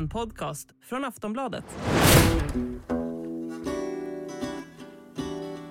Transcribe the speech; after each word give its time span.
En 0.00 0.08
podcast 0.08 0.68
från 0.88 1.04
Aftonbladet. 1.04 1.64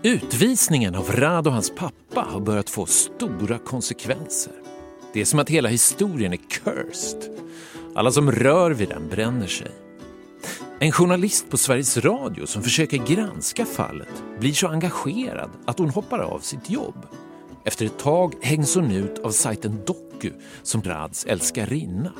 Utvisningen 0.04 0.96
av 0.96 1.12
Rad 1.12 1.48
och 1.48 1.54
hans 1.54 1.76
pappa 1.76 2.22
har 2.22 2.40
börjat 2.40 2.70
få 2.70 2.86
stora 2.86 3.58
konsekvenser. 3.58 4.54
Det 5.14 5.22
är 5.22 5.26
som 5.26 5.40
att 5.40 5.50
hela 5.50 5.70
historien 5.70 6.34
är 6.34 6.38
cursed. 6.38 7.24
Alla 7.96 8.12
som 8.12 8.32
rör 8.32 8.72
vid 8.72 8.90
den 8.90 9.10
bränner 9.10 9.48
sig. 9.48 9.72
En 10.80 10.92
journalist 10.92 11.50
på 11.50 11.58
Sveriges 11.58 11.98
Radio 11.98 12.46
som 12.46 12.64
försöker 12.64 12.98
granska 12.98 13.66
fallet 13.66 14.24
blir 14.40 14.54
så 14.54 14.68
engagerad 14.68 15.50
att 15.66 15.80
hon 15.80 15.90
hoppar 15.90 16.20
av 16.20 16.40
sitt 16.40 16.70
jobb. 16.70 17.08
Efter 17.66 17.86
ett 17.86 18.00
tag 18.00 18.36
hängs 18.42 18.76
hon 18.76 18.92
ut 18.92 19.20
av 19.20 19.32
sajten 19.32 19.80
Doku 19.86 20.32
som 20.64 20.82
Rads 20.82 21.26
älskarinna. 21.26 22.14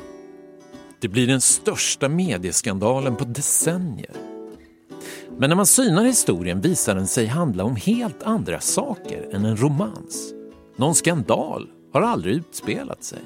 Det 1.00 1.08
blir 1.08 1.26
den 1.26 1.40
största 1.40 2.08
medieskandalen 2.08 3.16
på 3.16 3.24
decennier. 3.24 4.16
Men 5.38 5.50
när 5.50 5.56
man 5.56 5.66
synar 5.66 6.04
historien 6.04 6.60
visar 6.60 6.94
den 6.94 7.06
sig 7.06 7.26
handla 7.26 7.64
om 7.64 7.76
helt 7.76 8.22
andra 8.22 8.60
saker 8.60 9.34
än 9.34 9.44
en 9.44 9.56
romans. 9.56 10.32
Någon 10.76 10.94
skandal 10.94 11.68
har 11.92 12.02
aldrig 12.02 12.34
utspelat 12.34 13.04
sig. 13.04 13.18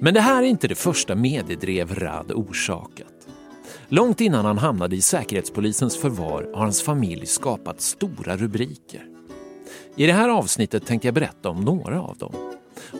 Men 0.00 0.14
det 0.14 0.20
här 0.20 0.42
är 0.42 0.46
inte 0.46 0.68
det 0.68 0.74
första 0.74 1.14
mediedrev 1.14 1.94
Rad 1.94 2.32
orsakat. 2.32 3.28
Långt 3.88 4.20
innan 4.20 4.44
han 4.44 4.58
hamnade 4.58 4.96
i 4.96 5.02
Säkerhetspolisens 5.02 5.96
förvar 5.96 6.50
har 6.54 6.62
hans 6.62 6.82
familj 6.82 7.26
skapat 7.26 7.80
stora 7.80 8.36
rubriker. 8.36 9.06
I 9.96 10.06
det 10.06 10.12
här 10.12 10.28
avsnittet 10.28 10.86
tänkte 10.86 11.08
jag 11.08 11.14
berätta 11.14 11.48
om 11.48 11.60
några 11.60 12.02
av 12.02 12.16
dem. 12.16 12.34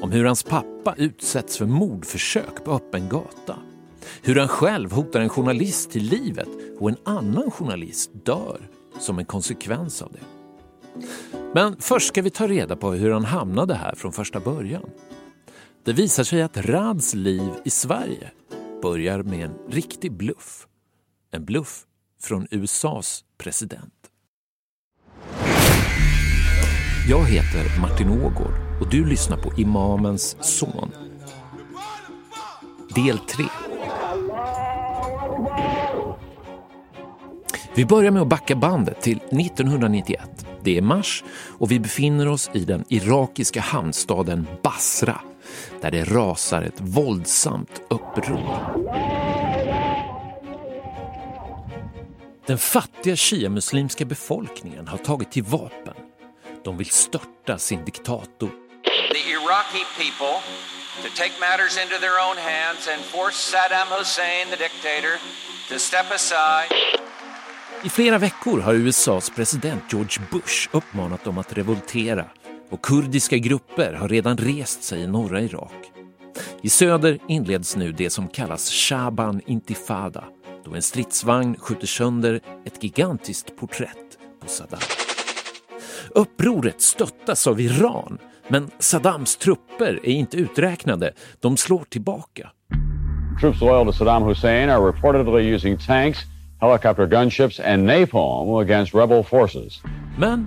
Om 0.01 0.13
hur 0.13 0.25
hans 0.25 0.43
pappa 0.43 0.95
utsätts 0.99 1.59
för 1.59 1.67
mordförsök 1.67 2.65
på 2.65 2.73
öppen 2.73 3.09
gata. 3.09 3.57
Hur 4.23 4.37
han 4.37 4.49
själv 4.49 4.93
hotar 4.93 5.21
en 5.21 5.29
journalist 5.29 5.91
till 5.91 6.05
livet 6.05 6.49
och 6.79 6.89
en 6.89 6.97
annan 7.05 7.51
journalist 7.51 8.11
dör 8.25 8.61
som 9.01 9.19
en 9.19 9.25
konsekvens 9.25 10.03
av 10.03 10.13
det. 10.13 10.21
Men 11.55 11.77
först 11.79 12.09
ska 12.09 12.23
vi 12.23 12.31
ta 12.31 12.49
reda 12.49 12.77
på 12.77 12.93
hur 12.93 13.11
han 13.11 13.25
hamnade 13.25 13.75
här 13.75 13.95
från 13.95 14.13
första 14.13 14.41
början. 14.41 14.91
Det 15.85 15.93
visar 15.93 16.25
sig 16.25 16.43
att 16.43 16.57
Rads 16.57 17.15
liv 17.15 17.51
i 17.65 17.71
Sverige 17.71 18.31
börjar 18.83 19.23
med 19.23 19.45
en 19.45 19.55
riktig 19.69 20.13
bluff. 20.13 20.67
En 21.31 21.45
bluff 21.45 21.83
från 22.23 22.47
USAs 22.51 23.25
president. 23.39 23.93
Jag 27.09 27.25
heter 27.25 27.81
Martin 27.81 28.09
Ågård 28.09 28.64
och 28.81 28.91
du 28.91 29.05
lyssnar 29.05 29.37
på 29.37 29.53
Imamens 29.57 30.37
son. 30.41 30.91
Del 32.95 33.19
3. 33.19 33.45
Vi 37.75 37.85
börjar 37.85 38.11
med 38.11 38.23
att 38.23 38.29
backa 38.29 38.57
bandet 38.57 39.01
till 39.01 39.17
1991. 39.17 40.47
Det 40.63 40.79
är 40.79 40.83
mars 40.83 41.25
och 41.59 41.71
vi 41.71 41.81
befinner 41.81 42.29
oss 42.29 42.51
i 42.53 42.65
den 42.65 42.85
irakiska 42.89 43.61
hamnstaden 43.61 44.47
Basra 44.63 45.21
där 45.81 45.91
det 45.91 46.05
rasar 46.05 46.63
ett 46.63 46.81
våldsamt 46.81 47.81
uppror. 47.91 48.85
Den 52.47 52.59
fattiga 52.59 53.17
shia-muslimska 53.17 54.05
befolkningen 54.05 54.89
har 54.89 54.99
tagit 54.99 55.31
till 55.31 55.43
vapen. 55.43 55.95
De 56.65 56.77
vill 56.77 56.91
störta 56.91 57.59
sin 57.59 57.85
diktator 57.85 58.64
the 58.85 59.23
Iraqi 59.37 59.85
people 60.03 60.37
to 61.03 61.09
take 61.21 61.33
matters 61.41 61.75
into 61.83 61.99
their 62.01 62.19
own 62.27 62.37
hands 62.37 62.89
and 62.93 63.01
force 63.03 63.39
Saddam 63.53 63.89
Hussein, 63.99 64.51
the 64.51 64.57
dictator, 64.57 65.15
to 65.69 65.79
step 65.79 66.11
aside. 66.11 66.69
I 67.85 67.89
flera 67.89 68.19
veckor 68.19 68.61
har 68.61 68.75
USAs 68.75 69.31
president 69.31 69.83
George 69.93 70.19
Bush 70.31 70.69
uppmanat 70.73 71.25
dem 71.25 71.39
att 71.39 71.53
revoltera 71.53 72.25
och 72.71 72.83
kurdiska 72.83 73.39
grupper 73.39 73.93
har 73.93 74.09
redan 74.09 74.37
rest 74.37 74.83
sig 74.83 75.01
i 75.01 75.07
norra 75.07 75.41
Irak. 75.41 75.91
I 76.63 76.69
söder 76.69 77.19
inleds 77.29 77.77
nu 77.77 77.93
det 77.93 78.11
som 78.11 78.29
kallas 78.29 78.71
Shaban 78.71 79.41
Intifada 79.47 80.25
då 80.65 80.75
en 80.75 80.83
stridsvagn 80.83 81.57
skjuter 81.59 81.87
sönder 81.87 82.41
ett 82.65 82.83
gigantiskt 82.83 83.57
porträtt 83.57 84.19
på 84.41 84.49
Saddam. 84.49 84.81
Upproret 86.11 86.83
stöttas 86.83 87.47
av 87.47 87.61
Iran 87.61 88.19
men 88.49 88.71
Saddams 88.79 89.37
trupper 89.37 90.01
är 90.03 90.13
inte 90.13 90.37
uträknade. 90.37 91.13
De 91.41 91.57
slår 91.57 91.85
tillbaka. 91.85 92.51
Troops 93.41 93.61
loyal 93.61 93.87
to 93.87 93.93
Saddam 93.93 94.23
Hussein 94.23 94.71
are 94.71 94.93
reportedly 94.93 95.55
using 95.55 95.79
tanks, 95.79 96.19
helicopter 96.61 97.07
gunships, 97.07 97.61
and 97.61 97.87
napalm 97.87 98.55
against 98.55 98.95
rebel 98.95 99.25
forces. 99.25 99.83
Men 100.19 100.47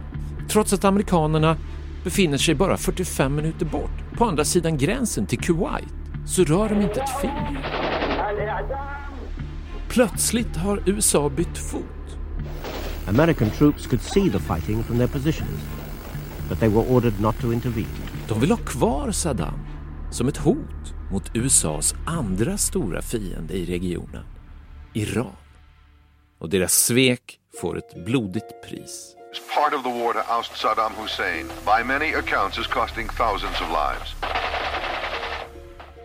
trots 0.50 0.74
att 0.74 0.86
amerikanerna 0.86 1.58
befinner 2.04 2.38
sig 2.38 2.56
bara 2.56 2.78
45 2.78 3.36
minuter 3.36 3.66
bort 3.66 4.18
på 4.18 4.26
andra 4.26 4.46
sidan 4.46 4.78
gränsen 4.78 5.26
till 5.26 5.40
Kuwait 5.40 5.88
så 6.26 6.44
rör 6.44 6.70
de 6.70 6.82
inte 6.82 7.02
ett 7.02 7.22
finger. 7.22 7.58
Plötsligt 9.90 10.56
har 10.56 10.84
USA 10.86 11.30
bytt 11.30 11.58
fot. 11.58 11.84
American 13.08 13.50
troops 13.50 13.88
could 13.88 14.02
see 14.02 14.30
the 14.30 14.40
fighting 14.40 14.84
from 14.84 14.98
their 14.98 15.08
positions, 15.08 15.60
but 16.50 16.60
they 16.60 16.70
were 16.70 16.86
ordered 16.90 17.22
not 17.22 17.42
to 17.42 17.54
intervene. 17.54 17.88
De 18.28 18.40
vill 18.40 18.52
ha 18.52 18.58
kvar 18.58 19.12
Saddam 19.12 19.60
som 20.12 20.28
ett 20.28 20.38
hot 20.38 20.94
mot 21.12 21.36
USAs 21.36 21.96
andra 22.06 22.58
stora 22.58 23.02
fiende 23.02 23.54
i 23.54 23.66
regionen, 23.66 24.26
Iran. 24.94 25.36
Och 26.40 26.50
deras 26.50 26.74
svek 26.74 27.40
får 27.62 27.78
ett 27.78 28.06
blodigt 28.06 28.62
pris. 28.70 29.16
It's 29.34 29.56
part 29.56 29.74
of 29.74 29.84
the 29.84 30.04
war 30.04 30.14
to 30.14 30.20
oust 30.40 30.58
Saddam 30.58 30.92
Hussein, 31.02 31.48
by 31.48 31.84
many 31.88 32.14
accounts 32.14 32.60
is 32.60 32.68
costing 32.68 33.08
thousands 33.08 33.62
of 33.62 33.68
lives. 33.70 34.16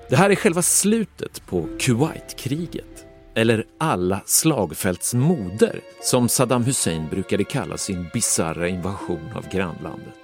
Det 0.08 0.16
här 0.16 0.30
är 0.30 0.34
själva 0.34 0.62
slutet 0.62 1.46
på 1.46 1.68
Kuwaitkriget, 1.78 3.06
eller 3.34 3.64
alla 3.78 4.22
slagfälts 4.26 5.14
moder, 5.14 5.80
som 6.02 6.28
Saddam 6.28 6.64
Hussein 6.64 7.08
brukade 7.10 7.44
kalla 7.44 7.76
sin 7.76 8.06
bizarra 8.12 8.68
invasion 8.68 9.32
av 9.34 9.48
grannlandet. 9.48 10.21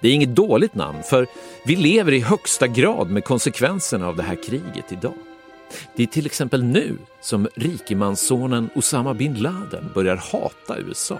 Det 0.00 0.08
är 0.08 0.12
inget 0.12 0.34
dåligt 0.34 0.74
namn, 0.74 1.02
för 1.02 1.26
vi 1.66 1.76
lever 1.76 2.12
i 2.12 2.20
högsta 2.20 2.66
grad 2.66 3.10
med 3.10 3.24
konsekvenserna 3.24 4.08
av 4.08 4.16
det 4.16 4.22
här 4.22 4.42
kriget 4.42 4.92
idag. 4.92 5.14
Det 5.96 6.02
är 6.02 6.06
till 6.06 6.26
exempel 6.26 6.64
nu 6.64 6.96
som 7.20 7.48
rikemanssonen 7.54 8.68
Osama 8.74 9.14
bin 9.14 9.34
Laden 9.34 9.90
börjar 9.94 10.16
hata 10.16 10.78
USA. 10.78 11.18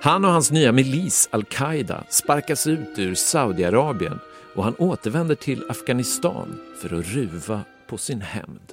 Han 0.00 0.24
och 0.24 0.30
hans 0.30 0.50
nya 0.50 0.72
milis 0.72 1.28
al-Qaida 1.30 2.04
sparkas 2.10 2.66
ut 2.66 2.98
ur 2.98 3.14
Saudiarabien 3.14 4.18
och 4.54 4.64
han 4.64 4.74
återvänder 4.78 5.34
till 5.34 5.70
Afghanistan 5.70 6.60
för 6.82 6.98
att 6.98 7.06
ruva 7.06 7.60
på 7.86 7.98
sin 7.98 8.20
hämnd. 8.20 8.72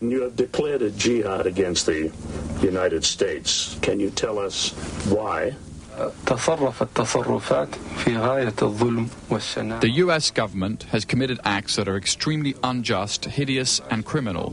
You 0.00 0.22
have 0.22 0.36
declared 0.36 0.82
a 0.82 0.90
jihad 0.96 1.46
against 1.46 1.86
the 1.86 2.10
United 2.68 3.04
States. 3.04 3.78
Can 3.80 4.00
you 4.00 4.10
tell 4.10 4.38
us 4.38 4.74
why? 5.04 5.54
The 9.80 10.02
US 10.02 10.30
government 10.30 10.82
has 10.82 11.04
committed 11.04 11.38
acts 11.42 11.76
that 11.76 11.88
are 11.88 11.98
extremely 11.98 12.54
unjust, 12.62 13.26
hideous 13.26 13.82
and 13.90 14.06
criminal. 14.06 14.52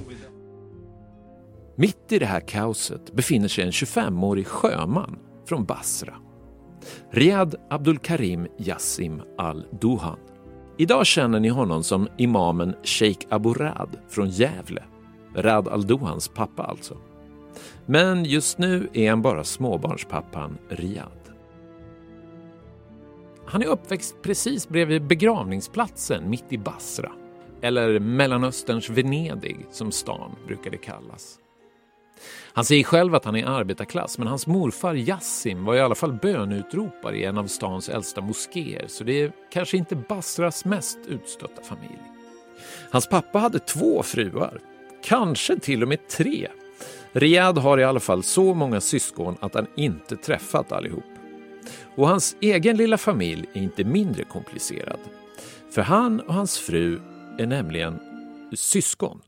Mitt 1.75 2.11
i 2.11 2.19
det 2.19 2.25
här 2.25 2.39
kaoset 2.39 3.13
befinner 3.13 3.47
sig 3.47 3.63
en 3.63 3.71
25-årig 3.71 4.47
sjöman 4.47 5.19
från 5.45 5.65
Basra. 5.65 6.13
Riyad 7.11 7.55
Abdulkarim 7.69 8.47
Yassim 8.57 9.21
Al-Duhan. 9.37 10.19
Idag 10.77 11.05
känner 11.05 11.39
ni 11.39 11.49
honom 11.49 11.83
som 11.83 12.07
imamen 12.17 12.75
Sheikh 12.83 13.27
Abu 13.29 13.53
Rad 13.53 13.97
från 14.09 14.29
Gävle. 14.29 14.83
Rad 15.35 15.67
Al-Duhans 15.67 16.27
pappa 16.27 16.63
alltså. 16.63 16.97
Men 17.85 18.25
just 18.25 18.57
nu 18.57 18.89
är 18.93 19.09
han 19.09 19.21
bara 19.21 19.43
småbarnspappan 19.43 20.57
Riyad. 20.69 21.18
Han 23.51 23.61
är 23.61 23.67
uppväxt 23.67 24.15
precis 24.21 24.69
bredvid 24.69 25.07
begravningsplatsen 25.07 26.29
mitt 26.29 26.45
i 26.49 26.57
Basra. 26.57 27.11
Eller 27.61 27.99
Mellanösterns 27.99 28.89
Venedig 28.89 29.65
som 29.71 29.91
stan 29.91 30.35
brukade 30.47 30.77
kallas. 30.77 31.39
Han 32.53 32.65
säger 32.65 32.83
själv 32.83 33.15
att 33.15 33.25
han 33.25 33.35
är 33.35 33.45
arbetarklass, 33.45 34.17
men 34.17 34.27
hans 34.27 34.47
morfar 34.47 34.93
Yassim 34.93 35.65
var 35.65 35.75
i 35.75 35.79
alla 35.79 35.95
fall 35.95 36.13
bönutropare 36.13 37.17
i 37.17 37.23
en 37.23 37.37
av 37.37 37.47
stans 37.47 37.89
äldsta 37.89 38.21
moskéer, 38.21 38.85
så 38.87 39.03
det 39.03 39.21
är 39.21 39.31
kanske 39.51 39.77
inte 39.77 39.95
Basras 39.95 40.65
mest 40.65 40.99
utstötta 41.07 41.61
familj. 41.61 42.01
Hans 42.91 43.09
pappa 43.09 43.39
hade 43.39 43.59
två 43.59 44.03
fruar, 44.03 44.59
kanske 45.03 45.59
till 45.59 45.83
och 45.83 45.89
med 45.89 46.07
tre. 46.07 46.47
Riyad 47.11 47.57
har 47.57 47.77
i 47.77 47.83
alla 47.83 47.99
fall 47.99 48.23
så 48.23 48.53
många 48.53 48.81
syskon 48.81 49.37
att 49.39 49.53
han 49.53 49.67
inte 49.75 50.15
träffat 50.15 50.71
allihop. 50.71 51.18
Och 51.99 52.07
hans 52.07 52.35
egen 52.41 52.77
lilla 52.77 52.97
familj 52.97 53.45
är 53.53 53.61
inte 53.61 53.83
mindre 53.83 54.23
komplicerad. 54.23 54.99
För 55.71 55.81
han 55.81 56.19
och 56.19 56.33
hans 56.33 56.57
fru 56.57 56.99
är 57.37 57.45
nämligen 57.45 57.99
syskon. 58.53 59.21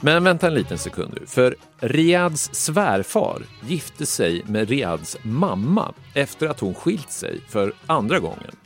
Men 0.00 0.24
vänta 0.24 0.46
en 0.46 0.54
liten 0.54 0.78
sekund 0.78 1.18
nu, 1.20 1.26
för 1.26 1.56
Riads 1.80 2.54
svärfar 2.54 3.42
gifte 3.68 4.06
sig 4.06 4.42
med 4.46 4.68
Riads 4.68 5.16
mamma 5.22 5.94
efter 6.14 6.48
att 6.48 6.60
hon 6.60 6.74
skilt 6.74 7.10
sig 7.10 7.40
för 7.48 7.72
andra 7.86 8.18
gången. 8.18 8.56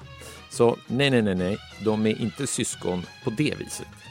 Så 0.51 0.77
nej, 0.87 1.11
nej, 1.11 1.23
nej, 1.23 1.35
nej, 1.35 1.59
de 1.85 2.07
är 2.07 2.21
inte 2.21 2.47
syskon 2.47 3.03
på 3.25 3.31
det 3.31 3.55
viset. 3.59 4.06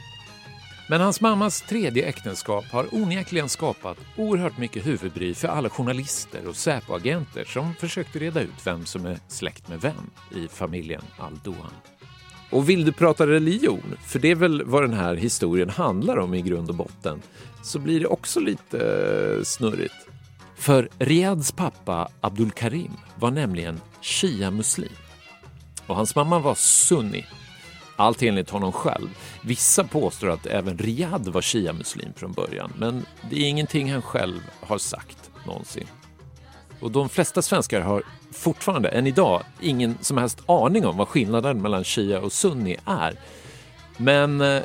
Men 0.87 1.01
hans 1.01 1.21
mammas 1.21 1.61
tredje 1.61 2.05
äktenskap 2.05 2.65
har 2.71 2.87
onekligen 2.91 3.49
skapat 3.49 3.97
oerhört 4.17 4.57
mycket 4.57 4.85
huvudbry 4.85 5.33
för 5.33 5.47
alla 5.47 5.69
journalister 5.69 6.47
och 6.47 6.55
Säpoagenter 6.55 7.43
som 7.43 7.75
försökte 7.75 8.19
reda 8.19 8.41
ut 8.41 8.65
vem 8.65 8.85
som 8.85 9.05
är 9.05 9.19
släkt 9.27 9.67
med 9.67 9.81
vem 9.81 10.09
i 10.35 10.47
familjen 10.47 11.01
Aldoan. 11.17 11.71
Och 12.49 12.69
vill 12.69 12.85
du 12.85 12.91
prata 12.91 13.27
religion, 13.27 13.97
för 14.05 14.19
det 14.19 14.31
är 14.31 14.35
väl 14.35 14.63
vad 14.63 14.83
den 14.83 14.93
här 14.93 15.15
historien 15.15 15.69
handlar 15.69 16.17
om 16.17 16.33
i 16.33 16.41
grund 16.41 16.69
och 16.69 16.75
botten, 16.75 17.21
så 17.63 17.79
blir 17.79 17.99
det 17.99 18.07
också 18.07 18.39
lite 18.39 18.79
eh, 18.79 19.43
snurrigt. 19.43 20.07
För 20.55 20.89
Riads 20.99 21.51
pappa 21.51 22.09
Abdul 22.21 22.51
Karim 22.51 22.91
var 23.19 23.31
nämligen 23.31 23.81
shia-muslim 24.01 24.91
och 25.87 25.95
hans 25.95 26.15
mamma 26.15 26.39
var 26.39 26.55
sunni. 26.55 27.25
Allt 27.95 28.23
enligt 28.23 28.49
honom 28.49 28.71
själv. 28.71 29.09
Vissa 29.41 29.83
påstår 29.83 30.29
att 30.29 30.45
även 30.45 30.77
Riyadh 30.77 31.29
var 31.29 31.41
shia-muslim 31.41 32.13
från 32.15 32.31
början, 32.31 32.71
men 32.77 33.05
det 33.29 33.35
är 33.35 33.49
ingenting 33.49 33.91
han 33.91 34.01
själv 34.01 34.39
har 34.61 34.77
sagt 34.77 35.31
någonsin. 35.45 35.87
Och 36.79 36.91
de 36.91 37.09
flesta 37.09 37.41
svenskar 37.41 37.81
har 37.81 38.03
fortfarande, 38.31 38.89
än 38.89 39.07
idag, 39.07 39.43
ingen 39.59 39.97
som 40.01 40.17
helst 40.17 40.41
aning 40.45 40.85
om 40.85 40.97
vad 40.97 41.07
skillnaden 41.07 41.61
mellan 41.61 41.83
shia 41.83 42.21
och 42.21 42.31
sunni 42.31 42.77
är. 42.85 43.19
Men 43.97 44.41
eh, 44.41 44.61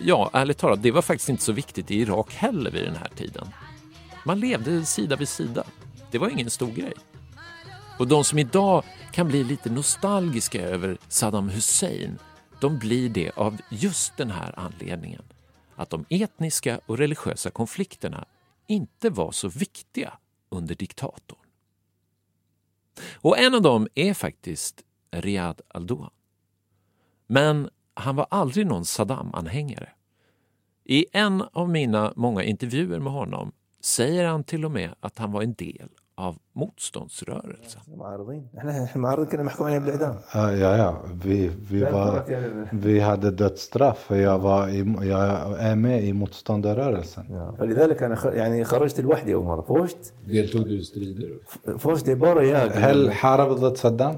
ja, 0.00 0.30
ärligt 0.32 0.58
talat, 0.58 0.82
det 0.82 0.90
var 0.90 1.02
faktiskt 1.02 1.28
inte 1.28 1.42
så 1.42 1.52
viktigt 1.52 1.90
i 1.90 2.00
Irak 2.00 2.34
heller 2.34 2.70
vid 2.70 2.84
den 2.84 2.96
här 2.96 3.10
tiden. 3.16 3.48
Man 4.24 4.40
levde 4.40 4.84
sida 4.84 5.16
vid 5.16 5.28
sida. 5.28 5.64
Det 6.10 6.18
var 6.18 6.28
ingen 6.28 6.50
stor 6.50 6.70
grej. 6.70 6.92
Och 7.98 8.08
de 8.08 8.24
som 8.24 8.38
idag 8.38 8.84
kan 9.12 9.28
bli 9.28 9.44
lite 9.44 9.70
nostalgiska 9.70 10.62
över 10.62 10.98
Saddam 11.08 11.48
Hussein, 11.48 12.18
de 12.60 12.78
blir 12.78 13.08
det 13.08 13.30
av 13.30 13.60
just 13.70 14.16
den 14.16 14.30
här 14.30 14.54
anledningen. 14.58 15.22
Att 15.76 15.90
de 15.90 16.04
etniska 16.08 16.80
och 16.86 16.98
religiösa 16.98 17.50
konflikterna 17.50 18.24
inte 18.66 19.10
var 19.10 19.32
så 19.32 19.48
viktiga 19.48 20.18
under 20.48 20.74
diktatorn. 20.74 21.38
Och 23.14 23.38
en 23.38 23.54
av 23.54 23.62
dem 23.62 23.88
är 23.94 24.14
faktiskt 24.14 24.82
Riyad 25.10 25.60
al-Dohan. 25.68 26.10
Men 27.26 27.70
han 27.94 28.16
var 28.16 28.26
aldrig 28.30 28.66
någon 28.66 28.84
Saddam-anhängare. 28.84 29.88
I 30.84 31.06
en 31.12 31.42
av 31.52 31.68
mina 31.68 32.12
många 32.16 32.42
intervjuer 32.42 33.00
med 33.00 33.12
honom 33.12 33.52
säger 33.80 34.24
han 34.24 34.44
till 34.44 34.64
och 34.64 34.70
med 34.70 34.94
att 35.00 35.18
han 35.18 35.32
var 35.32 35.42
en 35.42 35.54
del 35.54 35.88
av 36.16 36.36
motståndsrörelsen. 36.52 37.80
Ja, 40.34 40.76
ja. 40.76 40.96
Vi, 41.24 41.50
vi, 41.70 41.84
var, 41.84 42.22
vi 42.72 43.00
hade 43.00 43.30
dödsstraff. 43.30 44.10
Jag, 44.10 44.38
var 44.38 44.68
i, 44.68 44.94
jag 45.08 45.60
är 45.60 45.74
med 45.76 46.04
i 46.04 46.12
motståndsrörelsen. 46.12 47.24
فلذلك 47.58 48.02
أنا 48.02 48.14
خ- 48.16 48.26
يعني 48.34 48.64
خرجت 48.64 49.00
لوحدي 49.00 49.34
اول 49.34 49.44
مره 49.44 49.60
فزت 49.60 50.12
Deltog 50.26 50.64
du 50.64 50.78
i 50.78 50.84
strider? 50.84 51.78
فزت 51.78 52.10
bara 52.10 52.42
jag 52.44 52.70
هل 52.72 53.12
حارب 53.12 53.50
ضد 53.52 53.76
صدام؟ 53.76 54.16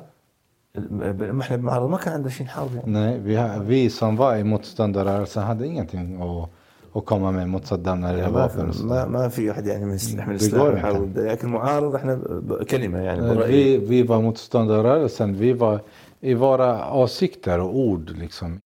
ما 0.90 1.40
إحنا 1.42 1.56
بمعارضه 1.56 1.88
ما 1.88 1.96
كان 1.98 2.12
عندنا 2.14 2.30
شيء 2.30 2.46
نحارب 2.46 2.74
يعني. 2.74 2.92
Nej, 2.92 3.18
vi, 3.18 3.36
vi 3.66 3.90
som 3.90 4.16
var 4.16 4.36
i 4.36 4.44
motståndsrörelsen 4.44 5.42
hade 5.42 5.66
ingenting 5.66 6.22
att, 6.22 6.50
att 6.95 7.05
komma 7.05 7.31
med 7.31 7.49
mot 7.49 7.67
Saddam 7.67 8.01
när 8.01 8.15
det 8.15 8.21
är 8.23 8.27
ما, 8.31 8.39
vapen. 8.39 8.69
och 8.69 8.73
في 8.75 8.79
så. 8.79 8.85
ما, 8.85 9.05
ما 9.07 9.29
في 9.29 9.51
احد 9.51 9.67
يعني 9.67 9.85
من 9.85 9.95
يستحمل 9.95 10.37
بيقول 10.37 10.45
السلاح 10.45 10.67
أنت. 10.67 10.77
يحارب 10.77 11.17
لكن 11.17 11.47
معارض 11.49 11.95
احنا 11.95 12.15
ب- 12.15 12.63
كلمه 12.63 12.99
يعني 12.99 13.21
Eh, 13.21 13.33
برأيي. 13.33 13.77
Vi, 13.77 13.85
vi 13.87 14.03
var 14.03 14.21
motståndsrörelsen. 14.21 15.33
Vi 15.37 15.53
var 15.53 15.79
i 16.21 16.33
våra 16.33 16.93
åsikter 16.93 17.59
och 17.59 17.75
ord 17.77 18.09
liksom. 18.17 18.59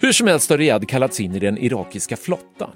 Hur 0.00 0.12
som 0.12 0.26
helst 0.26 0.50
har 0.50 0.58
Riyad 0.58 0.88
kallats 0.88 1.20
in 1.20 1.34
i 1.34 1.38
den 1.38 1.58
irakiska 1.58 2.16
flottan. 2.16 2.70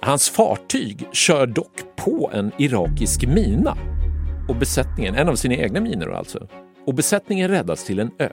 Hans 0.00 0.28
fartyg 0.28 1.08
kör 1.12 1.46
dock 1.46 1.80
på 1.96 2.30
en 2.32 2.52
irakisk 2.58 3.26
mina. 3.26 3.76
Och 4.48 4.56
besättningen, 4.56 5.14
en 5.14 5.28
av 5.28 5.34
sina 5.34 5.54
egna 5.54 5.80
minor 5.80 6.12
alltså. 6.14 6.48
Och 6.86 6.94
besättningen 6.94 7.48
räddas 7.50 7.84
till 7.84 7.98
en 7.98 8.10
ö. 8.18 8.28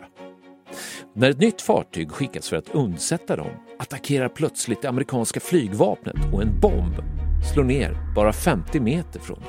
När 1.12 1.30
ett 1.30 1.40
nytt 1.40 1.62
fartyg 1.62 2.10
skickas 2.10 2.48
för 2.48 2.56
att 2.56 2.74
undsätta 2.74 3.36
dem 3.36 3.50
attackerar 3.78 4.28
plötsligt 4.28 4.82
det 4.82 4.88
amerikanska 4.88 5.40
flygvapnet 5.40 6.16
och 6.32 6.42
en 6.42 6.60
bomb 6.60 6.94
slår 7.54 7.64
ner 7.64 7.96
bara 8.14 8.32
50 8.32 8.80
meter 8.80 9.20
från 9.20 9.38
dem. 9.38 9.48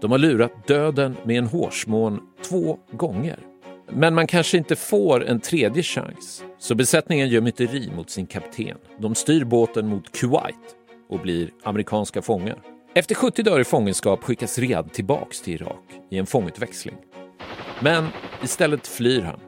De 0.00 0.10
har 0.10 0.18
lurat 0.18 0.66
döden 0.66 1.16
med 1.24 1.38
en 1.38 1.46
hårsmån 1.46 2.20
två 2.48 2.78
gånger. 2.92 3.38
Men 3.92 4.14
man 4.14 4.26
kanske 4.26 4.58
inte 4.58 4.76
får 4.76 5.24
en 5.24 5.40
tredje 5.40 5.82
chans. 5.82 6.44
Så 6.58 6.74
besättningen 6.74 7.28
gör 7.28 7.40
myteri 7.40 7.90
mot 7.96 8.10
sin 8.10 8.26
kapten. 8.26 8.76
De 8.98 9.14
styr 9.14 9.44
båten 9.44 9.88
mot 9.88 10.12
Kuwait 10.12 10.76
och 11.08 11.20
blir 11.20 11.50
amerikanska 11.62 12.22
fångar. 12.22 12.58
Efter 12.94 13.14
70 13.14 13.42
dagar 13.42 13.60
i 13.60 13.64
fångenskap 13.64 14.24
skickas 14.24 14.58
Riyad 14.58 14.92
tillbaks 14.92 15.40
till 15.40 15.54
Irak 15.54 15.84
i 16.10 16.18
en 16.18 16.26
fångutväxling. 16.26 16.96
Men 17.80 18.06
istället 18.42 18.86
flyr 18.86 19.22
han. 19.22 19.40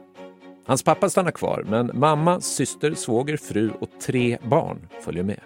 Hans 0.69 0.83
pappa 0.83 1.09
stannar 1.09 1.31
kvar, 1.31 1.63
men 1.67 1.91
mamma, 1.93 2.41
syster, 2.41 2.93
svåger, 2.93 3.37
fru 3.37 3.71
och 3.79 3.89
tre 4.01 4.37
barn 4.43 4.87
följer 5.01 5.23
med. 5.23 5.39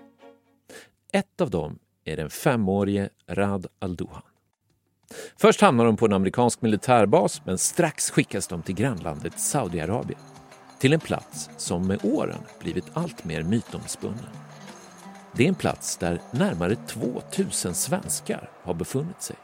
Ett 1.14 1.42
av 1.42 1.50
dem 1.50 1.80
är 2.06 2.18
den 2.18 2.30
femårige 2.30 3.10
Rad 3.28 3.68
Aldohan. 3.80 4.22
Först 5.38 5.62
hamnar 5.62 5.86
de 5.86 5.98
på 5.98 6.06
en 6.06 6.14
amerikansk 6.14 6.62
militärbas 6.62 7.42
men 7.46 7.58
strax 7.58 8.12
skickas 8.12 8.48
de 8.48 8.62
till 8.62 8.76
grannlandet 8.76 9.40
Saudiarabien. 9.40 10.20
Till 10.80 10.94
en 10.94 11.00
plats 11.00 11.50
som 11.58 11.88
med 11.88 12.06
åren 12.06 12.40
blivit 12.60 12.86
allt 12.94 13.26
mer 13.26 13.44
mytomspunnen. 13.44 14.30
Det 15.32 15.44
är 15.44 15.48
en 15.48 15.56
plats 15.56 15.98
där 15.98 16.22
närmare 16.32 16.76
2000 16.76 17.74
svenskar 17.74 18.50
har 18.64 18.74
befunnit 18.74 19.22
sig. 19.22 19.36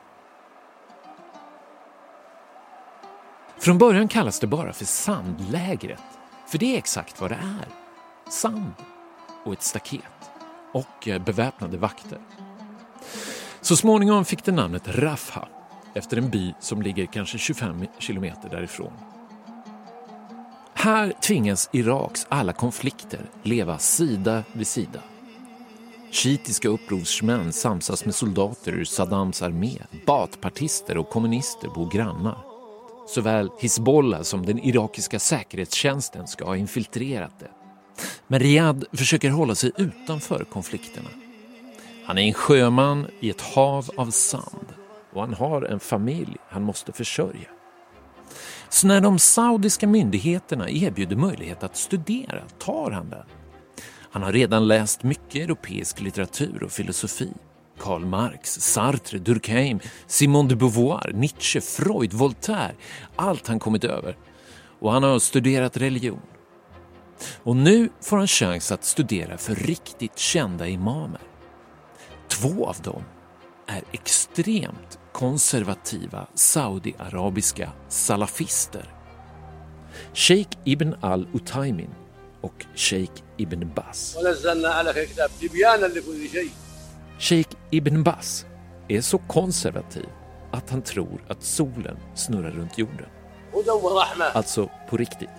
Från 3.60 3.78
början 3.78 4.08
kallas 4.08 4.40
det 4.40 4.48
bara 4.48 4.74
för 4.74 4.86
sandlägret, 4.86 6.04
för 6.48 6.58
det 6.58 6.74
är 6.74 6.78
exakt 6.78 7.22
vad 7.22 7.32
det 7.32 7.36
är. 7.36 7.68
Sand 8.32 8.74
och 9.46 9.54
ett 9.54 9.64
staket 9.64 10.32
och 10.74 11.08
eh, 11.08 11.24
beväpnade 11.24 11.78
vakter. 11.78 12.20
Så 13.62 13.76
småningom 13.76 14.26
fick 14.26 14.44
det 14.44 14.52
namnet 14.52 14.88
Rafha 14.88 15.48
efter 15.94 16.18
en 16.18 16.30
by 16.30 16.54
som 16.60 16.82
ligger 16.82 17.06
kanske 17.06 17.38
25 17.38 17.86
kilometer 17.98 18.50
därifrån. 18.50 18.94
Här 20.74 21.14
tvingas 21.22 21.70
Iraks 21.74 22.28
alla 22.30 22.54
konflikter 22.54 23.30
leva 23.44 23.78
sida 23.78 24.44
vid 24.54 24.68
sida. 24.68 25.00
Shiitiska 26.12 26.70
upprorsmän 26.70 27.54
samsas 27.54 28.06
med 28.06 28.16
soldater 28.16 28.72
ur 28.72 28.86
Saddams 28.86 29.42
armé. 29.42 29.78
Baathpartister 30.08 30.98
och 30.98 31.10
kommunister 31.10 31.68
bor 31.68 31.92
grannar. 31.92 32.49
Såväl 33.10 33.50
Hizbollah 33.60 34.22
som 34.22 34.46
den 34.46 34.60
irakiska 34.60 35.20
säkerhetstjänsten 35.20 36.28
ska 36.28 36.46
ha 36.46 36.56
infiltrerat 36.56 37.40
det. 37.40 37.52
Men 38.28 38.40
Riyad 38.40 38.86
försöker 38.94 39.30
hålla 39.30 39.56
sig 39.56 39.72
utanför 39.78 40.44
konflikterna. 40.44 41.10
Han 42.06 42.18
är 42.18 42.22
en 42.22 42.34
sjöman 42.34 43.08
i 43.20 43.30
ett 43.30 43.42
hav 43.42 43.90
av 43.96 44.12
sand 44.12 44.66
och 45.14 45.22
han 45.22 45.34
har 45.34 45.62
en 45.62 45.80
familj 45.80 46.36
han 46.50 46.64
måste 46.64 46.92
försörja. 46.92 47.50
Så 48.70 48.88
när 48.88 49.02
de 49.02 49.20
saudiska 49.20 49.88
myndigheterna 49.88 50.70
erbjuder 50.70 51.16
möjlighet 51.16 51.64
att 51.64 51.78
studera 51.78 52.44
tar 52.60 52.92
han 52.92 53.10
den. 53.10 53.26
Han 54.12 54.24
har 54.24 54.32
redan 54.32 54.68
läst 54.68 55.04
mycket 55.04 55.36
europeisk 55.44 56.02
litteratur 56.02 56.64
och 56.64 56.72
filosofi. 56.72 57.34
Karl 57.80 58.06
Marx, 58.06 58.60
Sartre, 58.60 59.18
Durkheim, 59.18 59.80
Simone 60.08 60.50
de 60.50 60.56
Beauvoir, 60.56 61.12
Nietzsche, 61.14 61.62
Freud, 61.62 62.14
Voltaire. 62.14 62.76
Allt 63.16 63.48
han 63.48 63.60
kommit 63.60 63.84
över. 63.84 64.18
Och 64.80 64.92
han 64.92 65.04
har 65.04 65.20
studerat 65.20 65.78
religion. 65.78 66.22
Och 67.44 67.56
nu 67.56 67.90
får 68.02 68.18
han 68.18 68.28
chans 68.28 68.72
att 68.72 68.86
studera 68.86 69.38
för 69.38 69.56
riktigt 69.56 70.18
kända 70.18 70.68
imamer. 70.68 71.22
Två 72.28 72.68
av 72.68 72.78
dem 72.84 73.04
är 73.68 73.84
extremt 73.92 75.00
konservativa 75.12 76.28
saudiarabiska 76.36 77.72
salafister. 77.90 78.94
Sheikh 80.14 80.58
Ibn 80.66 80.94
al-Utaymin 81.02 81.90
och 82.42 82.66
Sheikh 82.76 83.24
Ibn 83.38 83.74
Bas. 83.76 84.18
Sheikh 87.20 87.56
Ibn 87.70 88.04
Bas 88.04 88.46
är 88.88 89.02
så 89.02 89.18
konservativ 89.18 90.10
att 90.52 90.70
han 90.70 90.82
tror 90.82 91.24
att 91.28 91.44
solen 91.44 91.98
snurrar 92.16 92.52
runt 92.52 92.78
jorden. 92.78 93.06
Alltså 94.34 94.70
på 94.90 94.98
riktigt. 94.98 95.30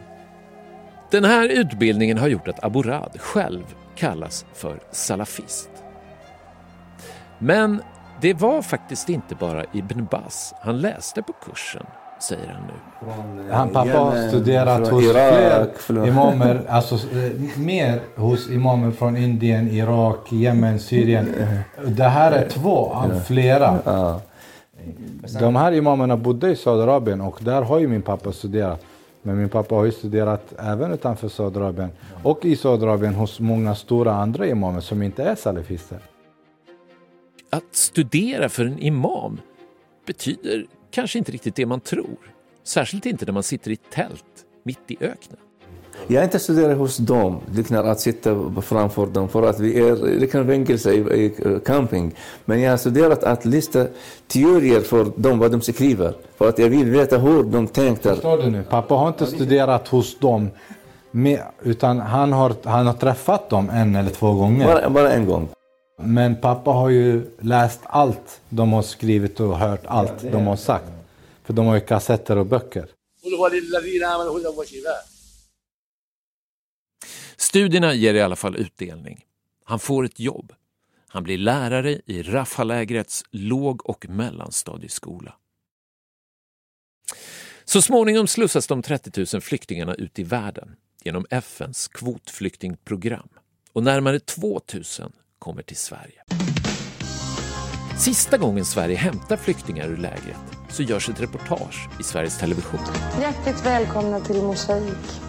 Den 1.10 1.25
här 1.25 1.49
utbildningen 1.49 2.18
har 2.18 2.28
gjort 2.28 2.49
att 2.49 2.64
Abu 2.64 2.82
Rad 2.82 3.20
själv 3.20 3.75
kallas 3.96 4.46
för 4.54 4.80
salafist. 4.92 5.70
Men 7.38 7.82
det 8.20 8.34
var 8.34 8.62
faktiskt 8.62 9.08
inte 9.08 9.34
bara 9.34 9.64
Ibn 9.72 10.04
Bas 10.04 10.54
han 10.60 10.80
läste 10.80 11.22
på 11.22 11.32
kursen, 11.32 11.87
säger 12.22 12.48
han 12.48 12.62
nu. 12.66 13.52
Han 13.52 13.68
pappa 13.68 13.98
har 13.98 14.28
studerat 14.28 14.88
hos 14.88 15.04
fler 15.10 16.06
imamer, 16.06 16.62
alltså 16.68 16.94
eh, 16.94 17.58
mer 17.58 18.00
hos 18.16 18.50
imamer 18.50 18.90
från 18.90 19.16
Indien, 19.16 19.70
Irak, 19.70 20.32
Jemen, 20.32 20.80
Syrien. 20.80 21.34
Det 21.86 22.04
här 22.04 22.32
är 22.32 22.48
två 22.48 22.86
av 22.92 23.20
flera. 23.20 23.78
De 25.40 25.56
här 25.56 25.72
imamerna 25.72 26.16
bodde 26.16 26.50
i 26.50 26.56
Saudiarabien 26.56 27.20
och 27.20 27.38
där 27.40 27.62
har 27.62 27.78
ju 27.78 27.88
min 27.88 28.02
pappa 28.02 28.32
studerat. 28.32 28.84
Men 29.22 29.38
min 29.38 29.48
pappa 29.48 29.74
har 29.74 29.84
ju 29.84 29.92
studerat 29.92 30.52
även 30.58 30.92
utanför 30.92 31.28
Saudiarabien 31.28 31.90
och 32.22 32.44
i 32.44 32.56
Saudiarabien 32.56 33.14
hos 33.14 33.40
många 33.40 33.74
stora 33.74 34.12
andra 34.12 34.46
imamer 34.46 34.80
som 34.80 35.02
inte 35.02 35.24
är 35.24 35.34
salafister. 35.34 35.98
Att 37.50 37.74
studera 37.76 38.48
för 38.48 38.64
en 38.64 38.78
imam 38.78 39.40
betyder 40.06 40.66
kanske 40.90 41.18
inte 41.18 41.32
riktigt 41.32 41.54
det 41.54 41.66
man 41.66 41.80
tror. 41.80 42.18
Särskilt 42.64 43.06
inte 43.06 43.26
när 43.26 43.32
man 43.32 43.42
sitter 43.42 43.70
i 43.70 43.76
tält 43.76 44.25
mitt 44.64 44.90
i 44.90 44.97
öknen. 45.00 45.38
Jag 46.06 46.20
har 46.20 46.25
inte 46.25 46.38
studerat 46.38 46.78
hos 46.78 46.97
dem, 46.97 47.40
liknar 47.54 47.85
att 47.85 48.00
sitta 48.00 48.52
framför 48.62 49.06
dem, 49.06 49.28
för 49.28 49.42
att 49.42 49.61
vi 49.61 49.78
är 49.88 49.97
liknar 49.97 50.44
fängelse 50.44 50.92
i, 50.92 51.25
i 51.25 51.61
camping. 51.64 52.14
Men 52.44 52.61
jag 52.61 52.70
har 52.70 52.76
studerat 52.76 53.25
att 53.25 53.44
lista 53.44 53.87
teorier 54.28 54.80
för 54.80 55.12
dem, 55.16 55.38
vad 55.38 55.50
de 55.50 55.61
skriver. 55.61 56.14
För 56.37 56.49
att 56.49 56.59
jag 56.59 56.68
vill 56.68 56.90
veta 56.90 57.18
hur 57.18 57.42
de 57.42 57.66
tänkte. 57.66 58.09
Förstår 58.14 58.38
du 58.38 58.50
nu? 58.50 58.62
Pappa 58.70 58.94
har 58.94 59.09
inte 59.09 59.26
studerat 59.26 59.88
hos 59.88 60.18
dem, 60.18 60.50
med, 61.11 61.40
utan 61.62 62.00
han 62.00 62.32
har, 62.32 62.54
han 62.64 62.87
har 62.87 62.94
träffat 62.94 63.50
dem 63.50 63.70
en 63.70 63.97
eller 63.97 64.11
två 64.11 64.32
gånger. 64.32 64.66
Bara, 64.66 64.90
bara 64.90 65.12
en 65.12 65.26
gång. 65.26 65.49
Men 66.02 66.37
pappa 66.37 66.71
har 66.71 66.88
ju 66.88 67.30
läst 67.40 67.80
allt 67.85 68.40
de 68.49 68.73
har 68.73 68.83
skrivit 68.83 69.40
och 69.40 69.59
hört 69.59 69.87
allt 69.87 70.23
de 70.33 70.47
har 70.47 70.57
sagt. 70.57 70.92
För 71.45 71.52
de 71.52 71.66
har 71.66 71.75
ju 71.75 71.80
kassetter 71.80 72.37
och 72.37 72.47
böcker. 72.47 72.87
Studierna 77.37 77.95
ger 77.95 78.14
i 78.14 78.21
alla 78.21 78.37
fall 78.37 78.57
utdelning. 78.57 79.25
Han 79.64 79.78
får 79.78 80.04
ett 80.04 80.21
jobb. 80.21 80.52
Han 81.09 81.23
blir 81.23 81.38
lärare 81.38 82.00
i 82.07 82.23
Rafah-lägrets 82.23 83.25
låg 83.30 83.87
och 83.87 84.09
mellanstadieskola. 84.09 85.35
Så 87.64 87.83
småningom 87.83 88.26
slussas 88.26 88.66
de 88.66 88.83
30 88.83 89.26
000 89.35 89.42
flyktingarna 89.42 89.95
ut 89.95 90.19
i 90.19 90.23
världen 90.23 90.76
genom 91.04 91.26
FNs 91.30 91.88
kvotflyktingprogram 91.88 93.28
och 93.73 93.83
närmare 93.83 94.21
2 94.21 94.61
000 94.75 94.85
kommer 95.40 95.62
till 95.62 95.76
Sverige. 95.76 96.23
Sista 97.99 98.37
gången 98.37 98.64
Sverige 98.64 98.97
hämtar 98.97 99.37
flyktingar 99.37 99.88
ur 99.88 99.97
lägret 99.97 100.37
så 100.68 100.82
görs 100.82 101.09
ett 101.09 101.20
reportage 101.20 101.88
i 102.00 102.02
Sveriges 102.02 102.38
Television. 102.38 102.80
Hjärtligt 103.20 103.66
välkomna 103.66 104.20
till 104.20 104.42
Mosaik. 104.42 105.20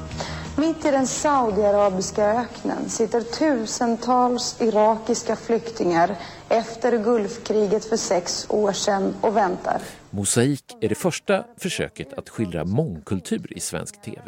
Mitt 0.58 0.86
i 0.86 0.92
den 0.92 1.08
saudiarabiska 1.08 2.26
öknen 2.26 2.90
sitter 2.90 3.22
tusentals 3.22 4.62
irakiska 4.62 5.36
flyktingar 5.36 6.16
efter 6.50 7.04
Gulfkriget 7.04 7.86
för 7.86 7.98
sex 7.98 8.46
år 8.50 8.72
sedan 8.72 9.14
och 9.22 9.38
väntar. 9.38 9.82
Mosaik 10.10 10.64
är 10.82 10.90
det 10.90 10.96
första 10.96 11.46
försöket 11.58 12.14
att 12.14 12.30
skildra 12.30 12.66
mångkultur 12.66 13.54
i 13.58 13.60
svensk 13.60 14.02
tv. 14.02 14.22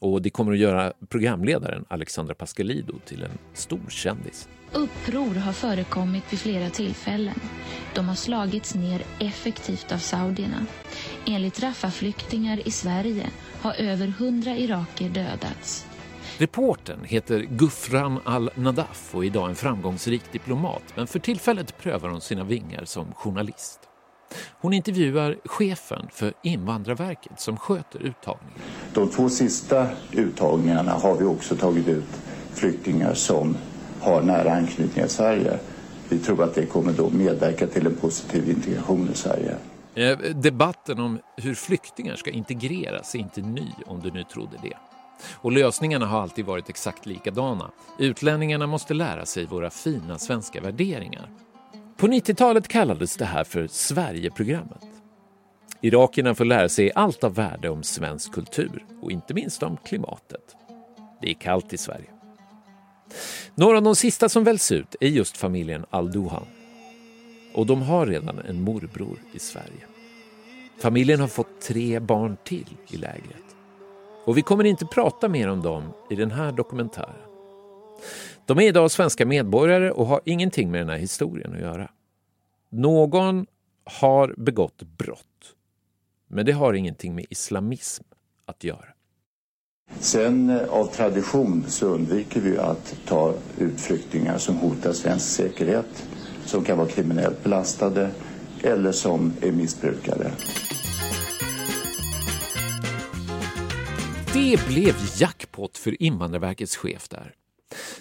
Och 0.00 0.22
det 0.22 0.30
kommer 0.30 0.52
att 0.52 0.58
göra 0.58 0.92
programledaren 1.08 1.84
Alexandra 1.88 2.34
Pascalido 2.34 2.94
till 3.04 3.22
en 3.22 3.38
stor 3.54 3.88
kändis. 3.88 4.48
Uppror 4.72 5.34
har 5.34 5.52
förekommit 5.52 6.32
vid 6.32 6.38
flera 6.38 6.70
tillfällen. 6.70 7.40
De 7.94 8.08
har 8.08 8.14
slagits 8.14 8.74
ner 8.74 9.02
effektivt 9.18 9.92
av 9.92 9.98
saudierna. 9.98 10.66
Enligt 11.26 11.60
Rafah-flyktingar 11.62 12.68
i 12.68 12.70
Sverige 12.70 13.26
har 13.60 13.74
över 13.74 14.06
hundra 14.06 14.56
iraker 14.56 15.08
dödats. 15.08 15.86
Reportern 16.38 17.04
heter 17.04 17.40
Gufran 17.40 18.20
al-Nadaf 18.24 19.14
och 19.14 19.24
är 19.24 19.26
idag 19.26 19.48
en 19.48 19.54
framgångsrik 19.54 20.32
diplomat 20.32 20.82
men 20.94 21.06
för 21.06 21.18
tillfället 21.18 21.78
prövar 21.78 22.08
hon 22.08 22.20
sina 22.20 22.44
vingar 22.44 22.84
som 22.84 23.12
journalist. 23.14 23.80
Hon 24.60 24.72
intervjuar 24.72 25.36
chefen 25.44 26.06
för 26.12 26.32
Invandrarverket 26.42 27.40
som 27.40 27.56
sköter 27.56 28.02
uttagningen. 28.02 28.58
De 28.94 29.08
två 29.08 29.28
sista 29.28 29.88
uttagningarna 30.12 30.92
har 30.92 31.16
vi 31.16 31.24
också 31.24 31.56
tagit 31.56 31.88
ut 31.88 32.20
flyktingar 32.54 33.14
som 33.14 33.56
har 34.02 34.22
nära 34.22 34.52
anknytning 34.52 34.88
till 34.88 35.08
Sverige. 35.08 35.58
Vi 36.08 36.18
tror 36.18 36.44
att 36.44 36.54
det 36.54 36.66
kommer 36.66 36.92
då 36.92 37.10
medverka 37.10 37.66
till 37.66 37.86
en 37.86 37.94
positiv 37.94 38.50
integration 38.50 39.08
i 39.12 39.16
Sverige. 39.16 39.56
Eh, 39.94 40.18
debatten 40.18 41.00
om 41.00 41.18
hur 41.36 41.54
flyktingar 41.54 42.16
ska 42.16 42.30
integreras 42.30 43.14
är 43.14 43.18
inte 43.18 43.40
ny 43.40 43.68
om 43.86 44.00
du 44.00 44.10
nu 44.10 44.24
trodde 44.24 44.56
det. 44.62 44.76
Och 45.32 45.52
lösningarna 45.52 46.06
har 46.06 46.22
alltid 46.22 46.44
varit 46.44 46.68
exakt 46.68 47.06
likadana. 47.06 47.70
Utlänningarna 47.98 48.66
måste 48.66 48.94
lära 48.94 49.26
sig 49.26 49.46
våra 49.46 49.70
fina 49.70 50.18
svenska 50.18 50.60
värderingar. 50.60 51.30
På 51.96 52.06
90-talet 52.06 52.68
kallades 52.68 53.16
det 53.16 53.24
här 53.24 53.44
för 53.44 53.66
Sverigeprogrammet. 53.66 54.84
Irakierna 55.80 56.34
får 56.34 56.44
lära 56.44 56.68
sig 56.68 56.92
allt 56.94 57.24
av 57.24 57.34
värde 57.34 57.68
om 57.68 57.82
svensk 57.82 58.32
kultur 58.32 58.84
och 59.02 59.12
inte 59.12 59.34
minst 59.34 59.62
om 59.62 59.76
klimatet. 59.76 60.56
Det 61.20 61.30
är 61.30 61.34
kallt 61.34 61.72
i 61.72 61.78
Sverige. 61.78 62.21
Några 63.54 63.76
av 63.76 63.82
de 63.82 63.96
sista 63.96 64.28
som 64.28 64.44
väljs 64.44 64.72
ut 64.72 64.96
är 65.00 65.08
just 65.08 65.36
familjen 65.36 65.84
Al-Duhan. 65.90 66.46
Och 67.54 67.66
de 67.66 67.82
har 67.82 68.06
redan 68.06 68.38
en 68.38 68.62
morbror 68.62 69.18
i 69.32 69.38
Sverige. 69.38 69.86
Familjen 70.78 71.20
har 71.20 71.28
fått 71.28 71.60
tre 71.60 72.00
barn 72.00 72.36
till 72.44 72.76
i 72.90 72.96
lägret. 72.96 73.56
Och 74.24 74.36
vi 74.36 74.42
kommer 74.42 74.64
inte 74.64 74.86
prata 74.86 75.28
mer 75.28 75.48
om 75.48 75.62
dem 75.62 75.92
i 76.10 76.14
den 76.14 76.30
här 76.30 76.52
dokumentären. 76.52 77.32
De 78.46 78.58
är 78.58 78.62
idag 78.62 78.90
svenska 78.90 79.26
medborgare 79.26 79.90
och 79.90 80.06
har 80.06 80.20
ingenting 80.24 80.70
med 80.70 80.80
den 80.80 80.88
här 80.88 80.96
historien 80.96 81.54
att 81.54 81.60
göra. 81.60 81.90
Någon 82.68 83.46
har 83.84 84.34
begått 84.36 84.82
brott, 84.82 85.54
men 86.28 86.46
det 86.46 86.52
har 86.52 86.74
ingenting 86.74 87.14
med 87.14 87.26
islamism 87.30 88.04
att 88.44 88.64
göra. 88.64 88.91
Sen 90.00 90.50
eh, 90.50 90.68
av 90.68 90.86
tradition 90.86 91.64
så 91.68 91.86
undviker 91.86 92.40
vi 92.40 92.58
att 92.58 92.94
ta 93.06 93.34
ut 93.58 93.80
flyktingar 93.80 94.38
som 94.38 94.56
hotar 94.56 94.92
svensk 94.92 95.26
säkerhet, 95.26 96.06
som 96.44 96.64
kan 96.64 96.78
vara 96.78 96.88
kriminellt 96.88 97.44
belastade 97.44 98.10
eller 98.62 98.92
som 98.92 99.32
är 99.40 99.52
missbrukare. 99.52 100.32
Det 104.34 104.66
blev 104.68 104.94
jackpot 105.16 105.78
för 105.78 106.02
Invandrarverkets 106.02 106.76
chef 106.76 107.08
där. 107.08 107.34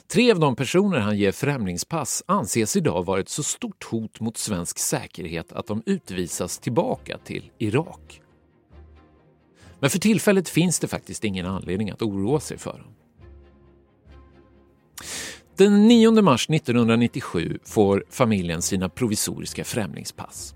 Tre 0.08 0.32
av 0.32 0.40
de 0.40 0.56
personer 0.56 1.00
han 1.00 1.18
ger 1.18 1.32
främlingspass 1.32 2.24
anses 2.26 2.76
idag 2.76 3.06
vara 3.06 3.20
ett 3.20 3.30
så 3.30 3.44
stort 3.44 3.84
hot 3.84 4.20
mot 4.20 4.38
svensk 4.38 4.80
säkerhet 4.80 5.52
att 5.52 5.68
de 5.68 5.84
utvisas 5.86 6.60
tillbaka 6.60 7.18
till 7.18 7.52
Irak. 7.58 8.22
Men 9.82 9.90
för 9.90 10.00
tillfället 10.00 10.50
finns 10.50 10.80
det 10.80 10.88
faktiskt 10.88 11.24
ingen 11.24 11.46
anledning 11.46 11.90
att 11.90 12.02
oroa 12.02 12.40
sig 12.40 12.58
för 12.58 12.72
dem. 12.72 12.94
Den 15.56 15.88
9 15.88 16.22
mars 16.22 16.50
1997 16.50 17.60
får 17.64 18.04
familjen 18.10 18.62
sina 18.62 18.90
provisoriska 18.90 19.64
främlingspass. 19.64 20.56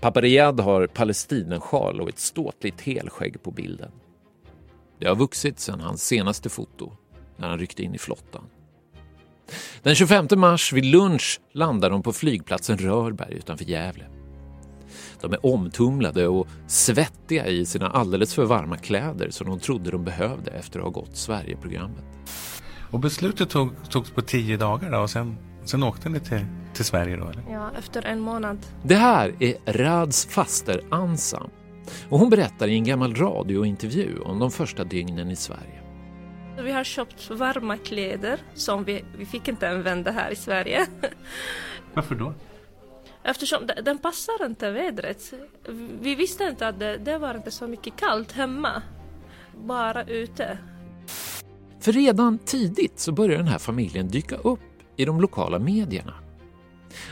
Pappa 0.00 0.20
Riyad 0.20 0.60
har 0.60 0.86
palestinasjal 0.86 2.00
och 2.00 2.08
ett 2.08 2.18
ståtligt 2.18 2.80
helskägg 2.80 3.42
på 3.42 3.50
bilden. 3.50 3.90
Det 4.98 5.08
har 5.08 5.16
vuxit 5.16 5.60
sedan 5.60 5.80
hans 5.80 6.04
senaste 6.04 6.48
foto, 6.48 6.92
när 7.36 7.48
han 7.48 7.58
ryckte 7.58 7.82
in 7.82 7.94
i 7.94 7.98
flottan. 7.98 8.44
Den 9.82 9.94
25 9.94 10.28
mars 10.36 10.72
vid 10.72 10.84
lunch 10.84 11.40
landar 11.52 11.90
de 11.90 12.02
på 12.02 12.12
flygplatsen 12.12 12.78
Rörberg 12.78 13.34
utanför 13.34 13.64
Gävle. 13.64 14.21
De 15.22 15.32
är 15.32 15.46
omtumlade 15.46 16.28
och 16.28 16.48
svettiga 16.66 17.46
i 17.46 17.66
sina 17.66 17.88
alldeles 17.88 18.34
för 18.34 18.44
varma 18.44 18.76
kläder 18.76 19.30
som 19.30 19.46
de 19.46 19.60
trodde 19.60 19.90
de 19.90 20.04
behövde 20.04 20.50
efter 20.50 20.78
att 20.78 20.84
ha 20.84 20.90
gått 20.90 21.16
Sverigeprogrammet. 21.16 22.04
Och 22.90 23.00
beslutet 23.00 23.50
tog, 23.50 23.90
togs 23.90 24.10
på 24.10 24.22
tio 24.22 24.56
dagar 24.56 24.90
då, 24.90 24.98
och 24.98 25.10
sen, 25.10 25.36
sen 25.64 25.82
åkte 25.82 26.08
ni 26.08 26.20
till, 26.20 26.46
till 26.74 26.84
Sverige 26.84 27.16
då 27.16 27.28
eller? 27.28 27.42
Ja, 27.50 27.70
efter 27.78 28.06
en 28.06 28.20
månad. 28.20 28.58
Det 28.82 28.94
här 28.94 29.34
är 29.38 29.54
Rads 29.72 30.26
faster 30.26 30.84
Ansam 30.90 31.50
och 32.08 32.18
hon 32.18 32.30
berättar 32.30 32.68
i 32.68 32.74
en 32.74 32.84
gammal 32.84 33.14
radiointervju 33.14 34.18
om 34.18 34.38
de 34.38 34.50
första 34.50 34.84
dygnen 34.84 35.30
i 35.30 35.36
Sverige. 35.36 35.82
Vi 36.62 36.72
har 36.72 36.84
köpt 36.84 37.30
varma 37.30 37.76
kläder 37.76 38.40
som 38.54 38.84
vi, 38.84 39.04
vi 39.18 39.26
fick 39.26 39.48
inte 39.48 39.70
använda 39.70 40.10
här 40.10 40.30
i 40.30 40.36
Sverige. 40.36 40.86
Varför 41.94 42.14
då? 42.14 42.34
Eftersom 43.24 43.66
den 43.84 43.98
passar 43.98 44.46
inte 44.46 44.70
vädret. 44.70 45.32
Vi 46.00 46.14
visste 46.14 46.44
inte 46.44 46.68
att 46.68 46.78
det, 46.78 46.96
det 46.96 47.18
var 47.18 47.34
inte 47.34 47.50
så 47.50 47.66
mycket 47.66 47.96
kallt 47.96 48.32
hemma. 48.32 48.82
Bara 49.56 50.04
ute. 50.04 50.58
För 51.80 51.92
redan 51.92 52.38
tidigt 52.38 53.00
så 53.00 53.12
börjar 53.12 53.38
den 53.38 53.48
här 53.48 53.58
familjen 53.58 54.08
dyka 54.08 54.36
upp 54.36 54.60
i 54.96 55.04
de 55.04 55.20
lokala 55.20 55.58
medierna. 55.58 56.14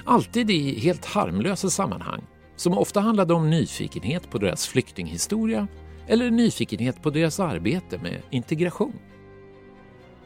Alltid 0.05 0.50
i 0.50 0.81
helt 0.81 1.05
harmlösa 1.05 1.71
sammanhang 1.71 2.26
som 2.57 2.79
ofta 2.79 3.00
handlade 3.00 3.35
om 3.35 3.50
nyfikenhet 3.50 4.31
på 4.31 4.38
deras 4.38 4.67
flyktinghistoria 4.67 5.69
eller 6.07 6.31
nyfikenhet 6.31 7.02
på 7.02 7.11
deras 7.11 7.40
arbete 7.40 7.99
med 7.99 8.23
integration. 8.31 8.99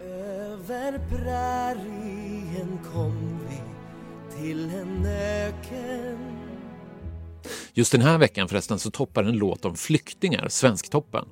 Över 0.01 1.01
prärien 1.11 2.79
kom 2.93 3.34
till 4.45 4.71
en 4.71 5.07
öken 5.07 6.19
Just 7.75 7.93
den 7.93 8.01
här 8.01 8.19
veckan 8.19 8.49
förresten 8.49 8.79
så 8.79 8.91
toppar 8.91 9.25
en 9.25 9.37
låt 9.37 9.65
om 9.65 9.77
flyktingar 9.77 10.49
Svensktoppen. 10.49 11.25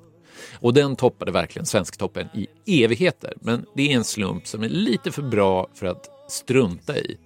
Och 0.59 0.73
den 0.73 0.95
toppade 0.95 1.31
verkligen 1.31 1.65
Svensktoppen 1.65 2.27
i 2.33 2.83
evigheter, 2.83 3.33
men 3.41 3.65
det 3.75 3.91
är 3.91 3.95
en 3.95 4.03
slump 4.03 4.47
som 4.47 4.63
är 4.63 4.69
lite 4.69 5.11
för 5.11 5.21
bra 5.21 5.67
för 5.73 5.85
att 5.85 6.09
strunta 6.27 6.97
i. 6.97 7.17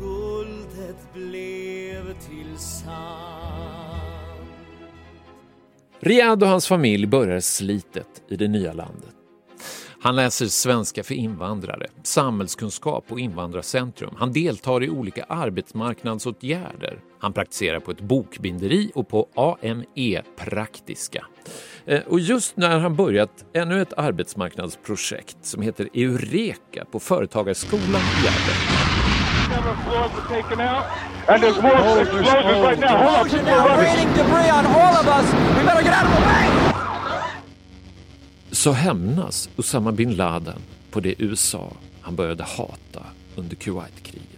Guldet 0.00 1.12
blev 1.14 2.12
till 2.12 2.58
sand 2.58 4.00
Riyad 6.00 6.42
och 6.42 6.48
hans 6.48 6.66
familj 6.66 7.06
börjar 7.06 7.40
slitet 7.40 8.22
i 8.28 8.36
det 8.36 8.48
nya 8.48 8.72
landet. 8.72 9.23
Han 10.04 10.16
läser 10.16 10.46
svenska 10.46 11.04
för 11.04 11.14
invandrare, 11.14 11.86
samhällskunskap 12.02 13.04
och 13.08 13.20
invandrarcentrum. 13.20 14.14
Han 14.18 14.32
deltar 14.32 14.84
i 14.84 14.90
olika 14.90 15.24
arbetsmarknadsåtgärder. 15.24 16.98
Han 17.18 17.32
praktiserar 17.32 17.80
på 17.80 17.90
ett 17.90 18.00
bokbinderi 18.00 18.92
och 18.94 19.08
på 19.08 19.28
AME 19.34 20.22
Praktiska. 20.36 21.26
Eh, 21.86 22.00
och 22.00 22.20
just 22.20 22.56
när 22.56 22.78
han 22.78 22.96
börjat 22.96 23.44
ännu 23.52 23.82
ett 23.82 23.92
arbetsmarknadsprojekt 23.92 25.36
som 25.42 25.62
heter 25.62 25.88
Eureka 25.94 26.84
på 26.84 27.00
Företagarskolan 27.00 28.00
i 28.00 28.24
Gävle. 28.24 28.54
And 31.26 31.42
there's 31.42 31.62
more 31.62 32.02
explosions 32.02 32.66
right 32.66 32.78
now. 32.78 32.96
Hold 32.96 33.34
on. 33.34 33.44
Now 33.44 33.76
raining 33.78 34.08
debris 34.08 34.50
on 34.50 34.66
all 34.66 34.94
of 35.00 35.06
us. 35.06 35.26
We 35.56 35.64
better 35.64 35.82
get 35.82 35.94
out 35.94 36.06
of 36.06 36.14
the 36.14 36.26
way 36.26 36.73
så 38.54 38.72
hämnas 38.72 39.48
Osama 39.56 39.92
bin 39.92 40.16
Laden 40.16 40.60
på 40.90 41.00
det 41.00 41.14
USA 41.18 41.72
han 42.00 42.16
började 42.16 42.42
hata 42.42 43.06
under 43.36 43.56
Kuwaitkriget. 43.56 44.28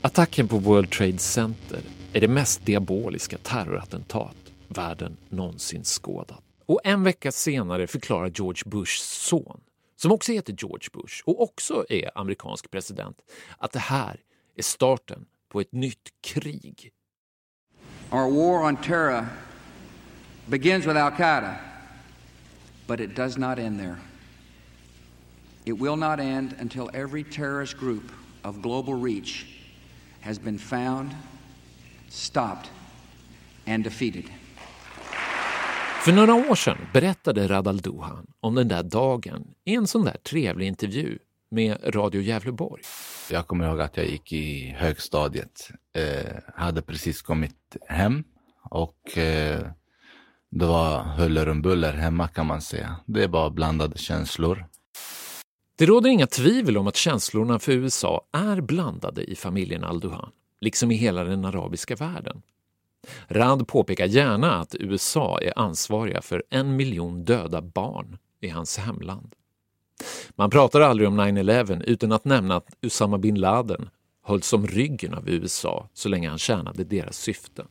Attacken 0.00 0.48
på 0.48 0.58
World 0.58 0.90
Trade 0.90 1.18
Center 1.18 1.80
är 2.12 2.20
det 2.20 2.28
mest 2.28 2.66
diaboliska 2.66 3.38
terrorattentat 3.38 4.36
världen 4.68 5.16
någonsin 5.28 5.84
skådat. 5.84 6.42
Och 6.66 6.80
en 6.84 7.02
vecka 7.04 7.32
senare 7.32 7.86
förklarar 7.86 8.32
George 8.34 8.62
Bushs 8.66 9.02
son, 9.02 9.60
som 9.96 10.12
också 10.12 10.32
heter 10.32 10.54
George 10.58 10.88
Bush 10.92 11.22
och 11.24 11.42
också 11.42 11.84
är 11.88 12.18
amerikansk 12.18 12.70
president, 12.70 13.16
att 13.58 13.72
det 13.72 13.78
här 13.78 14.20
är 14.56 14.62
starten 14.62 15.24
på 15.48 15.60
ett 15.60 15.72
nytt 15.72 16.08
krig. 16.20 16.92
Our 18.10 18.30
war 18.30 18.68
on 18.68 18.76
terror 18.76 19.26
begins 20.46 20.86
with 20.86 21.04
al-Qaida. 21.04 21.71
But 22.86 23.00
it 23.00 23.16
does 23.16 23.38
not 23.38 23.58
end 23.58 23.80
there. 23.80 23.96
It 25.64 25.78
will 25.78 25.96
not 25.96 26.20
end 26.20 26.54
until 26.60 26.90
every 26.94 27.24
terrorist 27.24 27.78
group 27.78 28.12
of 28.44 28.62
global 28.62 28.94
reach 28.94 29.46
has 30.20 30.40
been 30.40 30.58
found, 30.58 31.10
stopped, 32.08 32.70
and 33.66 33.84
defeated. 33.84 34.24
För 36.04 36.12
några 36.12 36.34
år 36.34 36.54
sedan 36.54 36.78
berättade 36.92 37.48
Radal 37.48 37.78
Duhan 37.78 38.26
om 38.40 38.54
den 38.54 38.68
där 38.68 38.82
dagen 38.82 39.54
i 39.64 39.74
en 39.74 39.86
sån 39.86 40.04
där 40.04 40.16
trevlig 40.16 40.66
intervju 40.66 41.18
med 41.50 41.94
Radio 41.94 42.20
Gävleborg. 42.20 42.82
Jag 43.30 43.46
kommer 43.46 43.68
ihåg 43.68 43.80
att 43.80 43.96
jag 43.96 44.06
gick 44.06 44.32
i 44.32 44.74
högstadiet. 44.78 45.70
Eh, 45.94 46.36
hade 46.54 46.82
precis 46.82 47.22
kommit 47.22 47.76
hem 47.88 48.24
och 48.70 49.18
eh, 49.18 49.66
det 50.54 50.66
var 50.66 51.02
huller 51.02 51.48
om 51.48 51.62
buller 51.62 51.92
hemma 51.92 52.28
kan 52.28 52.46
man 52.46 52.60
säga. 52.60 52.96
Det 53.06 53.22
är 53.24 53.28
bara 53.28 53.50
blandade 53.50 53.98
känslor. 53.98 54.66
Det 55.78 55.86
råder 55.86 56.10
inga 56.10 56.26
tvivel 56.26 56.78
om 56.78 56.86
att 56.86 56.96
känslorna 56.96 57.58
för 57.58 57.72
USA 57.72 58.26
är 58.32 58.60
blandade 58.60 59.24
i 59.24 59.34
familjen 59.34 59.84
Al-Duhan, 59.84 60.30
liksom 60.60 60.90
i 60.90 60.94
hela 60.94 61.24
den 61.24 61.44
arabiska 61.44 61.96
världen. 61.96 62.42
Rad 63.28 63.68
påpekar 63.68 64.06
gärna 64.06 64.54
att 64.54 64.74
USA 64.74 65.38
är 65.40 65.58
ansvariga 65.58 66.22
för 66.22 66.44
en 66.50 66.76
miljon 66.76 67.24
döda 67.24 67.62
barn 67.62 68.18
i 68.40 68.48
hans 68.48 68.78
hemland. 68.78 69.34
Man 70.36 70.50
pratar 70.50 70.80
aldrig 70.80 71.08
om 71.08 71.20
9-11 71.20 71.82
utan 71.82 72.12
att 72.12 72.24
nämna 72.24 72.56
att 72.56 72.76
Usama 72.80 73.18
bin 73.18 73.40
Laden 73.40 73.90
hölls 74.24 74.52
om 74.52 74.66
ryggen 74.66 75.14
av 75.14 75.28
USA 75.28 75.88
så 75.94 76.08
länge 76.08 76.28
han 76.28 76.38
tjänade 76.38 76.84
deras 76.84 77.16
syften. 77.16 77.66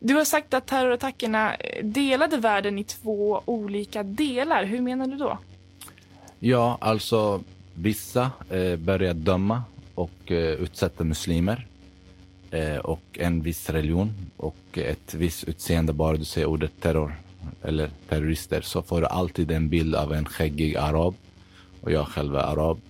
Du 0.00 0.14
har 0.14 0.24
sagt 0.24 0.54
att 0.54 0.66
terrorattackerna 0.66 1.56
delade 1.82 2.36
världen 2.36 2.78
i 2.78 2.84
två 2.84 3.42
olika 3.44 4.02
delar. 4.02 4.64
Hur 4.64 4.80
menar 4.80 5.06
du 5.06 5.16
då? 5.16 5.38
Ja, 6.38 6.78
alltså 6.80 7.40
vissa 7.74 8.30
eh, 8.50 8.76
började 8.76 9.20
döma 9.20 9.62
och 9.94 10.32
eh, 10.32 10.36
utsätta 10.36 11.04
muslimer 11.04 11.66
eh, 12.50 12.76
och 12.76 13.02
en 13.12 13.42
viss 13.42 13.70
religion 13.70 14.14
och 14.36 14.56
ett 14.78 15.14
visst 15.14 15.44
utseende. 15.44 15.92
Bara 15.92 16.16
du 16.16 16.24
säger 16.24 16.46
ordet 16.46 16.80
terror 16.80 17.14
eller 17.62 17.90
terrorister 18.08 18.60
så 18.60 18.82
får 18.82 19.00
du 19.00 19.06
alltid 19.06 19.50
en 19.50 19.68
bild 19.68 19.94
av 19.94 20.12
en 20.12 20.24
skäggig 20.24 20.76
arab 20.76 21.14
och 21.80 21.92
jag 21.92 22.08
själv 22.08 22.36
är 22.36 22.40
arab. 22.40 22.80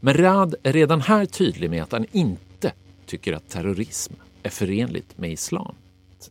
Men 0.00 0.14
Rad 0.14 0.54
är 0.62 0.72
redan 0.72 1.00
här 1.00 1.26
tydlig 1.26 1.70
med 1.70 1.82
att 1.82 1.92
han 1.92 2.06
inte 2.12 2.72
tycker 3.06 3.32
att 3.32 3.48
terrorism 3.48 4.14
är 4.42 4.50
förenligt 4.50 5.18
med 5.18 5.32
islam. 5.32 5.74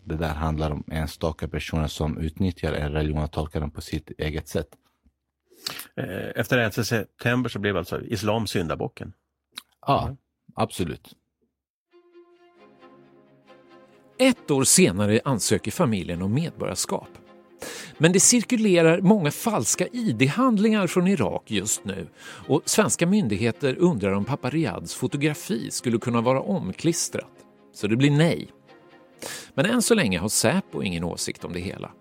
Det 0.03 0.15
där 0.15 0.33
handlar 0.33 0.71
om 0.71 0.83
enstaka 0.91 1.47
personer 1.47 1.87
som 1.87 2.17
utnyttjar 2.17 2.73
en 2.73 2.91
religion 2.91 3.23
och 3.23 3.31
tolkar 3.31 3.59
den 3.59 3.71
på 3.71 3.81
sitt 3.81 4.11
eget 4.17 4.47
sätt. 4.47 4.67
Eh, 5.95 6.31
efter 6.35 6.57
11 6.57 6.83
september 6.83 7.49
så 7.49 7.59
blev 7.59 7.77
alltså 7.77 8.01
islam 8.01 8.47
syndabocken? 8.47 9.13
Ja, 9.81 10.15
absolut. 10.55 11.15
Ett 14.17 14.51
år 14.51 14.63
senare 14.63 15.21
ansöker 15.25 15.71
familjen 15.71 16.21
om 16.21 16.33
medborgarskap. 16.33 17.09
Men 17.97 18.11
det 18.11 18.19
cirkulerar 18.19 19.01
många 19.01 19.31
falska 19.31 19.87
ID-handlingar 19.87 20.87
från 20.87 21.07
Irak 21.07 21.43
just 21.45 21.85
nu 21.85 22.07
och 22.21 22.61
svenska 22.65 23.07
myndigheter 23.07 23.75
undrar 23.75 24.11
om 24.11 24.25
pappa 24.25 24.49
Riads 24.49 24.95
fotografi 24.95 25.71
skulle 25.71 25.97
kunna 25.97 26.21
vara 26.21 26.41
omklistrat. 26.41 27.48
Så 27.73 27.87
det 27.87 27.95
blir 27.95 28.11
nej. 28.11 28.51
Men 29.53 29.65
än 29.65 29.81
så 29.81 29.95
länge 29.95 30.19
har 30.19 30.29
Säpo 30.29 30.83
ingen 30.83 31.03
åsikt 31.03 31.45
om 31.45 31.53
det 31.53 31.59
hela. 31.59 31.91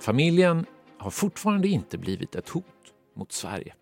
Familjen 0.00 0.66
har 0.98 1.10
fortfarande 1.10 1.68
inte 1.68 1.98
blivit 1.98 2.34
ett 2.34 2.48
hot 2.48 2.64
mot 3.16 3.32
Sverige. 3.32 3.74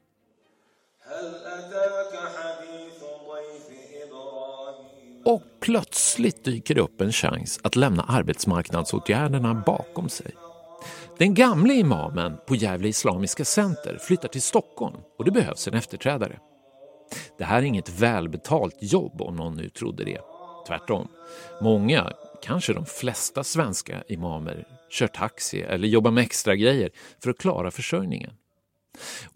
Och 5.24 5.42
plötsligt 5.60 6.44
dyker 6.44 6.74
det 6.74 6.80
upp 6.80 7.00
en 7.00 7.12
chans 7.12 7.60
att 7.62 7.76
lämna 7.76 8.02
arbetsmarknadsåtgärderna 8.02 9.62
bakom 9.66 10.08
sig. 10.08 10.34
Den 11.18 11.34
gamle 11.34 11.74
imamen 11.74 12.36
på 12.46 12.54
Gävle 12.54 12.88
Islamiska 12.88 13.44
Center 13.44 13.98
flyttar 14.00 14.28
till 14.28 14.42
Stockholm 14.42 14.96
och 15.18 15.24
det 15.24 15.30
behövs 15.30 15.68
en 15.68 15.74
efterträdare. 15.74 16.38
Det 17.38 17.44
här 17.44 17.58
är 17.58 17.62
inget 17.62 18.00
välbetalt 18.00 18.76
jobb 18.80 19.22
om 19.22 19.36
någon 19.36 19.56
nu 19.56 19.68
trodde 19.68 20.04
det. 20.04 20.20
Tvärtom. 20.66 21.08
Många, 21.60 22.12
kanske 22.42 22.72
de 22.72 22.86
flesta 22.86 23.44
svenska 23.44 24.02
imamer 24.08 24.64
kör 24.90 25.06
taxi 25.06 25.60
eller 25.60 25.88
jobbar 25.88 26.10
med 26.10 26.24
extra 26.24 26.56
grejer 26.56 26.90
för 27.22 27.30
att 27.30 27.38
klara 27.38 27.70
försörjningen. 27.70 28.30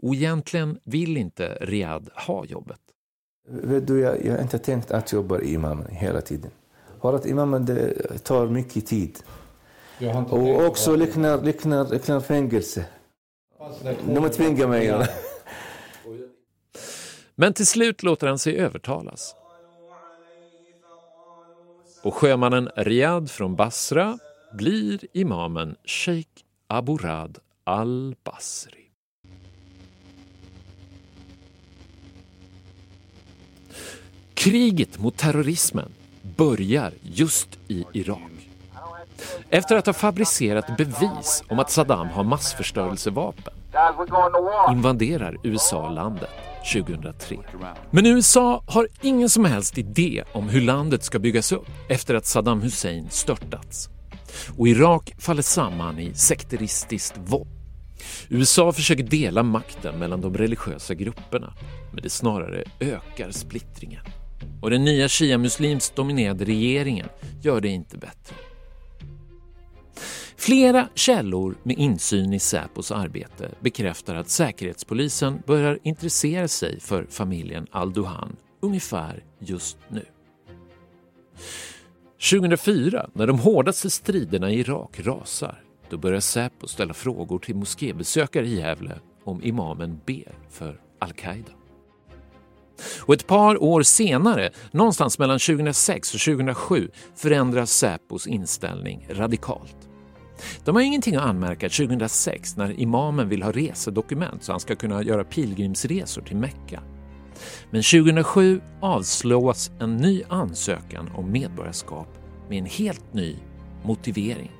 Och 0.02 0.14
egentligen 0.14 0.78
vill 0.84 1.16
inte 1.16 1.58
Riyad 1.60 2.10
ha 2.26 2.44
jobbet. 2.44 2.80
Vet 3.48 3.86
du, 3.86 4.00
jag, 4.00 4.26
jag 4.26 4.32
har 4.32 4.42
inte 4.42 4.58
tänkt 4.58 4.90
att 4.90 5.12
jobba 5.12 5.40
i 5.40 5.54
imamen 5.54 5.86
hela 5.90 6.20
tiden. 6.20 6.50
För 7.00 7.16
att 7.16 7.26
imamen 7.26 7.66
det 7.66 8.18
tar 8.24 8.46
mycket 8.46 8.86
tid. 8.86 9.18
Och 10.28 10.64
också 10.64 10.96
liknar, 10.96 11.42
liknar, 11.42 11.88
liknar 11.88 12.20
fängelse. 12.20 12.84
De 14.06 14.30
tvingar 14.30 14.68
mig. 14.68 15.06
Men 17.34 17.54
till 17.54 17.66
slut 17.66 18.02
låter 18.02 18.26
han 18.26 18.38
sig 18.38 18.56
övertalas. 18.56 19.34
Och 22.02 22.14
sjömannen 22.14 22.70
Riyad 22.76 23.30
från 23.30 23.56
Basra 23.56 24.18
blir 24.52 25.00
imamen 25.12 25.76
Sheikh 25.84 26.42
Aburad 26.66 27.38
al-Basri. 27.64 28.90
Kriget 34.34 34.98
mot 34.98 35.16
terrorismen 35.16 35.92
börjar 36.36 36.92
just 37.02 37.58
i 37.68 37.84
Irak. 37.92 38.48
Efter 39.48 39.76
att 39.76 39.86
ha 39.86 39.92
fabricerat 39.92 40.76
bevis 40.76 41.42
om 41.48 41.58
att 41.58 41.70
Saddam 41.70 42.08
har 42.08 42.24
massförstörelsevapen 42.24 43.59
invaderar 44.70 45.36
USA 45.44 45.88
landet 45.88 46.30
2003. 46.72 47.36
Men 47.90 48.06
USA 48.06 48.62
har 48.66 48.88
ingen 49.02 49.28
som 49.28 49.44
helst 49.44 49.78
idé 49.78 50.24
om 50.32 50.48
hur 50.48 50.60
landet 50.60 51.04
ska 51.04 51.18
byggas 51.18 51.52
upp 51.52 51.68
efter 51.88 52.14
att 52.14 52.26
Saddam 52.26 52.62
Hussein 52.62 53.10
störtats. 53.10 53.88
Och 54.58 54.68
Irak 54.68 55.12
faller 55.18 55.42
samman 55.42 55.98
i 55.98 56.14
sekteristiskt 56.14 57.18
våld. 57.24 57.48
USA 58.28 58.72
försöker 58.72 59.02
dela 59.02 59.42
makten 59.42 59.98
mellan 59.98 60.20
de 60.20 60.34
religiösa 60.34 60.94
grupperna, 60.94 61.54
men 61.92 62.02
det 62.02 62.10
snarare 62.10 62.64
ökar 62.80 63.30
splittringen. 63.30 64.04
Och 64.62 64.70
den 64.70 64.84
nya 64.84 65.08
shia-muslims 65.08 65.92
dominerade 65.94 66.44
regeringen 66.44 67.08
gör 67.42 67.60
det 67.60 67.68
inte 67.68 67.96
bättre. 67.98 68.34
Flera 70.40 70.88
källor 70.94 71.56
med 71.62 71.78
insyn 71.78 72.32
i 72.32 72.38
Säpos 72.38 72.90
arbete 72.90 73.50
bekräftar 73.60 74.14
att 74.14 74.30
Säkerhetspolisen 74.30 75.42
börjar 75.46 75.78
intressera 75.82 76.48
sig 76.48 76.80
för 76.80 77.06
familjen 77.10 77.66
Alduhan 77.70 78.36
ungefär 78.60 79.24
just 79.38 79.78
nu. 79.88 80.04
2004, 82.30 83.10
när 83.12 83.26
de 83.26 83.38
hårdaste 83.38 83.90
striderna 83.90 84.50
i 84.50 84.60
Irak 84.60 85.00
rasar, 85.00 85.62
då 85.90 85.98
börjar 85.98 86.20
Säpo 86.20 86.66
ställa 86.66 86.94
frågor 86.94 87.38
till 87.38 87.56
moskébesökare 87.56 88.46
i 88.46 88.58
Gävle 88.58 88.98
om 89.24 89.44
imamen 89.44 90.00
ber 90.06 90.34
för 90.50 90.80
al-Qaida. 90.98 91.52
Och 93.00 93.14
ett 93.14 93.26
par 93.26 93.62
år 93.62 93.82
senare, 93.82 94.50
någonstans 94.70 95.18
mellan 95.18 95.38
2006 95.38 96.14
och 96.14 96.20
2007, 96.20 96.90
förändras 97.14 97.70
Säpos 97.70 98.26
inställning 98.26 99.06
radikalt. 99.10 99.89
De 100.64 100.74
har 100.74 100.82
ingenting 100.82 101.16
att 101.16 101.22
anmärka 101.22 101.68
2006 101.68 102.56
när 102.56 102.80
imamen 102.80 103.28
vill 103.28 103.42
ha 103.42 103.52
resedokument 103.52 104.44
så 104.44 104.52
han 104.52 104.60
ska 104.60 104.76
kunna 104.76 105.02
göra 105.02 105.24
pilgrimsresor 105.24 106.22
till 106.22 106.36
Mecka. 106.36 106.82
Men 107.70 107.82
2007 107.82 108.60
avslås 108.80 109.70
en 109.80 109.96
ny 109.96 110.22
ansökan 110.28 111.10
om 111.14 111.32
medborgarskap 111.32 112.08
med 112.48 112.58
en 112.58 112.66
helt 112.66 113.14
ny 113.14 113.36
motivering. 113.84 114.50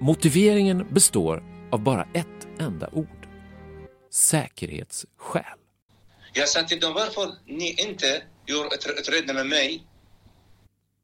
Motiveringen 0.00 0.86
består 0.90 1.42
av 1.70 1.82
bara 1.82 2.08
ett 2.14 2.48
enda 2.58 2.88
ord. 2.92 3.28
Säkerhetsskäl. 4.10 5.42
Jag 6.32 6.48
sa 6.48 6.62
till 6.62 6.80
dem 6.80 6.94
varför 6.94 7.30
ni 7.46 7.74
inte 7.88 8.22
gör 8.46 8.66
ett 8.66 8.86
utredning 9.00 9.34
med 9.34 9.46
mig. 9.46 9.86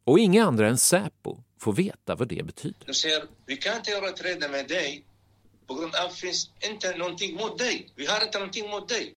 Och 0.05 0.19
inga 0.19 0.45
andra 0.45 0.69
än 0.69 0.79
Säpo 0.79 1.39
får 1.59 1.73
veta 1.73 2.15
vad 2.15 2.29
det 2.29 2.43
betyder. 2.47 2.87
De 2.87 2.95
säger 2.95 3.25
vi 3.47 3.57
kan 3.57 3.77
inte 3.77 3.91
göra 3.91 4.09
utredning 4.09 4.51
med 4.51 4.69
dig 4.69 5.05
på 5.67 5.75
grund 5.75 5.95
av 5.95 6.07
att 6.07 6.11
det 6.11 6.17
finns 6.17 6.51
inte 6.71 6.97
någonting 6.97 7.37
mot 7.37 7.59
dig. 7.59 7.89
Vi 7.95 8.07
har 8.07 8.25
inte 8.25 8.39
någonting 8.39 8.71
mot 8.71 8.89
dig. 8.89 9.15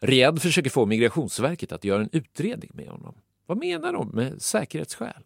Riyadh 0.00 0.40
försöker 0.40 0.70
få 0.70 0.86
Migrationsverket 0.86 1.72
att 1.72 1.84
göra 1.84 2.02
en 2.02 2.10
utredning 2.12 2.70
med 2.74 2.88
honom. 2.88 3.14
Vad 3.46 3.58
menar 3.58 3.92
de 3.92 4.08
med 4.08 4.42
säkerhetsskäl? 4.42 5.22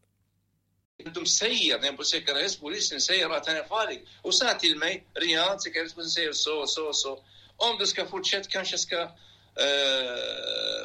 De 1.15 1.27
säger, 1.27 1.79
den 1.79 1.97
på 1.97 2.05
säkerhetspolisen 2.05 3.01
säger 3.01 3.31
att 3.31 3.47
han 3.47 3.57
är 3.57 3.65
farlig 3.65 4.07
och 4.23 4.35
sa 4.35 4.55
till 4.55 4.79
mig, 4.79 5.05
Riyadh, 5.15 5.59
säkerhetspolisen 5.59 6.11
säger 6.11 6.33
så, 6.33 6.67
så, 6.67 6.93
så. 6.93 7.13
Om 7.57 7.79
du 7.79 7.87
ska 7.87 8.07
fortsätta 8.07 8.49
kanske 8.51 8.79
ska 8.79 9.03
uh, 9.03 9.09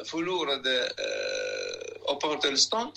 förlora 0.04 0.52
uh, 0.52 2.12
uppehållstillstånd. 2.14 2.92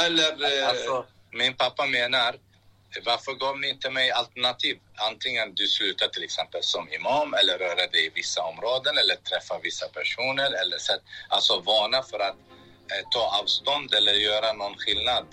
Eller... 0.00 0.32
Uh, 0.32 0.68
alltså, 0.68 1.06
min 1.32 1.54
pappa 1.54 1.86
menar, 1.86 2.36
varför 3.04 3.32
gav 3.32 3.58
ni 3.58 3.68
inte 3.68 3.90
mig 3.90 4.10
alternativ? 4.10 4.78
Antingen 5.10 5.54
du 5.54 5.66
slutar 5.66 6.08
till 6.08 6.24
exempel 6.24 6.62
som 6.62 6.92
imam 6.92 7.34
eller 7.34 7.58
röra 7.58 7.86
dig 7.86 8.06
i 8.06 8.10
vissa 8.14 8.42
områden 8.42 8.98
eller 8.98 9.16
träffa 9.16 9.58
vissa 9.62 9.88
personer 9.88 10.50
eller 10.62 10.78
så, 10.78 10.92
alltså 11.28 11.60
varna 11.60 12.02
för 12.02 12.18
att 12.18 12.36
eh, 12.92 13.08
ta 13.10 13.40
avstånd 13.40 13.94
eller 13.94 14.12
göra 14.12 14.52
någon 14.52 14.76
skillnad. 14.78 15.26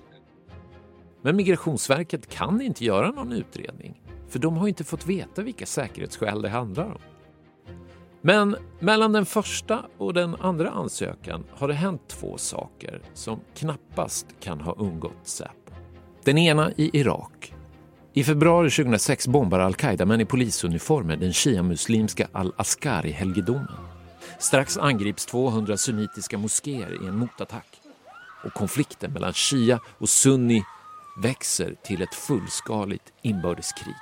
Men 1.21 1.35
Migrationsverket 1.35 2.29
kan 2.29 2.61
inte 2.61 2.85
göra 2.85 3.11
någon 3.11 3.31
utredning 3.31 4.01
för 4.29 4.39
de 4.39 4.57
har 4.57 4.67
inte 4.67 4.83
fått 4.83 5.05
veta 5.05 5.41
vilka 5.41 5.65
säkerhetsskäl 5.65 6.41
det 6.41 6.49
handlar 6.49 6.85
om. 6.85 7.01
Men 8.21 8.55
mellan 8.79 9.11
den 9.11 9.25
första 9.25 9.85
och 9.97 10.13
den 10.13 10.35
andra 10.35 10.69
ansökan 10.69 11.43
har 11.51 11.67
det 11.67 11.73
hänt 11.73 12.07
två 12.07 12.37
saker 12.37 13.01
som 13.13 13.39
knappast 13.55 14.25
kan 14.39 14.61
ha 14.61 14.73
undgått 14.73 15.19
Säpo. 15.23 15.53
Den 16.23 16.37
ena 16.37 16.71
i 16.71 16.89
Irak. 16.93 17.53
I 18.13 18.23
februari 18.23 18.69
2006 18.69 19.27
bombar 19.27 19.59
al-Qaida-män 19.59 20.21
i 20.21 20.25
polisuniformer 20.25 21.15
den 21.15 21.33
shia-muslimska 21.33 22.27
al-Askari-helgedomen. 22.31 23.75
Strax 24.39 24.77
angrips 24.77 25.25
200 25.25 25.77
sunnitiska 25.77 26.37
moskéer 26.37 27.03
i 27.03 27.07
en 27.07 27.17
motattack. 27.17 27.81
Och 28.45 28.53
konflikten 28.53 29.13
mellan 29.13 29.33
shia 29.33 29.79
och 29.97 30.09
sunni 30.09 30.63
växer 31.23 31.75
till 31.83 32.01
ett 32.01 32.15
fullskaligt 32.15 33.13
inbördeskrig. 33.21 33.95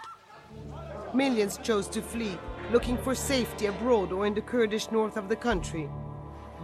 Millions 1.13 1.59
chose 1.63 1.93
to 1.93 1.99
flee, 2.11 2.37
looking 2.73 2.97
for 2.97 3.15
safety 3.15 3.67
abroad 3.67 4.11
or 4.11 4.27
in 4.27 4.33
the 4.33 4.41
Kurdish 4.41 4.91
north 4.91 5.17
of 5.17 5.29
the 5.29 5.35
country. 5.35 5.89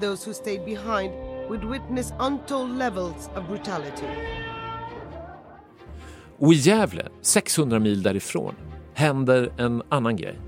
Those 0.02 0.26
who 0.26 0.34
stayed 0.34 0.66
behind 0.66 1.14
would 1.50 1.64
witness 1.64 2.14
untold 2.20 2.78
levels 2.78 3.30
of 3.36 3.48
brutality. 3.48 4.08
Och 6.38 6.54
i 6.54 6.56
Gävle, 6.56 7.10
600 7.22 7.80
mil 7.80 8.04
därifrån, 8.04 8.56
händer 8.94 9.52
en 9.58 9.82
annan 9.90 10.16
grej. 10.16 10.40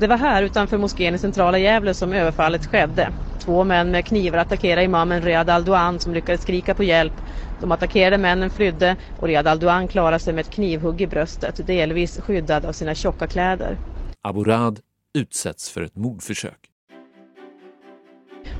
Det 0.00 0.06
var 0.06 0.16
här 0.16 0.42
utanför 0.42 0.78
moskén 0.78 1.14
i 1.14 1.18
centrala 1.18 1.58
Gävle 1.58 1.94
som 1.94 2.12
överfallet 2.12 2.66
skedde. 2.66 3.12
Två 3.44 3.64
män 3.64 3.90
med 3.90 4.04
knivar 4.04 4.38
attackerade 4.38 4.82
imamen 4.84 5.22
Riyad 5.22 5.50
al-Douan 5.50 6.00
som 6.00 6.14
lyckades 6.14 6.42
skrika 6.42 6.74
på 6.74 6.84
hjälp. 6.84 7.14
De 7.60 7.72
attackerade 7.72 8.18
männen 8.18 8.50
flydde 8.50 8.96
och 9.16 9.28
Riyad 9.28 9.46
al-Douan 9.46 9.88
klarade 9.88 10.18
sig 10.18 10.34
med 10.34 10.40
ett 10.40 10.50
knivhugg 10.50 11.00
i 11.00 11.06
bröstet, 11.06 11.66
delvis 11.66 12.20
skyddad 12.20 12.64
av 12.66 12.72
sina 12.72 12.94
tjocka 12.94 13.26
kläder. 13.26 13.78
Abu 14.22 14.44
Rad 14.44 14.80
utsätts 15.14 15.70
för 15.70 15.82
ett 15.82 15.96
mordförsök. 15.96 16.58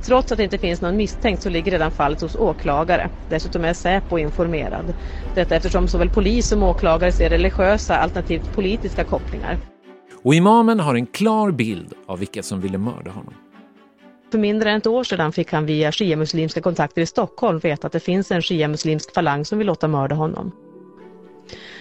Trots 0.04 0.32
att 0.32 0.38
det 0.38 0.44
inte 0.44 0.58
finns 0.58 0.80
någon 0.80 0.96
misstänkt 0.96 1.42
så 1.42 1.48
ligger 1.48 1.72
redan 1.72 1.90
fallet 1.90 2.20
hos 2.20 2.34
åklagare. 2.34 3.10
Dessutom 3.28 3.64
är 3.64 3.72
Säpo 3.74 4.18
informerad. 4.18 4.94
Detta 5.34 5.56
eftersom 5.56 5.88
såväl 5.88 6.10
polis 6.10 6.48
som 6.48 6.62
åklagare 6.62 7.12
ser 7.12 7.30
religiösa 7.30 7.98
alternativt 7.98 8.52
politiska 8.52 9.04
kopplingar. 9.04 9.58
Och 10.22 10.34
imamen 10.34 10.80
har 10.80 10.94
en 10.94 11.06
klar 11.06 11.50
bild 11.50 11.94
av 12.06 12.18
vilka 12.18 12.42
som 12.42 12.60
ville 12.60 12.78
mörda 12.78 13.10
honom. 13.10 13.34
För 14.30 14.38
mindre 14.38 14.70
än 14.70 14.76
ett 14.76 14.86
år 14.86 15.04
sedan 15.04 15.32
fick 15.32 15.52
han 15.52 15.66
via 15.66 15.90
shia-muslimska 15.92 16.60
kontakter 16.60 17.02
i 17.02 17.06
Stockholm 17.06 17.58
veta 17.58 17.86
att 17.86 17.92
det 17.92 18.00
finns 18.00 18.30
en 18.30 18.42
shia-muslimsk 18.42 19.14
falang 19.14 19.44
som 19.44 19.58
vill 19.58 19.66
låta 19.66 19.88
mörda 19.88 20.14
honom. 20.14 20.52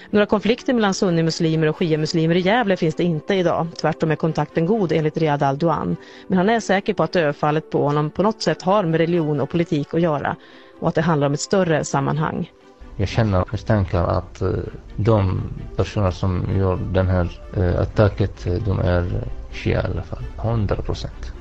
Några 0.09 0.25
konflikter 0.25 0.73
mellan 0.73 0.93
sunnimuslimer 0.93 1.67
och 1.67 1.75
shia-muslimer 1.75 2.35
i 2.35 2.39
Gävle 2.39 2.77
finns 2.77 2.95
det 2.95 3.03
inte 3.03 3.35
idag. 3.35 3.67
Tvärtom 3.81 4.11
är 4.11 4.15
kontakten 4.15 4.65
god 4.65 4.91
enligt 4.91 5.17
Riyad 5.17 5.43
Al-Duan. 5.43 5.95
Men 6.27 6.37
han 6.37 6.49
är 6.49 6.59
säker 6.59 6.93
på 6.93 7.03
att 7.03 7.15
överfallet 7.15 7.69
på 7.69 7.83
honom 7.83 8.09
på 8.09 8.23
något 8.23 8.41
sätt 8.41 8.61
har 8.61 8.83
med 8.83 8.97
religion 8.97 9.39
och 9.39 9.49
politik 9.49 9.93
att 9.93 10.01
göra 10.01 10.35
och 10.79 10.87
att 10.87 10.95
det 10.95 11.01
handlar 11.01 11.27
om 11.27 11.33
ett 11.33 11.39
större 11.39 11.83
sammanhang. 11.83 12.51
Jag 12.99 13.09
känner 13.09 13.45
misstankar 13.51 14.03
att 14.03 14.41
eh, 14.41 14.49
de 14.95 15.41
personer 15.75 16.11
som 16.11 16.45
gör 16.57 16.75
den 16.75 17.07
här 17.07 17.39
eh, 17.57 17.81
attacket, 17.81 18.47
eh, 18.47 18.53
de 18.53 18.79
är 18.79 19.27
shia 19.51 19.81
i 19.81 19.85
alla 19.85 20.03
fall. 20.03 20.23
100 20.37 20.75
procent. 20.75 21.31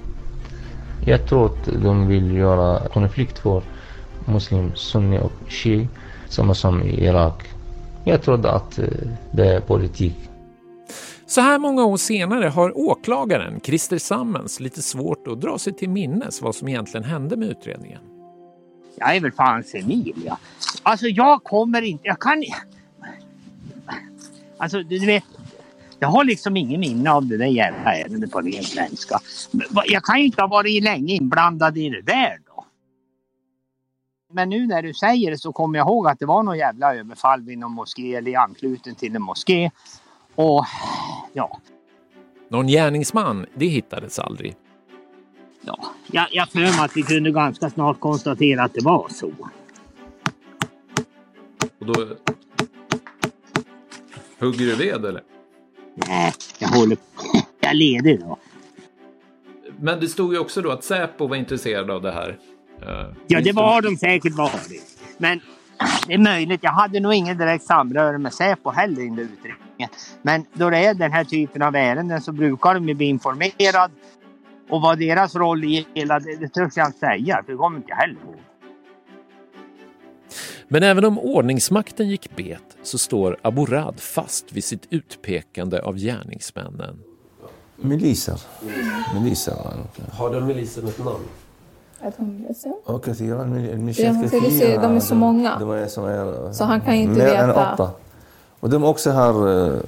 Jag 1.07 1.29
tror 1.29 1.47
att 1.47 1.83
de 1.83 2.07
vill 2.07 2.37
göra 2.37 2.89
konflikt 2.89 3.39
för 3.39 3.63
muslim, 4.25 4.73
sunni 4.75 5.19
och 5.19 5.33
shi, 5.49 5.89
samma 6.29 6.55
som 6.55 6.83
i 6.83 7.05
Irak. 7.05 7.45
Jag 8.05 8.23
trodde 8.23 8.51
att 8.51 8.79
det 9.31 9.47
är 9.47 9.61
politik. 9.61 10.17
Så 11.27 11.41
här 11.41 11.59
många 11.59 11.85
år 11.85 11.97
senare 11.97 12.49
har 12.49 12.79
åklagaren 12.79 13.61
Christer 13.61 13.99
Sammens 13.99 14.61
lite 14.61 14.83
svårt 14.83 15.29
att 15.29 15.41
dra 15.41 15.59
sig 15.59 15.73
till 15.73 15.91
minnes 15.91 16.43
vad 16.43 16.55
som 16.55 16.69
egentligen 16.69 17.05
hände 17.05 17.37
med 17.37 17.49
utredningen. 17.49 18.16
Jag 18.97 19.17
är 19.17 19.21
väl 19.21 19.33
fan 19.33 19.65
senil 19.65 20.23
ja. 20.25 20.39
Alltså 20.83 21.07
jag 21.07 21.45
kommer 21.45 21.83
inte, 21.83 22.07
jag 22.07 22.21
kan 22.21 22.45
Alltså 24.59 24.83
du 24.83 25.07
vet, 25.07 25.25
jag 25.99 26.09
har 26.09 26.25
liksom 26.25 26.57
ingen 26.57 26.81
minne 26.81 27.11
av 27.11 27.27
det 27.27 27.37
där 27.37 27.47
jävla 27.47 27.95
ärendet 27.95 28.31
på 28.31 28.41
ren 28.41 28.65
svenska. 28.65 29.21
Jag 29.85 30.05
kan 30.05 30.19
ju 30.19 30.27
inte 30.27 30.43
ha 30.43 30.49
varit 30.49 30.83
länge 30.83 31.15
inblandad 31.15 31.79
i 31.79 31.89
det 31.89 32.03
där 32.03 32.39
då. 32.47 32.65
Men 34.33 34.49
nu 34.49 34.67
när 34.67 34.83
du 34.83 34.95
säger 34.95 35.31
det 35.31 35.39
så 35.39 35.53
kommer 35.53 35.79
jag 35.79 35.87
ihåg 35.87 36.09
att 36.09 36.19
det 36.19 36.27
var 36.27 36.43
någon 36.43 36.59
jävla 36.59 36.95
överfall 36.95 37.43
vid 37.43 37.59
någon 37.59 37.73
moské 37.73 38.15
eller 38.15 38.31
i 38.31 38.35
anslutning 38.35 38.95
till 38.95 39.17
en 39.17 39.23
moské. 39.23 39.71
Och 40.35 40.65
ja. 41.33 41.61
Någon 42.49 42.67
gärningsman, 42.67 43.47
det 43.55 43.67
hittades 43.67 44.19
aldrig. 44.19 44.57
Ja, 45.67 45.79
jag, 46.13 46.27
jag 46.31 46.49
för 46.49 46.59
mig 46.59 46.81
att 46.81 46.97
vi 46.97 47.03
kunde 47.03 47.31
ganska 47.31 47.71
snart 47.71 48.01
konstatera 48.01 48.65
att 48.65 48.75
det 48.75 48.85
var 48.85 49.09
så. 49.09 49.33
Och 51.79 51.87
då 51.87 52.07
hugger 54.39 54.67
du 54.67 54.75
ved 54.75 55.05
eller? 55.05 55.23
Nej, 55.95 56.33
jag 56.59 56.69
håller 56.69 56.99
Jag 57.61 57.71
är 57.71 57.75
ledig 57.75 58.21
då. 58.21 58.39
Men 59.81 60.01
det 60.01 60.09
stod 60.09 60.33
ju 60.33 60.39
också 60.39 60.63
då 60.63 60.71
att 60.71 60.85
Säpo 60.85 61.27
var 61.27 61.37
intresserad 61.37 61.91
av 61.91 62.03
det 62.03 62.13
här. 62.13 62.29
Uh, 62.83 63.15
ja, 63.27 63.41
det 63.41 63.53
var 63.53 63.83
de 63.83 63.97
säkert 63.97 64.35
varit. 64.35 65.01
Men 65.19 65.41
det 66.07 66.15
är 66.15 66.19
möjligt. 66.19 66.61
Jag 66.63 66.73
hade 66.73 67.01
nog 67.01 67.15
ingen 67.15 67.39
direkt 67.39 67.65
samröre 67.65 68.19
med 68.19 68.35
Säpo 68.35 68.71
heller 68.71 69.03
i 69.03 69.05
utredningen. 69.05 69.91
Men 70.23 70.47
då 70.53 70.71
det 70.71 70.79
är 70.79 70.95
den 70.95 71.13
här 71.13 71.25
typen 71.25 71.63
av 71.63 71.77
ärenden 71.77 72.21
så 72.21 72.33
brukar 72.33 72.75
de 72.75 72.89
ju 72.89 72.95
bli 72.95 73.07
informerade. 73.07 73.93
Och 74.71 74.81
vad 74.81 74.99
deras 74.99 75.35
roll 75.35 75.65
i 75.65 75.87
hela 75.95 76.19
det, 76.19 76.37
det 76.37 76.49
törs 76.49 76.77
jag 76.77 76.87
inte 76.87 76.99
säga, 76.99 77.43
för 77.45 77.53
det 77.53 77.59
kommer 77.59 77.77
inte 77.77 77.89
jag 77.91 77.97
heller 77.97 78.15
ihåg. 78.15 78.37
Men 80.69 80.83
även 80.83 81.05
om 81.05 81.19
ordningsmakten 81.19 82.09
gick 82.09 82.37
bet 82.37 82.77
så 82.83 82.99
står 82.99 83.37
Aborad 83.43 84.01
fast 84.01 84.53
vid 84.53 84.65
sitt 84.65 84.87
utpekande 84.91 85.81
av 85.81 85.97
gärningsmännen. 85.97 86.99
Miliser. 87.77 88.41
miliser. 89.15 89.55
Har 90.13 90.35
de 90.35 90.47
miliserna 90.47 90.89
ett 90.89 90.99
namn? 90.99 91.25
De 94.81 94.97
är 94.97 95.01
så 95.01 96.01
många. 96.01 96.53
Så 96.53 96.65
han 96.65 96.81
kan 96.81 96.95
inte 96.95 97.15
veta. 97.15 97.33
Mer 97.33 97.43
än 97.43 97.51
åtta. 97.51 97.91
Och 98.61 98.71
de 98.71 98.85
också 98.85 99.11
har 99.11 99.67
eh, 99.67 99.79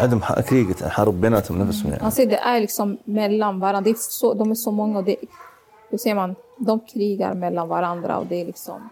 de 0.00 0.22
här 0.22 0.42
kriget, 0.42 0.80
harb 0.80 1.14
binatum 1.14 1.58
nafsum. 1.58 1.86
Mm. 1.86 2.04
Alltså 2.04 2.26
det 2.26 2.36
är 2.36 2.60
liksom 2.60 2.98
mellan 3.04 3.60
varandra. 3.60 3.90
Är 3.90 3.94
så, 3.98 4.34
de 4.34 4.50
är 4.50 4.54
så 4.54 4.70
många 4.70 4.98
och 4.98 5.04
det, 5.04 5.16
hur 5.90 5.98
ser 5.98 6.14
man, 6.14 6.34
de 6.58 6.80
krigar 6.80 7.34
mellan 7.34 7.68
varandra 7.68 8.18
och 8.18 8.26
det 8.26 8.40
är 8.40 8.46
liksom... 8.46 8.88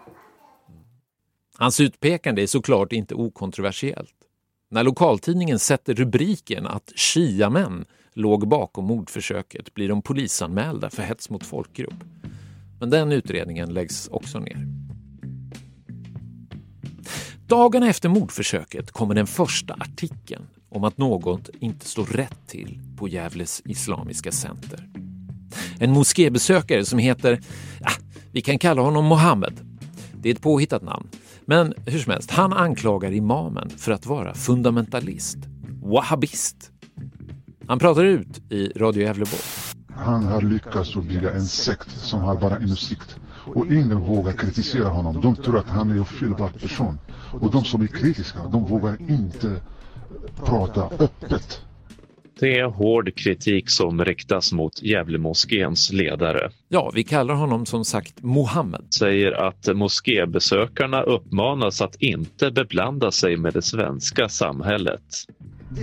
Hans 1.57 1.79
utpekande 1.79 2.43
är 2.43 2.47
såklart 2.47 2.91
inte 2.91 3.15
okontroversiellt. 3.15 4.15
När 4.69 4.83
lokaltidningen 4.83 5.59
sätter 5.59 5.93
rubriken 5.93 6.67
att 6.67 6.91
shiamän 6.95 7.85
låg 8.13 8.47
bakom 8.47 8.85
mordförsöket 8.85 9.73
blir 9.73 9.89
de 9.89 10.01
polisanmälda 10.01 10.89
för 10.89 11.03
hets 11.03 11.29
mot 11.29 11.45
folkgrupp. 11.45 12.03
Men 12.79 12.89
den 12.89 13.11
utredningen 13.11 13.73
läggs 13.73 14.07
också 14.07 14.39
ner. 14.39 14.67
Dagarna 17.47 17.89
efter 17.89 18.09
mordförsöket 18.09 18.91
kommer 18.91 19.15
den 19.15 19.27
första 19.27 19.73
artikeln 19.73 20.47
om 20.75 20.83
att 20.83 20.97
något 20.97 21.49
inte 21.59 21.85
står 21.85 22.05
rätt 22.05 22.47
till 22.47 22.79
på 22.97 23.07
Gävles 23.07 23.61
Islamiska 23.65 24.31
Center. 24.31 24.87
En 25.79 25.91
moskébesökare 25.91 26.85
som 26.85 26.99
heter, 26.99 27.39
ja, 27.81 27.89
vi 28.31 28.41
kan 28.41 28.59
kalla 28.59 28.81
honom 28.81 29.05
Mohammed. 29.05 29.53
Det 30.13 30.29
är 30.29 30.33
ett 30.33 30.41
påhittat 30.41 30.83
namn. 30.83 31.07
Men 31.45 31.73
hur 31.85 31.99
som 31.99 32.11
helst, 32.11 32.31
han 32.31 32.53
anklagar 32.53 33.11
imamen 33.11 33.69
för 33.69 33.91
att 33.91 34.05
vara 34.05 34.33
fundamentalist, 34.33 35.37
wahhabist. 35.83 36.71
Han 37.67 37.79
pratar 37.79 38.03
ut 38.03 38.51
i 38.51 38.67
Radio 38.67 39.01
Gävleborg. 39.03 39.41
Han 39.95 40.23
har 40.23 40.41
lyckats 40.41 40.95
bygga 40.95 41.33
en 41.33 41.45
sekt 41.45 41.91
som 41.91 42.19
har 42.19 42.35
bara 42.35 42.57
en 42.57 42.75
sikt 42.75 43.15
Och 43.53 43.65
ingen 43.65 43.99
vågar 43.99 44.31
kritisera 44.31 44.89
honom. 44.89 45.21
De 45.21 45.35
tror 45.35 45.57
att 45.57 45.69
han 45.69 45.89
är 45.89 45.93
en 45.93 45.99
ofelbar 46.01 46.49
person. 46.49 46.99
Och 47.41 47.51
de 47.51 47.65
som 47.65 47.81
är 47.81 47.87
kritiska, 47.87 48.39
de 48.51 48.65
vågar 48.65 48.97
inte 49.11 49.61
prata 50.45 50.89
öppet. 50.99 51.61
Det 52.39 52.59
är 52.59 52.65
hård 52.65 53.15
kritik 53.15 53.69
som 53.69 54.05
riktas 54.05 54.51
mot 54.51 54.81
Gävlemoskéns 54.81 55.91
ledare. 55.91 56.49
Ja, 56.67 56.91
vi 56.93 57.03
kallar 57.03 57.33
honom 57.33 57.65
som 57.65 57.85
sagt 57.85 58.23
Mohammed. 58.23 58.85
Säger 58.89 59.31
att 59.31 59.75
moskébesökarna 59.75 61.01
uppmanas 61.01 61.81
att 61.81 61.95
inte 61.95 62.51
beblanda 62.51 63.11
sig 63.11 63.37
med 63.37 63.53
det 63.53 63.61
svenska 63.61 64.29
samhället. 64.29 65.01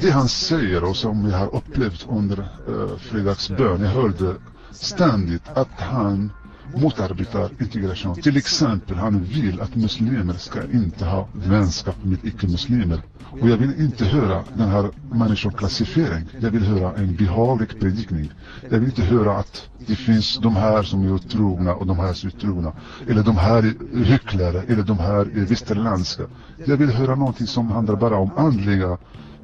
Det 0.02 0.10
han 0.10 0.28
säger 0.28 0.84
och 0.84 0.96
som 0.96 1.28
jag 1.30 1.38
har 1.38 1.54
upplevt 1.56 2.06
under 2.10 2.38
uh, 2.68 2.96
fredagsbön, 2.98 3.80
jag 3.80 3.90
hörde 3.90 4.34
ständigt 4.70 5.48
att 5.54 5.80
han 5.80 6.30
motarbetar 6.74 7.50
integration. 7.60 8.14
Till 8.14 8.36
exempel, 8.36 8.96
han 8.96 9.22
vill 9.22 9.60
att 9.60 9.76
muslimer 9.76 10.34
ska 10.34 10.62
inte 10.72 11.04
ha 11.04 11.28
vänskap 11.32 11.96
med 12.02 12.18
icke-muslimer. 12.24 13.02
Och 13.40 13.48
jag 13.48 13.56
vill 13.56 13.80
inte 13.80 14.04
höra 14.04 14.44
den 14.54 14.68
här 14.68 14.90
människoklassifiering. 15.12 16.24
Jag 16.40 16.50
vill 16.50 16.62
höra 16.62 16.94
en 16.96 17.16
behaglig 17.16 17.80
predikning. 17.80 18.30
Jag 18.70 18.78
vill 18.78 18.84
inte 18.88 19.02
höra 19.02 19.38
att 19.38 19.68
det 19.86 19.94
finns 19.94 20.38
de 20.38 20.56
här 20.56 20.82
som 20.82 21.04
är 21.04 21.12
otrogna 21.12 21.74
och 21.74 21.86
de 21.86 21.98
här 21.98 22.12
som 22.12 22.28
är 22.28 22.34
otrogna. 22.36 22.72
Eller 23.08 23.22
de 23.22 23.36
här 23.36 23.58
är 23.58 24.04
hycklare, 24.04 24.62
eller 24.68 24.82
de 24.82 24.98
här 24.98 25.20
är 25.20 25.46
västerländska. 25.46 26.22
Jag 26.64 26.76
vill 26.76 26.90
höra 26.90 27.14
någonting 27.14 27.46
som 27.46 27.70
handlar 27.70 27.96
bara 27.96 28.16
om 28.16 28.30
andliga 28.36 28.90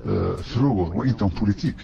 eh, 0.06 0.36
frågor 0.42 0.96
och 0.96 1.06
inte 1.06 1.24
om 1.24 1.30
politik. 1.30 1.76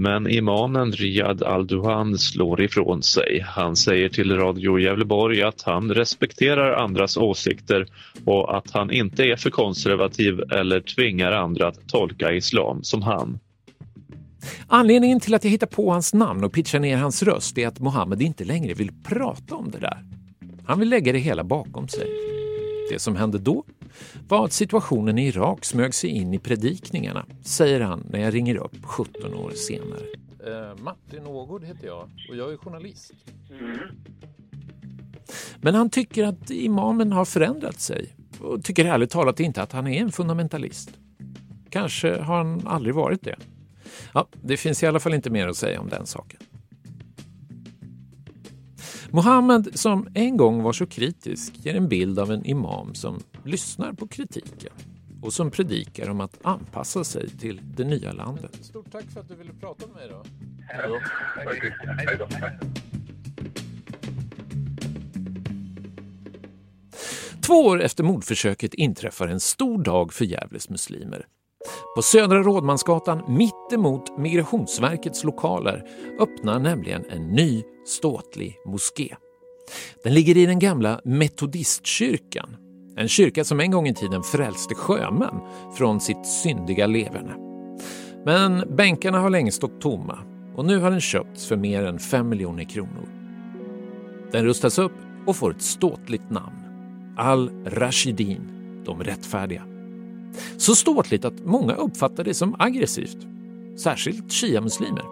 Men 0.00 0.28
imamen 0.28 0.92
Riyad 0.92 1.42
Al-Duhan 1.42 2.18
slår 2.18 2.62
ifrån 2.62 3.02
sig. 3.02 3.44
Han 3.46 3.76
säger 3.76 4.08
till 4.08 4.36
Radio 4.36 4.78
Gävleborg 4.78 5.42
att 5.42 5.62
han 5.62 5.94
respekterar 5.94 6.72
andras 6.72 7.16
åsikter 7.16 7.86
och 8.24 8.56
att 8.56 8.70
han 8.70 8.90
inte 8.90 9.24
är 9.24 9.36
för 9.36 9.50
konservativ 9.50 10.40
eller 10.52 10.80
tvingar 10.80 11.32
andra 11.32 11.68
att 11.68 11.88
tolka 11.88 12.32
islam 12.32 12.82
som 12.82 13.02
han. 13.02 13.38
Anledningen 14.66 15.20
till 15.20 15.34
att 15.34 15.44
jag 15.44 15.50
hittar 15.50 15.66
på 15.66 15.92
hans 15.92 16.14
namn 16.14 16.44
och 16.44 16.52
pitchar 16.52 16.78
ner 16.78 16.96
hans 16.96 17.22
röst 17.22 17.58
är 17.58 17.68
att 17.68 17.80
Mohammed 17.80 18.22
inte 18.22 18.44
längre 18.44 18.74
vill 18.74 18.90
prata 19.04 19.54
om 19.54 19.70
det 19.70 19.78
där. 19.78 20.04
Han 20.64 20.78
vill 20.78 20.88
lägga 20.88 21.12
det 21.12 21.18
hela 21.18 21.44
bakom 21.44 21.88
sig. 21.88 22.29
Det 22.90 22.98
som 22.98 23.16
hände 23.16 23.38
då 23.38 23.64
var 24.28 24.44
att 24.44 24.52
situationen 24.52 25.18
i 25.18 25.26
Irak 25.26 25.64
smög 25.64 25.94
sig 25.94 26.10
in 26.10 26.34
i 26.34 26.38
predikningarna, 26.38 27.26
säger 27.42 27.80
han 27.80 28.06
när 28.10 28.20
jag 28.20 28.34
ringer 28.34 28.56
upp 28.56 28.84
17 28.84 29.34
år 29.34 29.50
senare. 29.50 30.00
Eh, 30.46 30.82
Martin 30.82 31.26
Ågård 31.26 31.64
heter 31.64 31.86
jag 31.86 32.10
och 32.30 32.36
jag 32.36 32.52
är 32.52 32.56
journalist. 32.56 33.12
Mm. 33.60 33.78
Men 35.60 35.74
han 35.74 35.90
tycker 35.90 36.24
att 36.24 36.50
imamen 36.50 37.12
har 37.12 37.24
förändrat 37.24 37.80
sig 37.80 38.16
och 38.40 38.64
tycker 38.64 38.84
ärligt 38.84 39.10
talat 39.10 39.40
inte 39.40 39.62
att 39.62 39.72
han 39.72 39.86
är 39.86 40.00
en 40.00 40.12
fundamentalist. 40.12 40.90
Kanske 41.70 42.20
har 42.20 42.36
han 42.36 42.66
aldrig 42.66 42.94
varit 42.94 43.22
det. 43.22 43.36
Ja, 44.14 44.28
det 44.42 44.56
finns 44.56 44.82
i 44.82 44.86
alla 44.86 45.00
fall 45.00 45.14
inte 45.14 45.30
mer 45.30 45.48
att 45.48 45.56
säga 45.56 45.80
om 45.80 45.88
den 45.88 46.06
saken. 46.06 46.40
Mohammed, 49.12 49.78
som 49.78 50.08
en 50.14 50.36
gång 50.36 50.62
var 50.62 50.72
så 50.72 50.86
kritisk, 50.86 51.52
ger 51.56 51.74
en 51.74 51.88
bild 51.88 52.18
av 52.18 52.32
en 52.32 52.46
imam 52.46 52.94
som 52.94 53.20
lyssnar 53.44 53.92
på 53.92 54.06
kritiken 54.06 54.72
och 55.22 55.32
som 55.32 55.50
predikar 55.50 56.10
om 56.10 56.20
att 56.20 56.38
anpassa 56.42 57.04
sig 57.04 57.30
till 57.30 57.60
det 57.76 57.84
nya 57.84 58.12
landet. 58.12 58.58
Stort 58.60 58.92
tack 58.92 59.04
för 59.04 59.20
att 59.20 59.28
du 59.28 59.34
ville 59.34 59.52
prata 59.52 59.86
med 59.86 59.96
mig 59.96 60.08
då. 60.08 60.22
Två 67.40 67.54
år 67.54 67.82
efter 67.82 68.04
mordförsöket 68.04 68.74
inträffar 68.74 69.28
en 69.28 69.40
stor 69.40 69.82
dag 69.82 70.12
för 70.12 70.24
Gävles 70.24 70.70
muslimer. 70.70 71.26
På 71.96 72.02
Södra 72.02 72.42
Rådmansgatan 72.42 73.22
mittemot 73.28 74.18
Migrationsverkets 74.18 75.24
lokaler 75.24 75.84
öppnar 76.20 76.58
nämligen 76.58 77.04
en 77.10 77.26
ny 77.26 77.62
ståtlig 77.86 78.56
moské. 78.66 79.16
Den 80.04 80.14
ligger 80.14 80.36
i 80.36 80.46
den 80.46 80.58
gamla 80.58 81.00
metodistkyrkan, 81.04 82.56
en 82.96 83.08
kyrka 83.08 83.44
som 83.44 83.60
en 83.60 83.70
gång 83.70 83.88
i 83.88 83.94
tiden 83.94 84.22
frälste 84.22 84.74
sjömän 84.74 85.40
från 85.76 86.00
sitt 86.00 86.26
syndiga 86.26 86.86
leverne. 86.86 87.34
Men 88.24 88.76
bänkarna 88.76 89.18
har 89.18 89.30
länge 89.30 89.52
stått 89.52 89.80
tomma 89.80 90.18
och 90.56 90.64
nu 90.64 90.78
har 90.78 90.90
den 90.90 91.00
köpts 91.00 91.46
för 91.46 91.56
mer 91.56 91.84
än 91.84 91.98
5 91.98 92.28
miljoner 92.28 92.64
kronor. 92.64 93.08
Den 94.32 94.44
rustas 94.44 94.78
upp 94.78 94.92
och 95.26 95.36
får 95.36 95.50
ett 95.50 95.62
ståtligt 95.62 96.30
namn. 96.30 96.56
Al-Rashidin, 97.16 98.40
de 98.84 99.02
rättfärdiga. 99.02 99.62
Så 100.56 100.74
ståtligt 100.74 101.24
att 101.24 101.44
många 101.44 101.74
uppfattar 101.74 102.24
det 102.24 102.34
som 102.34 102.56
aggressivt, 102.58 103.18
särskilt 103.76 104.32
shia-muslimer. 104.32 105.04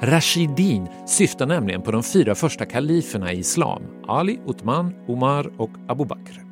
Rashidin 0.00 0.88
syftar 1.06 1.46
nämligen 1.46 1.82
på 1.82 1.92
de 1.92 2.02
fyra 2.02 2.34
första 2.34 2.64
kaliferna 2.64 3.32
i 3.32 3.38
islam, 3.38 3.82
Ali, 4.06 4.40
Uthman, 4.46 4.94
Omar 5.08 5.50
och 5.56 5.70
Abu 5.88 6.04
Bakr. 6.04 6.44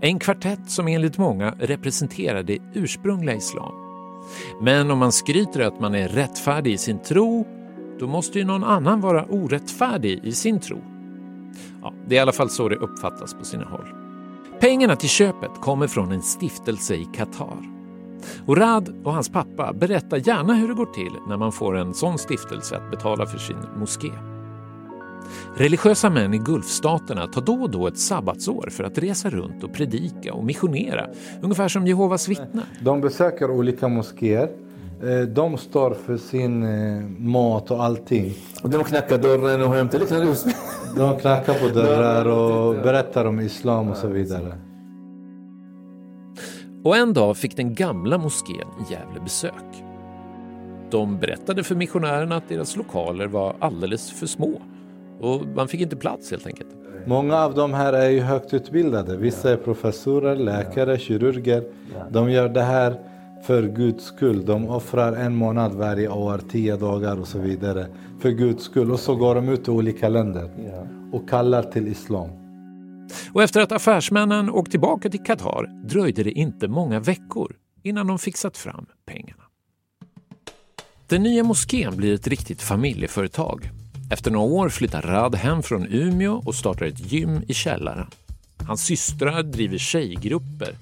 En 0.00 0.18
kvartett 0.18 0.70
som 0.70 0.88
enligt 0.88 1.18
många 1.18 1.54
representerar 1.58 2.42
det 2.42 2.58
ursprungliga 2.74 3.36
islam. 3.36 3.72
Men 4.60 4.90
om 4.90 4.98
man 4.98 5.12
skryter 5.12 5.60
att 5.60 5.80
man 5.80 5.94
är 5.94 6.08
rättfärdig 6.08 6.72
i 6.72 6.78
sin 6.78 6.98
tro, 6.98 7.46
då 8.00 8.06
måste 8.06 8.38
ju 8.38 8.44
någon 8.44 8.64
annan 8.64 9.00
vara 9.00 9.24
orättfärdig 9.24 10.20
i 10.24 10.32
sin 10.32 10.60
tro. 10.60 10.78
Ja, 11.82 11.92
det 12.06 12.14
är 12.14 12.16
i 12.16 12.20
alla 12.20 12.32
fall 12.32 12.50
så 12.50 12.68
det 12.68 12.76
uppfattas 12.76 13.34
på 13.34 13.44
sina 13.44 13.64
håll. 13.64 13.99
Pengarna 14.60 14.96
till 14.96 15.08
köpet 15.08 15.50
kommer 15.60 15.86
från 15.86 16.12
en 16.12 16.22
stiftelse 16.22 16.94
i 16.94 17.04
Qatar. 17.04 17.62
Och 18.46 18.56
Rad 18.56 19.02
och 19.04 19.12
hans 19.12 19.28
pappa 19.28 19.72
berättar 19.72 20.16
gärna 20.16 20.54
hur 20.54 20.68
det 20.68 20.74
går 20.74 20.86
till 20.86 21.12
när 21.28 21.36
man 21.36 21.52
får 21.52 21.76
en 21.76 21.94
sån 21.94 22.18
stiftelse 22.18 22.76
att 22.76 22.90
betala 22.90 23.26
för 23.26 23.38
sin 23.38 23.56
moské. 23.76 24.10
Religiösa 25.56 26.10
män 26.10 26.34
i 26.34 26.38
Gulfstaterna 26.38 27.26
tar 27.26 27.42
då 27.42 27.54
och 27.54 27.70
då 27.70 27.86
ett 27.86 27.98
sabbatsår 27.98 28.68
för 28.70 28.84
att 28.84 28.98
resa 28.98 29.30
runt 29.30 29.64
och 29.64 29.72
predika 29.72 30.34
och 30.34 30.44
missionera, 30.44 31.06
ungefär 31.42 31.68
som 31.68 31.86
Jehovas 31.86 32.28
vittnen. 32.28 32.64
De 32.80 33.00
besöker 33.00 33.50
olika 33.50 33.88
moskéer. 33.88 34.50
Eh, 35.02 35.20
De 35.20 35.56
står 35.58 35.90
för 35.94 36.16
sin 36.16 36.62
eh, 36.62 37.02
mat 37.18 37.70
och 37.70 37.84
allting. 37.84 38.32
Och 38.62 38.70
de 38.70 38.84
knackar 38.84 39.18
dörren 39.18 39.62
och 39.62 39.74
hämtar 39.74 39.98
lite 39.98 40.22
ros. 40.24 40.46
De 40.96 41.16
knackar 41.18 41.54
på 41.54 41.74
dörrar 41.74 42.24
och 42.26 42.74
berättar 42.74 43.24
om 43.24 43.40
islam 43.40 43.88
och 43.90 43.96
så 43.96 44.08
vidare. 44.08 44.52
Och 46.84 46.96
en 46.96 47.12
dag 47.12 47.36
fick 47.36 47.56
den 47.56 47.74
gamla 47.74 48.18
moskén 48.18 48.56
i 48.80 48.92
Gävle 48.92 49.20
besök. 49.20 49.84
De 50.90 51.18
berättade 51.18 51.62
för 51.64 51.74
missionärerna 51.74 52.36
att 52.36 52.48
deras 52.48 52.76
lokaler 52.76 53.26
var 53.26 53.54
alldeles 53.58 54.10
för 54.10 54.26
små 54.26 54.60
och 55.20 55.46
man 55.56 55.68
fick 55.68 55.80
inte 55.80 55.96
plats 55.96 56.30
helt 56.30 56.46
enkelt. 56.46 56.68
Många 57.06 57.36
av 57.36 57.54
de 57.54 57.74
här 57.74 57.92
är 57.92 58.08
ju 58.10 58.20
högt 58.20 58.54
utbildade. 58.54 59.16
Vissa 59.16 59.52
är 59.52 59.56
professorer, 59.56 60.36
läkare, 60.36 60.98
kirurger. 60.98 61.64
De 62.10 62.30
gör 62.30 62.48
det 62.48 62.62
här 62.62 62.98
för 63.42 63.62
Guds 63.62 64.04
skull. 64.04 64.46
De 64.46 64.68
offrar 64.68 65.12
en 65.12 65.34
månad 65.34 65.74
varje 65.74 66.08
år, 66.08 66.40
tio 66.50 66.76
dagar 66.76 67.20
och 67.20 67.28
så 67.28 67.38
vidare. 67.38 67.86
För 68.20 68.30
Guds 68.30 68.64
skull. 68.64 68.90
Och 68.90 69.00
så 69.00 69.14
går 69.14 69.34
de 69.34 69.48
ut 69.48 69.64
till 69.64 69.72
olika 69.72 70.08
länder 70.08 70.50
och 71.12 71.28
kallar 71.28 71.62
till 71.62 71.88
islam. 71.88 72.30
Och 73.32 73.42
efter 73.42 73.60
att 73.60 73.72
affärsmännen 73.72 74.50
åkt 74.50 74.70
tillbaka 74.70 75.10
till 75.10 75.22
Qatar 75.22 75.86
dröjde 75.88 76.22
det 76.22 76.32
inte 76.32 76.68
många 76.68 77.00
veckor 77.00 77.56
innan 77.82 78.06
de 78.06 78.18
fixat 78.18 78.56
fram 78.56 78.86
pengarna. 79.06 79.42
Den 81.06 81.22
nya 81.22 81.44
moskén 81.44 81.96
blir 81.96 82.14
ett 82.14 82.26
riktigt 82.26 82.62
familjeföretag. 82.62 83.70
Efter 84.10 84.30
några 84.30 84.46
år 84.46 84.68
flyttar 84.68 85.02
Rad 85.02 85.34
hem 85.34 85.62
från 85.62 85.86
Umeå 85.86 86.42
och 86.46 86.54
startar 86.54 86.86
ett 86.86 87.12
gym 87.12 87.42
i 87.48 87.54
källaren. 87.54 88.06
Hans 88.66 88.84
systrar 88.84 89.42
driver 89.42 89.78
tjejgrupper 89.78 90.74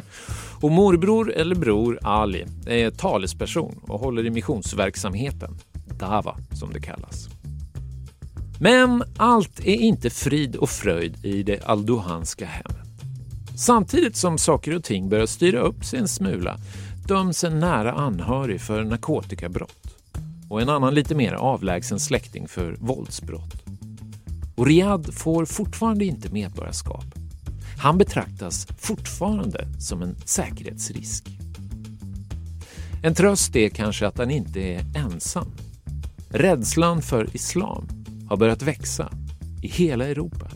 och 0.60 0.70
morbror 0.70 1.32
eller 1.32 1.54
bror 1.54 1.98
Ali 2.02 2.46
är 2.66 2.90
talesperson 2.90 3.80
och 3.82 4.00
håller 4.00 4.26
i 4.26 4.30
missionsverksamheten, 4.30 5.58
Dava 5.98 6.36
som 6.52 6.72
det 6.72 6.80
kallas. 6.80 7.28
Men 8.60 9.02
allt 9.16 9.60
är 9.60 9.74
inte 9.74 10.10
frid 10.10 10.56
och 10.56 10.70
fröjd 10.70 11.24
i 11.24 11.42
det 11.42 11.64
aldohanska 11.64 12.46
hemmet. 12.46 12.88
Samtidigt 13.56 14.16
som 14.16 14.38
saker 14.38 14.76
och 14.76 14.84
ting 14.84 15.08
börjar 15.08 15.26
styra 15.26 15.60
upp 15.60 15.84
sig 15.84 15.98
en 15.98 16.08
smula 16.08 16.58
döms 17.06 17.44
en 17.44 17.60
nära 17.60 17.92
anhörig 17.92 18.60
för 18.60 18.84
narkotikabrott 18.84 19.94
och 20.48 20.62
en 20.62 20.68
annan 20.68 20.94
lite 20.94 21.14
mer 21.14 21.32
avlägsen 21.32 22.00
släkting 22.00 22.48
för 22.48 22.76
våldsbrott. 22.80 23.62
Och 24.56 24.66
Riyad 24.66 25.14
får 25.14 25.44
fortfarande 25.44 26.04
inte 26.04 26.32
medborgarskap. 26.32 27.17
Han 27.78 27.98
betraktas 27.98 28.66
fortfarande 28.78 29.66
som 29.80 30.02
en 30.02 30.16
säkerhetsrisk. 30.24 31.24
En 33.02 33.14
tröst 33.14 33.56
är 33.56 33.68
kanske 33.68 34.06
att 34.06 34.18
han 34.18 34.30
inte 34.30 34.60
är 34.60 34.80
ensam. 34.96 35.46
Rädslan 36.30 37.02
för 37.02 37.28
islam 37.36 37.88
har 38.28 38.36
börjat 38.36 38.62
växa 38.62 39.08
i 39.62 39.68
hela 39.68 40.06
Europa. 40.06 40.46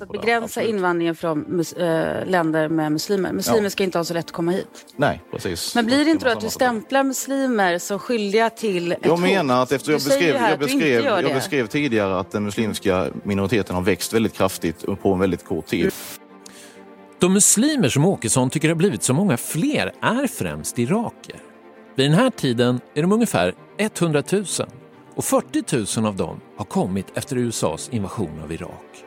att 0.00 0.08
begränsa 0.12 0.62
invandringen 0.62 1.14
från 1.14 1.44
mus- 1.44 1.72
äh, 1.72 2.26
länder 2.26 2.68
med 2.68 2.92
muslimer. 2.92 3.32
Muslimer 3.32 3.62
Ja. 3.62 3.70
ska 3.70 3.84
inte 3.84 3.98
ha 3.98 4.04
så 4.04 4.14
lätt 4.14 4.24
att 4.24 4.32
komma 4.32 4.52
hit. 4.52 4.66
Nej, 4.96 5.22
precis. 5.30 5.74
Men 5.74 5.86
blir 5.86 6.04
det 6.04 6.10
inte 6.10 6.24
då 6.24 6.30
att 6.30 6.40
du 6.40 6.50
stämplar 6.50 7.04
muslimer 7.04 7.78
som 7.78 7.98
skyldiga 7.98 8.50
till 8.50 8.92
ett 8.92 8.98
Jag 9.02 9.20
menar 9.20 9.62
att 9.62 9.72
efter 9.72 9.92
jag 9.92 10.00
beskrev, 10.00 10.34
jag, 10.34 10.58
beskrev, 10.58 11.04
jag 11.04 11.34
beskrev 11.34 11.66
tidigare 11.66 12.20
att 12.20 12.30
den 12.30 12.44
muslimska 12.44 13.08
minoriteten 13.22 13.74
har 13.74 13.82
växt 13.82 14.12
väldigt 14.12 14.34
kraftigt 14.34 14.84
på 15.02 15.12
en 15.12 15.18
väldigt 15.18 15.44
kort 15.44 15.66
tid. 15.66 15.92
De 17.18 17.32
muslimer 17.32 17.88
som 17.88 18.04
Åkesson 18.04 18.50
tycker 18.50 18.68
har 18.68 18.74
blivit 18.74 19.02
så 19.02 19.14
många 19.14 19.36
fler 19.36 19.92
är 20.00 20.26
främst 20.26 20.78
iraker. 20.78 21.36
Vid 21.96 22.10
den 22.10 22.18
här 22.18 22.30
tiden 22.30 22.80
är 22.94 23.02
de 23.02 23.12
ungefär 23.12 23.54
100 23.78 24.22
000 24.32 24.44
och 25.14 25.24
40 25.24 26.00
000 26.00 26.06
av 26.06 26.16
dem 26.16 26.40
har 26.56 26.64
kommit 26.64 27.06
efter 27.14 27.36
USAs 27.36 27.88
invasion 27.88 28.40
av 28.44 28.52
Irak. 28.52 29.04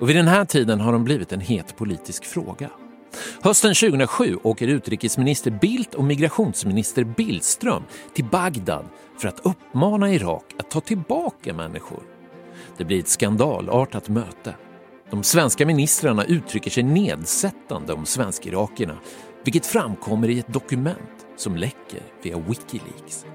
Och 0.00 0.08
vid 0.08 0.16
den 0.16 0.28
här 0.28 0.44
tiden 0.44 0.80
har 0.80 0.92
de 0.92 1.04
blivit 1.04 1.32
en 1.32 1.40
het 1.40 1.76
politisk 1.76 2.24
fråga. 2.24 2.70
Hösten 3.42 3.74
2007 3.74 4.38
åker 4.42 4.68
utrikesminister 4.68 5.50
Bildt 5.50 5.94
och 5.94 6.04
migrationsminister 6.04 7.04
Billström 7.04 7.82
till 8.14 8.24
Bagdad 8.24 8.84
för 9.18 9.28
att 9.28 9.46
uppmana 9.46 10.12
Irak 10.12 10.44
att 10.58 10.70
ta 10.70 10.80
tillbaka 10.80 11.54
människor. 11.54 12.02
Det 12.76 12.84
blir 12.84 12.98
ett 12.98 13.08
skandalartat 13.08 14.08
möte. 14.08 14.54
De 15.10 15.22
svenska 15.22 15.66
ministrarna 15.66 16.24
uttrycker 16.24 16.70
sig 16.70 16.82
nedsättande 16.82 17.92
om 17.92 18.06
svensk-irakierna 18.06 18.98
vilket 19.44 19.66
framkommer 19.66 20.28
i 20.28 20.38
ett 20.38 20.52
dokument 20.52 21.26
som 21.36 21.56
läcker 21.56 22.00
via 22.22 22.38
Wikileaks. 22.38 23.26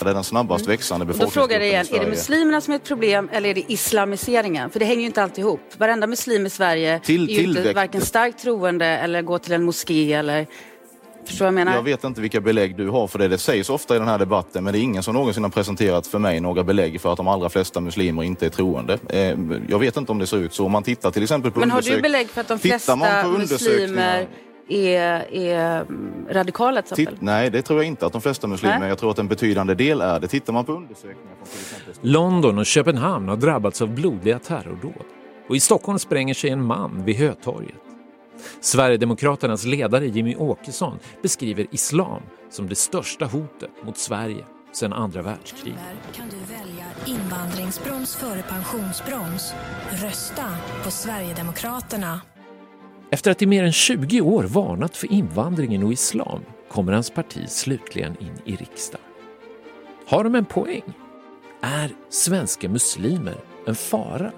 Det 0.00 0.10
är 0.10 0.14
den 0.14 0.24
snabbast 0.24 0.68
växande 0.68 1.02
Och 1.02 1.06
då 1.06 1.12
befolkningsgruppen 1.12 1.48
frågar 1.48 1.60
jag 1.60 1.68
igen, 1.68 1.86
är 1.92 2.04
det 2.04 2.10
muslimerna 2.10 2.60
som 2.60 2.72
är 2.72 2.76
ett 2.76 2.84
problem 2.84 3.28
eller 3.32 3.48
är 3.48 3.54
det 3.54 3.72
islamiseringen? 3.72 4.70
För 4.70 4.78
det 4.78 4.84
hänger 4.84 5.00
ju 5.00 5.06
inte 5.06 5.22
alltid 5.22 5.44
ihop. 5.44 5.60
Varenda 5.76 6.06
muslim 6.06 6.46
i 6.46 6.50
Sverige 6.50 7.00
Till- 7.00 7.30
är 7.30 7.32
ju 7.32 7.42
inte 7.42 7.72
varken 7.72 8.00
starkt 8.00 8.42
troende 8.42 8.86
eller 8.86 9.22
går 9.22 9.38
till 9.38 9.52
en 9.52 9.64
moské 9.64 10.12
eller... 10.12 10.46
Förstår 11.26 11.46
jag 11.46 11.54
menar? 11.54 11.74
Jag 11.74 11.82
vet 11.82 12.04
inte 12.04 12.20
vilka 12.20 12.40
belägg 12.40 12.76
du 12.76 12.88
har 12.88 13.06
för 13.06 13.18
det. 13.18 13.28
Det 13.28 13.38
sägs 13.38 13.70
ofta 13.70 13.96
i 13.96 13.98
den 13.98 14.08
här 14.08 14.18
debatten, 14.18 14.64
men 14.64 14.72
det 14.72 14.78
är 14.78 14.82
ingen 14.82 15.02
som 15.02 15.14
någonsin 15.14 15.42
har 15.42 15.50
presenterat 15.50 16.06
för 16.06 16.18
mig 16.18 16.40
några 16.40 16.64
belägg 16.64 17.00
för 17.00 17.12
att 17.12 17.16
de 17.16 17.28
allra 17.28 17.48
flesta 17.48 17.80
muslimer 17.80 18.22
inte 18.22 18.46
är 18.46 18.50
troende. 18.50 18.98
Eh, 19.08 19.38
Jag 19.68 19.78
vet 19.78 19.96
inte 19.96 20.12
om 20.12 20.18
det 20.18 20.26
ser 20.26 20.36
ut 20.36 20.54
så. 20.54 20.64
Om 20.66 20.72
man 20.72 20.82
tittar 20.82 21.10
till 21.10 21.22
exempel 21.22 21.50
på 21.50 21.60
Men 21.60 21.70
har 21.70 21.82
du 21.82 22.00
belägg 22.00 22.28
för 22.28 22.40
att 22.40 22.48
de 22.48 22.58
flesta 22.58 22.96
muslimer 22.96 24.26
är, 24.68 25.34
är 25.34 25.86
radikala 26.30 26.82
till 26.82 26.92
exempel? 26.92 27.14
Titt, 27.14 27.22
nej, 27.22 27.50
det 27.50 27.62
tror 27.62 27.78
jag 27.78 27.86
inte 27.86 28.06
att 28.06 28.12
de 28.12 28.20
flesta 28.22 28.46
muslimer 28.46 28.78
Nej. 28.78 28.88
Jag 28.88 28.98
tror 28.98 29.10
att 29.10 29.18
en 29.18 29.28
betydande 29.28 29.74
del 29.74 30.00
är 30.00 30.20
det. 30.20 30.28
Tittar 30.28 30.52
man 30.52 30.64
på 30.64 30.72
undersökningar 30.72 31.34
från 31.38 31.46
till 31.46 31.60
exempel 31.60 31.94
London 32.10 32.58
och 32.58 32.66
Köpenhamn 32.66 33.28
har 33.28 33.36
drabbats 33.36 33.82
av 33.82 33.88
blodiga 33.88 34.38
terrordåd 34.38 35.04
och 35.48 35.56
i 35.56 35.60
Stockholm 35.60 35.98
spränger 35.98 36.34
sig 36.34 36.50
en 36.50 36.64
man 36.64 37.04
vid 37.04 37.16
Hötorget. 37.16 37.74
Sverigedemokraternas 38.60 39.64
ledare 39.64 40.06
Jimmy 40.06 40.36
Åkesson 40.36 40.98
beskriver 41.22 41.66
islam 41.70 42.22
som 42.50 42.68
det 42.68 42.74
största 42.74 43.24
hotet 43.24 43.70
mot 43.84 43.98
Sverige 43.98 44.44
sedan 44.72 44.92
andra 44.92 45.22
världskriget. 45.22 45.78
kan 46.12 46.28
du 46.28 46.54
välja 46.54 46.84
invandringsbroms 47.06 48.16
före 48.16 48.42
pensionsbroms. 48.42 49.54
Rösta 49.90 50.56
på 50.84 50.90
Sverigedemokraterna. 50.90 52.20
Efter 53.10 53.30
att 53.30 53.42
i 53.42 53.46
mer 53.46 53.64
än 53.64 53.72
20 53.72 54.20
år 54.20 54.42
varnat 54.44 54.96
för 54.96 55.12
invandringen 55.12 55.84
och 55.84 55.92
islam 55.92 56.40
kommer 56.68 56.92
hans 56.92 57.10
parti 57.10 57.48
slutligen 57.48 58.16
in 58.20 58.38
i 58.44 58.56
riksdagen. 58.56 59.06
Har 60.06 60.24
de 60.24 60.34
en 60.34 60.44
poäng? 60.44 60.82
Är 61.60 61.90
svenska 62.10 62.68
muslimer 62.68 63.36
en 63.66 63.74
fara? 63.74 64.32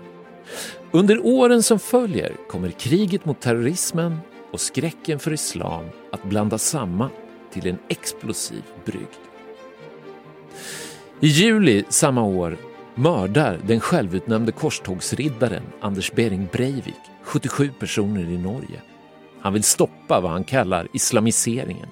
Under 0.97 1.27
åren 1.27 1.63
som 1.63 1.79
följer 1.79 2.37
kommer 2.49 2.71
kriget 2.71 3.25
mot 3.25 3.41
terrorismen 3.41 4.19
och 4.53 4.61
skräcken 4.61 5.19
för 5.19 5.33
islam 5.33 5.85
att 6.13 6.25
blandas 6.25 6.63
samman 6.63 7.11
till 7.53 7.67
en 7.67 7.79
explosiv 7.89 8.63
brygd. 8.85 9.21
I 11.21 11.27
juli 11.27 11.85
samma 11.89 12.23
år 12.23 12.57
mördar 12.95 13.59
den 13.67 13.81
självutnämnde 13.81 14.53
korstågsriddaren 14.53 15.63
Anders 15.81 16.13
Behring 16.13 16.49
Breivik 16.53 17.01
77 17.23 17.71
personer 17.79 18.23
i 18.23 18.39
Norge. 18.39 18.83
Han 19.41 19.53
vill 19.53 19.65
stoppa 19.65 20.21
vad 20.21 20.31
han 20.31 20.45
kallar 20.45 20.89
islamiseringen. 20.93 21.89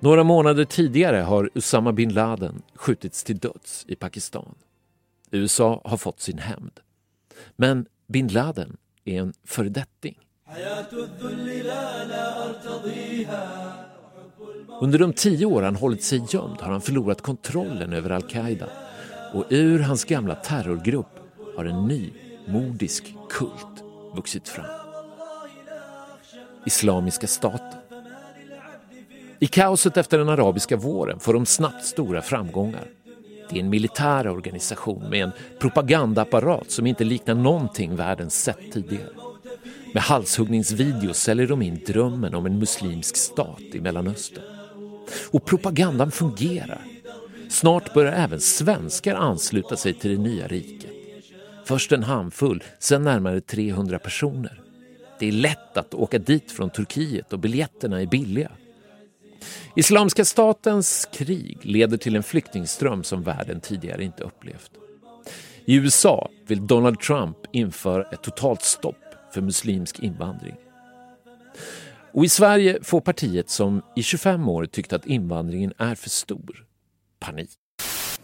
Några 0.00 0.24
månader 0.24 0.64
tidigare 0.64 1.16
har 1.16 1.50
Usama 1.54 1.92
bin 1.92 2.14
Laden 2.14 2.62
skjutits 2.74 3.24
till 3.24 3.38
döds 3.38 3.84
i 3.88 3.94
Pakistan. 3.94 4.54
USA 5.30 5.80
har 5.84 5.96
fått 5.96 6.20
sin 6.20 6.38
hämnd. 6.38 6.80
Men 7.56 7.86
bin 8.06 8.28
Laden 8.28 8.76
är 9.04 9.20
en 9.20 9.32
föredetting. 9.44 10.18
Under 14.80 14.98
de 14.98 15.12
tio 15.12 15.46
år 15.46 15.62
han 15.62 15.76
hållit 15.76 16.02
sig 16.02 16.24
gömd 16.28 16.60
har 16.60 16.72
han 16.72 16.80
förlorat 16.80 17.22
kontrollen 17.22 17.92
över 17.92 18.10
al-Qaida 18.10 18.66
och 19.32 19.44
ur 19.50 19.78
hans 19.78 20.04
gamla 20.04 20.34
terrorgrupp 20.34 21.20
har 21.56 21.64
en 21.64 21.88
ny 21.88 22.12
mordisk 22.46 23.14
kult 23.30 23.82
vuxit 24.14 24.48
fram. 24.48 24.66
Islamiska 26.66 27.26
staten. 27.26 27.80
I 29.38 29.46
kaoset 29.46 29.96
efter 29.96 30.18
den 30.18 30.28
arabiska 30.28 30.76
våren 30.76 31.20
får 31.20 31.32
de 31.32 31.46
snabbt 31.46 31.84
stora 31.84 32.22
framgångar. 32.22 32.88
Det 33.50 33.56
är 33.56 33.60
en 33.60 33.70
militär 33.70 34.28
organisation 34.28 35.10
med 35.10 35.22
en 35.22 35.32
propagandaapparat 35.58 36.70
som 36.70 36.86
inte 36.86 37.04
liknar 37.04 37.34
någonting 37.34 37.96
världen 37.96 38.30
sett 38.30 38.72
tidigare. 38.72 39.10
Med 39.94 40.02
halshuggningsvideos 40.02 41.18
säljer 41.18 41.46
de 41.46 41.62
in 41.62 41.80
drömmen 41.86 42.34
om 42.34 42.46
en 42.46 42.58
muslimsk 42.58 43.16
stat 43.16 43.62
i 43.72 43.80
Mellanöstern. 43.80 44.44
Och 45.30 45.44
propagandan 45.44 46.10
fungerar. 46.10 46.80
Snart 47.48 47.94
börjar 47.94 48.12
även 48.12 48.40
svenskar 48.40 49.14
ansluta 49.14 49.76
sig 49.76 49.94
till 49.94 50.10
det 50.10 50.22
nya 50.22 50.46
riket. 50.46 50.90
Först 51.64 51.92
en 51.92 52.02
handfull, 52.02 52.62
sen 52.78 53.02
närmare 53.02 53.40
300 53.40 53.98
personer. 53.98 54.60
Det 55.18 55.28
är 55.28 55.32
lätt 55.32 55.76
att 55.76 55.94
åka 55.94 56.18
dit 56.18 56.52
från 56.52 56.70
Turkiet 56.70 57.32
och 57.32 57.38
biljetterna 57.38 58.02
är 58.02 58.06
billiga. 58.06 58.50
Islamiska 59.76 60.24
statens 60.24 61.08
krig 61.12 61.58
leder 61.62 61.96
till 61.96 62.16
en 62.16 62.22
flyktingström 62.22 63.04
som 63.04 63.22
världen 63.22 63.60
tidigare 63.60 64.04
inte 64.04 64.24
upplevt. 64.24 64.70
I 65.64 65.74
USA 65.74 66.28
vill 66.46 66.66
Donald 66.66 67.00
Trump 67.00 67.36
införa 67.52 68.02
ett 68.02 68.22
totalt 68.22 68.62
stopp 68.62 68.96
för 69.34 69.40
muslimsk 69.40 69.98
invandring. 69.98 70.54
Och 72.12 72.24
i 72.24 72.28
Sverige 72.28 72.78
får 72.82 73.00
partiet 73.00 73.50
som 73.50 73.82
i 73.96 74.02
25 74.02 74.48
år 74.48 74.66
tyckt 74.66 74.92
att 74.92 75.06
invandringen 75.06 75.72
är 75.78 75.94
för 75.94 76.10
stor 76.10 76.66
panik. 77.18 77.50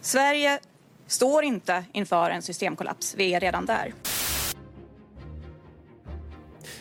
Sverige 0.01 0.59
står 1.07 1.45
inte 1.45 1.85
inför 1.93 2.31
en 2.31 2.43
systemkollaps. 2.43 3.15
Vi 3.19 3.35
är 3.35 3.41
redan 3.41 3.67
där. 3.67 3.95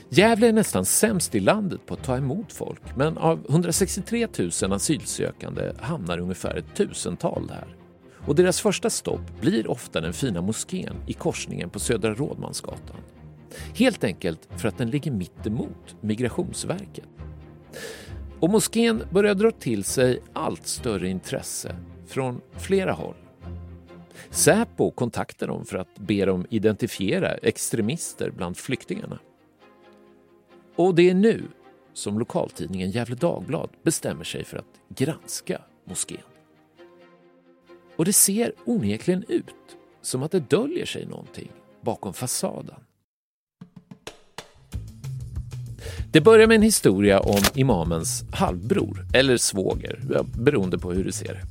Gävle 0.09 0.47
är 0.47 0.53
nästan 0.53 0.86
sämst 0.86 1.36
i 1.36 1.39
landet 1.39 1.86
på 1.86 1.93
att 1.93 2.03
ta 2.03 2.17
emot 2.17 2.53
folk 2.53 2.82
men 2.95 3.17
av 3.17 3.45
163 3.49 4.27
000 4.61 4.73
asylsökande 4.73 5.71
hamnar 5.79 6.17
ungefär 6.17 6.55
ett 6.55 6.75
tusental 6.75 7.47
där. 7.47 7.75
Och 8.25 8.36
deras 8.36 8.61
första 8.61 8.89
stopp 8.89 9.41
blir 9.41 9.71
ofta 9.71 10.01
den 10.01 10.13
fina 10.13 10.41
moskén 10.41 10.95
i 11.07 11.13
korsningen 11.13 11.69
på 11.69 11.79
Södra 11.79 12.13
Rådmansgatan. 12.13 12.97
Helt 13.75 14.03
enkelt 14.03 14.49
för 14.57 14.67
att 14.67 14.77
den 14.77 14.89
ligger 14.89 15.11
mitt 15.11 15.47
emot 15.47 15.95
Migrationsverket. 16.01 17.07
Och 18.39 18.49
moskén 18.49 19.03
börjar 19.11 19.36
dra 19.36 19.51
till 19.51 19.84
sig 19.84 20.21
allt 20.34 20.67
större 20.67 21.09
intresse 21.09 21.75
från 22.07 22.41
flera 22.57 22.91
håll. 22.91 23.15
Säpo 24.29 24.91
kontaktar 24.91 25.47
dem 25.47 25.65
för 25.65 25.77
att 25.77 25.99
be 25.99 26.25
dem 26.25 26.45
identifiera 26.49 27.34
extremister 27.34 28.32
bland 28.32 28.57
flyktingarna. 28.57 29.19
Och 30.82 30.95
det 30.95 31.09
är 31.09 31.13
nu 31.13 31.43
som 31.93 32.19
lokaltidningen 32.19 32.91
Gefle 32.91 33.15
Dagblad 33.15 33.69
bestämmer 33.84 34.23
sig 34.23 34.43
för 34.43 34.57
att 34.57 34.65
granska 34.97 35.61
moskén. 35.89 36.21
Och 37.95 38.05
det 38.05 38.13
ser 38.13 38.53
onekligen 38.65 39.25
ut 39.27 39.45
som 40.01 40.23
att 40.23 40.32
det 40.32 40.49
döljer 40.49 40.86
sig 40.86 41.05
någonting 41.05 41.51
bakom 41.82 42.13
fasaden. 42.13 42.75
Det 46.11 46.21
börjar 46.21 46.47
med 46.47 46.55
en 46.55 46.61
historia 46.61 47.19
om 47.19 47.41
imamens 47.55 48.23
halvbror, 48.32 49.05
eller 49.13 49.38
svåger, 49.38 50.23
beroende 50.23 50.77
på 50.77 50.91
hur 50.91 51.03
du 51.03 51.11
ser 51.11 51.34
det. 51.34 51.41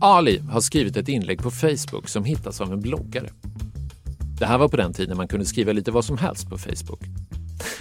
Ali 0.00 0.38
har 0.38 0.60
skrivit 0.60 0.96
ett 0.96 1.08
inlägg 1.08 1.42
på 1.42 1.50
Facebook 1.50 2.08
som 2.08 2.24
hittas 2.24 2.60
av 2.60 2.72
en 2.72 2.80
bloggare. 2.80 3.30
Det 4.38 4.46
här 4.46 4.58
var 4.58 4.68
på 4.68 4.76
den 4.76 4.92
tiden 4.92 5.16
man 5.16 5.28
kunde 5.28 5.46
skriva 5.46 5.72
lite 5.72 5.90
vad 5.90 6.04
som 6.04 6.18
helst 6.18 6.48
på 6.48 6.58
Facebook. 6.58 7.00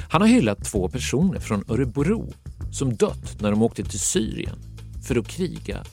Han 0.09 0.21
har 0.21 0.27
hyllat 0.27 0.63
två 0.65 0.89
personer 0.89 1.39
från 1.39 1.63
Örebro 1.67 2.33
som 2.71 2.95
dött 2.95 3.41
när 3.41 3.51
de 3.51 3.61
åkte 3.61 3.83
till 3.83 3.99
Syrien 3.99 4.55
för 5.07 5.15
att 5.15 5.27
kriga. 5.27 5.83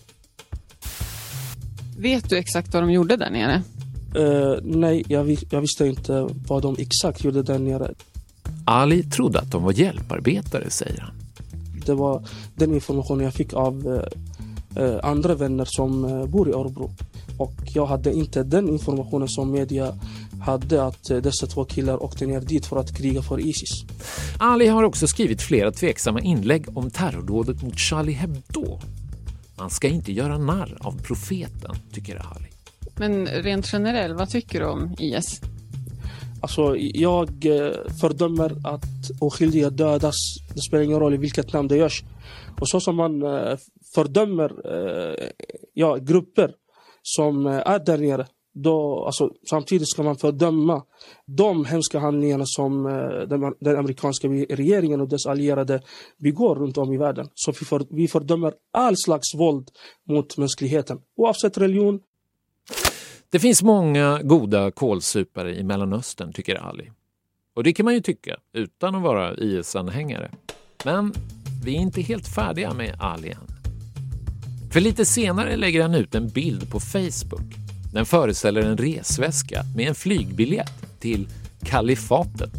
Vet 1.98 2.30
du 2.30 2.38
exakt 2.38 2.74
vad 2.74 2.82
de 2.82 2.90
gjorde 2.90 3.16
där 3.16 3.30
nere? 3.30 3.62
Uh, 4.18 4.58
nej, 4.62 5.04
jag, 5.08 5.24
vis 5.24 5.44
jag, 5.50 5.60
visste 5.60 5.86
inte 5.86 6.28
vad 6.46 6.62
de 6.62 6.76
exakt 6.78 7.24
gjorde 7.24 7.42
där 7.42 7.58
nere. 7.58 7.94
Ali 8.64 9.02
trodde 9.02 9.38
att 9.38 9.50
de 9.50 9.62
var 9.62 9.72
hjälparbetare, 9.72 10.70
säger 10.70 11.00
han. 11.00 11.14
Det 11.86 11.94
var 11.94 12.24
den 12.54 12.74
informationen 12.74 13.24
jag 13.24 13.34
fick 13.34 13.54
av 13.54 13.86
uh, 14.76 14.98
andra 15.02 15.34
vänner 15.34 15.64
som 15.64 16.04
uh, 16.04 16.26
bor 16.26 16.48
i 16.48 16.52
Örebro. 16.52 16.90
Och 17.38 17.54
jag 17.74 17.86
hade 17.86 18.12
inte 18.12 18.42
den 18.42 18.68
informationen 18.68 19.28
som 19.28 19.50
media 19.50 19.98
hade 20.40 20.84
att 20.84 21.04
dessa 21.04 21.46
två 21.46 21.64
killar 21.64 22.02
åkte 22.02 22.26
ner 22.26 22.40
dit 22.40 22.66
för 22.66 22.76
att 22.76 22.96
kriga 22.96 23.22
för 23.22 23.40
Isis. 23.40 23.84
Ali 24.38 24.66
har 24.66 24.82
också 24.82 25.06
skrivit 25.06 25.42
flera 25.42 25.72
tveksamma 25.72 26.20
inlägg 26.20 26.78
om 26.78 26.90
terrordådet 26.90 27.62
mot 27.62 27.78
Charlie 27.78 28.12
Hebdo. 28.12 28.78
Man 29.58 29.70
ska 29.70 29.88
inte 29.88 30.12
göra 30.12 30.38
narr 30.38 30.78
av 30.80 31.02
profeten, 31.02 31.74
tycker 31.92 32.16
Ali. 32.16 32.48
Men 32.96 33.26
rent 33.26 33.72
generellt, 33.72 34.18
vad 34.18 34.30
tycker 34.30 34.60
du 34.60 34.66
om 34.66 34.96
IS? 34.98 35.40
Alltså, 36.42 36.76
jag 36.76 37.28
fördömer 38.00 38.52
att 38.64 39.10
oskyldiga 39.20 39.70
dödas. 39.70 40.14
Det 40.54 40.60
spelar 40.60 40.84
ingen 40.84 41.00
roll 41.00 41.14
i 41.14 41.16
vilket 41.16 41.52
namn 41.52 41.68
det 41.68 41.76
görs. 41.76 42.04
Och 42.60 42.68
så 42.68 42.80
som 42.80 42.96
man 42.96 43.22
fördömer 43.94 44.52
ja, 45.74 45.96
grupper 45.96 46.50
som 47.02 47.46
är 47.46 47.78
där 47.78 47.98
nere 47.98 48.26
då, 48.54 49.04
alltså, 49.06 49.30
samtidigt 49.50 49.88
ska 49.88 50.02
man 50.02 50.16
fördöma 50.16 50.82
de 51.26 51.64
hemska 51.64 51.98
handlingarna 51.98 52.44
som 52.46 52.86
eh, 52.86 52.92
den, 53.28 53.54
den, 53.60 53.76
amerikanska 53.76 54.28
regeringen 54.28 55.00
och 55.00 55.08
dess 55.08 55.26
allierade 55.26 55.82
begår 56.18 56.54
runt 56.54 56.78
om 56.78 56.92
i 56.92 56.96
världen. 56.96 57.28
Så 57.34 57.52
vi, 57.52 57.66
för, 57.66 57.86
vi 57.90 58.08
fördömer 58.08 58.54
all 58.72 58.96
slags 58.96 59.34
våld 59.34 59.68
mot 60.08 60.36
mänskligheten, 60.36 60.98
oavsett 61.16 61.58
religion. 61.58 62.00
Det 63.30 63.38
finns 63.38 63.62
många 63.62 64.20
goda 64.22 64.70
kolsupare 64.70 65.54
i 65.56 65.62
Mellanöstern, 65.62 66.32
tycker 66.32 66.54
Ali. 66.54 66.90
Och 67.54 67.64
det 67.64 67.72
kan 67.72 67.84
man 67.84 67.94
ju 67.94 68.00
tycka, 68.00 68.36
utan 68.52 68.94
att 68.94 69.02
vara 69.02 69.36
IS-anhängare. 69.36 70.30
Men 70.84 71.12
vi 71.64 71.76
är 71.76 71.80
inte 71.80 72.00
helt 72.00 72.28
färdiga 72.28 72.74
med 72.74 72.96
Ali 73.00 73.30
än. 73.30 73.46
För 74.72 74.80
lite 74.80 75.04
senare 75.04 75.56
lägger 75.56 75.82
han 75.82 75.94
ut 75.94 76.14
en 76.14 76.28
bild 76.28 76.70
på 76.70 76.80
Facebook 76.80 77.69
den 77.92 78.06
föreställer 78.06 78.62
en 78.62 78.76
resväska 78.76 79.64
med 79.76 79.88
en 79.88 79.94
flygbiljett 79.94 81.00
till 81.00 81.28
kalifatet. 81.64 82.52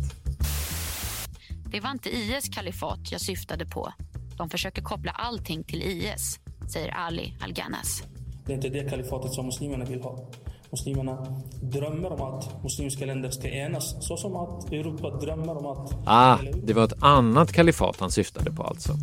Det 1.72 1.80
var 1.80 1.92
inte 1.92 2.10
IS 2.10 2.50
kalifat 2.50 3.00
jag 3.12 3.22
syftade 3.22 3.66
på. 3.66 3.94
De 4.38 4.50
försöker 4.50 4.82
koppla 4.82 5.12
allting 5.12 5.64
till 5.64 5.82
IS, 5.82 6.40
säger 6.74 6.92
Ali 6.92 7.34
Alganas. 7.42 8.04
Det 8.46 8.52
är 8.52 8.56
inte 8.56 8.70
det 8.70 8.90
kalifatet 8.90 9.34
som 9.34 9.46
muslimerna 9.46 9.86
vill 9.86 10.02
ha. 10.02 10.30
Muslimerna 10.72 11.42
drömmer 11.62 12.12
om 12.12 12.22
att 12.22 12.64
muslimska 12.64 13.06
länder 13.06 13.30
ska 13.30 13.50
enas, 13.50 14.08
så 14.08 14.18
som 14.18 14.36
att 14.36 14.72
Europa 14.72 15.10
drömmer 15.10 15.58
om 15.58 15.66
att... 15.66 15.94
Ah, 16.06 16.38
det 16.64 16.74
var 16.74 16.84
ett 16.84 17.04
annat 17.04 17.54
kalifat 17.54 18.00
han 18.00 18.12
syftade 18.12 18.52
på 18.52 18.64
alltså. 18.64 18.94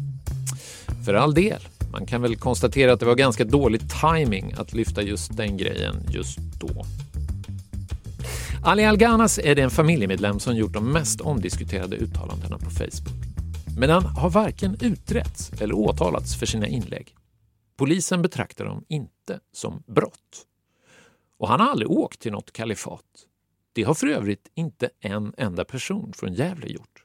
För 1.04 1.14
all 1.14 1.34
del. 1.34 1.60
Man 1.92 2.06
kan 2.06 2.22
väl 2.22 2.36
konstatera 2.36 2.92
att 2.92 3.00
det 3.00 3.06
var 3.06 3.14
ganska 3.14 3.44
dålig 3.44 3.80
timing 4.00 4.54
att 4.58 4.72
lyfta 4.72 5.02
just 5.02 5.36
den 5.36 5.56
grejen 5.56 5.96
just 6.10 6.38
då. 6.38 6.84
Ali 8.64 8.84
Alganas 8.84 9.38
är 9.38 9.54
den 9.54 9.70
familjemedlem 9.70 10.40
som 10.40 10.56
gjort 10.56 10.72
de 10.72 10.92
mest 10.92 11.20
omdiskuterade 11.20 11.96
uttalandena 11.96 12.58
på 12.58 12.70
Facebook. 12.70 13.28
Men 13.78 13.90
han 13.90 14.04
har 14.04 14.30
varken 14.30 14.76
utretts 14.80 15.52
eller 15.60 15.74
åtalats 15.74 16.36
för 16.36 16.46
sina 16.46 16.66
inlägg. 16.66 17.14
Polisen 17.76 18.22
betraktar 18.22 18.64
dem 18.64 18.84
inte 18.88 19.40
som 19.52 19.82
brott. 19.86 20.46
Och 21.38 21.48
han 21.48 21.60
har 21.60 21.68
aldrig 21.68 21.90
åkt 21.90 22.20
till 22.20 22.32
något 22.32 22.52
kalifat. 22.52 23.04
Det 23.72 23.82
har 23.82 23.94
för 23.94 24.06
övrigt 24.06 24.48
inte 24.54 24.90
en 25.00 25.34
enda 25.36 25.64
person 25.64 26.12
från 26.16 26.34
Gävle 26.34 26.66
gjort. 26.66 27.04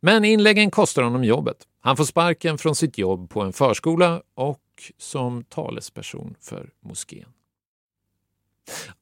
Men 0.00 0.24
inläggen 0.24 0.70
kostar 0.70 1.02
honom 1.02 1.24
jobbet. 1.24 1.56
Han 1.86 1.96
får 1.96 2.04
sparken 2.04 2.58
från 2.58 2.74
sitt 2.74 2.98
jobb 2.98 3.30
på 3.30 3.42
en 3.42 3.52
förskola 3.52 4.22
och 4.34 4.92
som 4.98 5.44
talesperson 5.44 6.34
för 6.40 6.70
moskén. 6.80 7.28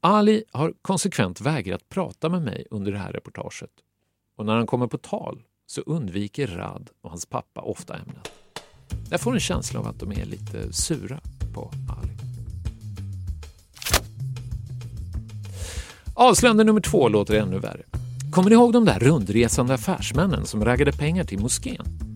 Ali 0.00 0.44
har 0.52 0.74
konsekvent 0.82 1.40
vägrat 1.40 1.88
prata 1.88 2.28
med 2.28 2.42
mig 2.42 2.66
under 2.70 2.92
det 2.92 2.98
här 2.98 3.12
reportaget. 3.12 3.70
Och 4.36 4.46
när 4.46 4.54
han 4.54 4.66
kommer 4.66 4.86
på 4.86 4.98
tal 4.98 5.42
så 5.66 5.80
undviker 5.80 6.46
Rad 6.46 6.90
och 7.00 7.10
hans 7.10 7.26
pappa 7.26 7.60
ofta 7.60 7.94
ämnet. 7.94 8.32
Jag 9.10 9.20
får 9.20 9.34
en 9.34 9.40
känsla 9.40 9.80
av 9.80 9.86
att 9.86 10.00
de 10.00 10.12
är 10.12 10.24
lite 10.24 10.72
sura 10.72 11.20
på 11.54 11.70
Ali. 11.88 12.14
Avslöjande 16.14 16.64
nummer 16.64 16.80
två 16.80 17.08
låter 17.08 17.34
ännu 17.34 17.58
värre. 17.58 17.82
Kommer 18.32 18.50
ni 18.50 18.54
ihåg 18.54 18.72
de 18.72 18.84
där 18.84 18.98
rundresande 18.98 19.74
affärsmännen 19.74 20.46
som 20.46 20.64
raggade 20.64 20.92
pengar 20.92 21.24
till 21.24 21.38
moskén? 21.38 22.13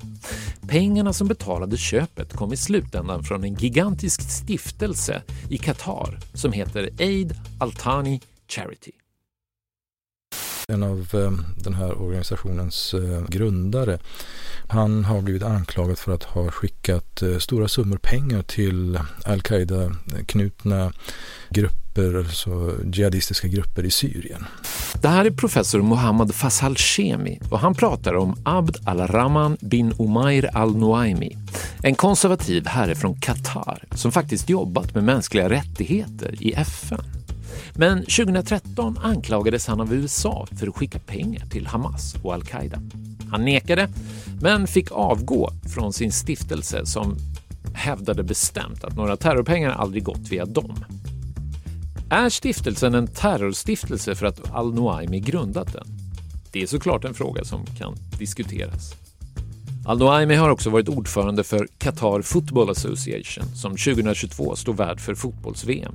Pengarna 0.69 1.13
som 1.13 1.29
betalade 1.29 1.77
köpet 1.77 2.33
kom 2.33 2.53
i 2.53 2.57
slutändan 2.57 3.23
från 3.23 3.45
en 3.45 3.55
gigantisk 3.55 4.21
stiftelse 4.31 5.23
i 5.51 5.59
Qatar 5.59 6.19
som 6.35 6.53
heter 6.53 6.91
Aid 6.99 7.35
Altani 7.61 8.21
Charity. 8.49 8.93
En 10.69 10.83
av 10.83 10.99
eh, 11.15 11.33
den 11.65 11.75
här 11.75 12.03
organisationens 12.03 12.95
eh, 12.95 13.25
grundare, 13.29 13.99
han 14.69 15.05
har 15.05 15.23
blivit 15.23 15.43
anklagad 15.43 15.99
för 15.99 16.13
att 16.13 16.25
ha 16.25 16.51
skickat 16.51 17.23
eh, 17.23 17.39
stora 17.39 17.69
summor 17.69 17.99
pengar 17.99 18.43
till 18.43 19.01
al-Qaida-knutna 19.25 20.93
grupper, 21.51 21.88
alltså 21.99 22.75
jihadistiska 22.93 23.49
grupper 23.49 23.85
i 23.85 23.91
Syrien. 23.91 24.45
Det 25.03 25.09
här 25.09 25.25
är 25.25 25.31
professor 25.31 25.83
Mohammad 25.83 26.35
Fasal 26.35 26.77
Shemi 26.77 27.41
och 27.51 27.59
han 27.59 27.75
pratar 27.75 28.15
om 28.15 28.37
Abd 28.45 28.77
al-Rahman 28.85 29.57
bin 29.61 29.95
Umair 29.99 30.57
al-Nuaimi, 30.57 31.37
en 31.83 31.95
konservativ 31.95 32.67
herre 32.67 32.95
från 32.95 33.21
Qatar 33.21 33.85
som 33.95 34.13
faktiskt 34.13 34.49
jobbat 34.49 34.95
med 34.95 35.05
mänskliga 35.05 35.51
rättigheter 35.51 36.43
i 36.43 36.53
FN. 36.53 37.01
Men 37.75 37.99
2013 37.99 38.99
anklagades 39.03 39.67
han 39.67 39.81
av 39.81 39.95
USA 39.95 40.47
för 40.59 40.67
att 40.67 40.77
skicka 40.77 40.99
pengar 40.99 41.47
till 41.47 41.67
Hamas 41.67 42.15
och 42.23 42.35
al-Qaida. 42.35 42.79
Han 43.31 43.45
nekade, 43.45 43.89
men 44.41 44.67
fick 44.67 44.93
avgå 44.93 45.51
från 45.75 45.93
sin 45.93 46.13
stiftelse 46.13 46.87
som 46.87 47.17
hävdade 47.75 48.23
bestämt 48.23 48.85
att 48.85 48.97
några 48.97 49.17
terrorpengar 49.17 49.71
aldrig 49.71 50.05
gått 50.05 50.29
via 50.31 50.45
dem. 50.45 50.85
Är 52.11 52.29
stiftelsen 52.29 52.95
en 52.95 53.07
terrorstiftelse 53.07 54.15
för 54.15 54.27
att 54.27 54.51
al-Noaimi 54.51 55.21
grundat 55.21 55.73
den? 55.73 55.87
Det 56.53 56.63
är 56.63 56.67
såklart 56.67 57.05
en 57.05 57.15
fråga 57.15 57.45
som 57.45 57.67
kan 57.67 57.95
diskuteras. 58.19 58.93
Al-Noaimi 59.87 60.35
har 60.35 60.51
också 60.51 60.71
varit 60.71 60.89
ordförande 60.89 61.45
för 61.45 61.69
Qatar 61.79 62.23
Football 62.23 62.71
Association 62.71 63.45
som 63.45 63.71
2022 63.71 64.57
står 64.57 64.73
värd 64.73 65.01
för 65.01 65.15
fotbolls-VM. 65.15 65.95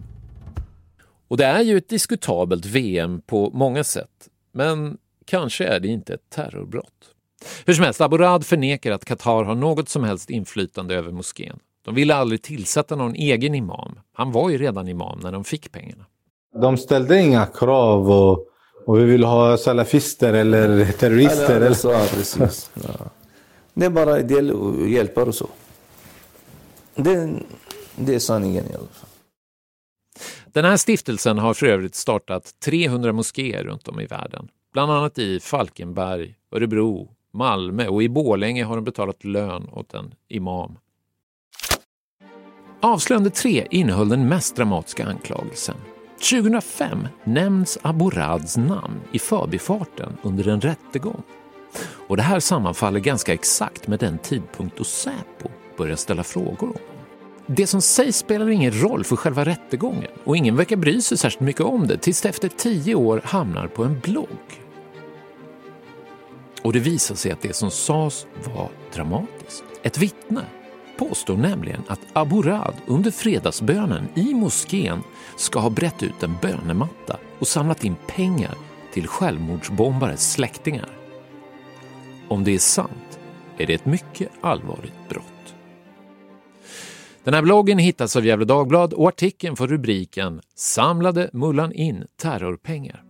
Och 1.28 1.38
det 1.38 1.46
är 1.46 1.62
ju 1.62 1.78
ett 1.78 1.90
diskutabelt 1.90 2.66
VM 2.66 3.22
på 3.22 3.52
många 3.54 3.84
sätt, 3.84 4.30
men 4.52 4.98
kanske 5.26 5.66
är 5.66 5.80
det 5.80 5.88
inte 5.88 6.14
ett 6.14 6.30
terrorbrott. 6.30 7.10
Hur 7.66 7.74
som 7.74 7.86
helst, 7.86 8.02
Aborad 8.02 8.46
förnekar 8.46 8.92
att 8.92 9.06
Qatar 9.06 9.44
har 9.44 9.56
något 9.56 9.90
som 9.90 10.04
helst 10.04 10.30
inflytande 10.30 10.96
över 10.96 11.12
moskén. 11.12 11.60
De 11.86 11.96
ville 11.96 12.16
aldrig 12.16 12.42
tillsätta 12.42 12.96
någon 12.96 13.16
egen 13.16 13.56
imam. 13.56 14.00
Han 14.14 14.32
var 14.32 14.50
ju 14.50 14.58
redan 14.58 14.88
imam 14.88 15.20
när 15.20 15.32
de 15.32 15.44
fick 15.44 15.72
pengarna. 15.72 16.06
De 16.62 16.78
ställde 16.78 17.22
inga 17.22 17.46
krav 17.46 18.12
och, 18.12 18.48
och 18.86 19.00
vi 19.00 19.04
vill 19.04 19.24
ha 19.24 19.58
salafister 19.58 20.34
eller 20.34 20.92
terrorister. 20.92 21.56
Eller, 21.56 21.74
så, 21.74 21.92
ja, 21.92 22.06
precis. 22.14 22.72
Ja. 22.84 23.06
Det 23.74 23.86
är 23.86 23.90
bara 23.90 24.22
del 24.22 24.52
och 24.52 24.88
hjälper 24.90 25.28
och 25.28 25.36
så. 25.36 25.48
Det, 26.96 27.34
det 27.96 28.16
är 28.16 28.20
sanningen 28.20 28.66
i 28.66 28.74
alla 28.74 28.88
fall. 28.88 29.10
Den 30.46 30.66
här 30.66 30.78
stiftelsen 30.78 31.38
har 31.38 31.54
för 31.54 31.66
övrigt 31.66 31.96
startat 31.96 32.60
300 32.66 33.14
moskéer 33.14 33.64
runt 33.64 33.88
om 33.88 34.00
i 34.00 34.06
världen. 34.06 34.48
Bland 34.74 34.92
annat 34.92 35.20
i 35.20 35.40
Falkenberg, 35.40 36.36
Örebro, 36.52 37.10
Malmö 37.34 37.88
och 37.88 38.04
i 38.04 38.10
Bålänge 38.10 38.64
har 38.64 38.76
de 38.76 38.84
betalat 38.86 39.24
lön 39.24 39.70
åt 39.72 39.94
en 39.94 40.14
imam. 40.28 40.78
Avslöjande 42.84 43.30
3 43.30 43.68
innehöll 43.70 44.10
den 44.10 44.28
mest 44.28 44.56
dramatiska 44.56 45.06
anklagelsen. 45.06 45.76
2005 46.32 47.08
nämns 47.24 47.78
Aborads 47.82 48.58
namn 48.58 49.02
i 49.12 49.20
förbifarten 49.20 50.18
under 50.22 50.48
en 50.48 50.62
rättegång. 50.62 51.24
Och 52.08 52.18
det 52.18 52.24
här 52.24 52.40
sammanfaller 52.40 53.00
ganska 53.00 53.34
exakt 53.34 53.88
med 53.88 54.00
den 54.00 54.18
tidpunkt 54.18 54.78
då 54.78 54.84
Säpo 54.84 55.50
börjar 55.78 55.96
ställa 55.96 56.24
frågor 56.24 56.70
om 56.70 56.76
det 57.56 57.68
som 57.68 57.82
sägs 57.82 58.18
spelar 58.18 58.50
ingen 58.50 58.82
roll 58.82 59.04
för 59.04 59.16
själva 59.16 59.46
rättegången 59.46 60.12
och 60.24 60.38
ingen 60.38 60.56
verkar 60.56 60.76
bry 60.76 61.02
sig 61.02 61.18
särskilt 61.18 61.42
mycket 61.42 61.62
om 61.62 61.88
det 61.88 61.98
tills 61.98 62.22
det 62.22 62.30
efter 62.30 62.50
tio 62.50 62.96
år 62.96 63.22
hamnar 63.24 63.68
på 63.68 63.84
en 63.84 64.00
blogg. 64.00 64.62
Och 66.62 66.74
det 66.74 66.80
visar 66.80 67.16
sig 67.16 67.32
att 67.32 67.42
det 67.42 67.56
som 67.56 67.72
sades 67.72 68.26
var 68.56 68.70
dramatiskt. 68.94 69.64
Ett 69.84 69.98
vittne 69.98 70.46
påstår 70.98 71.38
nämligen 71.38 71.84
att 71.88 72.00
Aburad 72.14 72.74
under 72.86 73.12
fredagsbönen 73.12 74.08
i 74.16 74.34
moskén 74.34 75.04
ska 75.38 75.60
ha 75.60 75.70
brett 75.70 76.04
ut 76.04 76.24
en 76.24 76.38
bönematta 76.42 77.18
och 77.40 77.48
samlat 77.48 77.84
in 77.84 77.96
pengar 78.08 78.56
till 78.94 79.08
självmordsbombares 79.08 80.32
släktingar. 80.32 80.90
Om 82.28 82.44
det 82.44 82.52
är 82.56 82.60
sant 82.60 83.20
är 83.58 83.68
det 83.68 83.74
ett 83.74 83.86
mycket 83.86 84.30
allvarligt 84.42 85.10
brott. 85.10 85.56
Den 87.24 87.34
här 87.34 87.42
bloggen 87.42 87.78
hittas 87.78 88.16
av 88.16 88.26
Gefle 88.26 88.46
Dagblad 88.46 88.94
och 88.94 89.08
artikeln 89.08 89.56
får 89.56 89.68
rubriken 89.68 90.42
“Samlade 90.56 91.30
Mullan 91.34 91.74
in 91.74 92.06
terrorpengar”. 92.22 93.04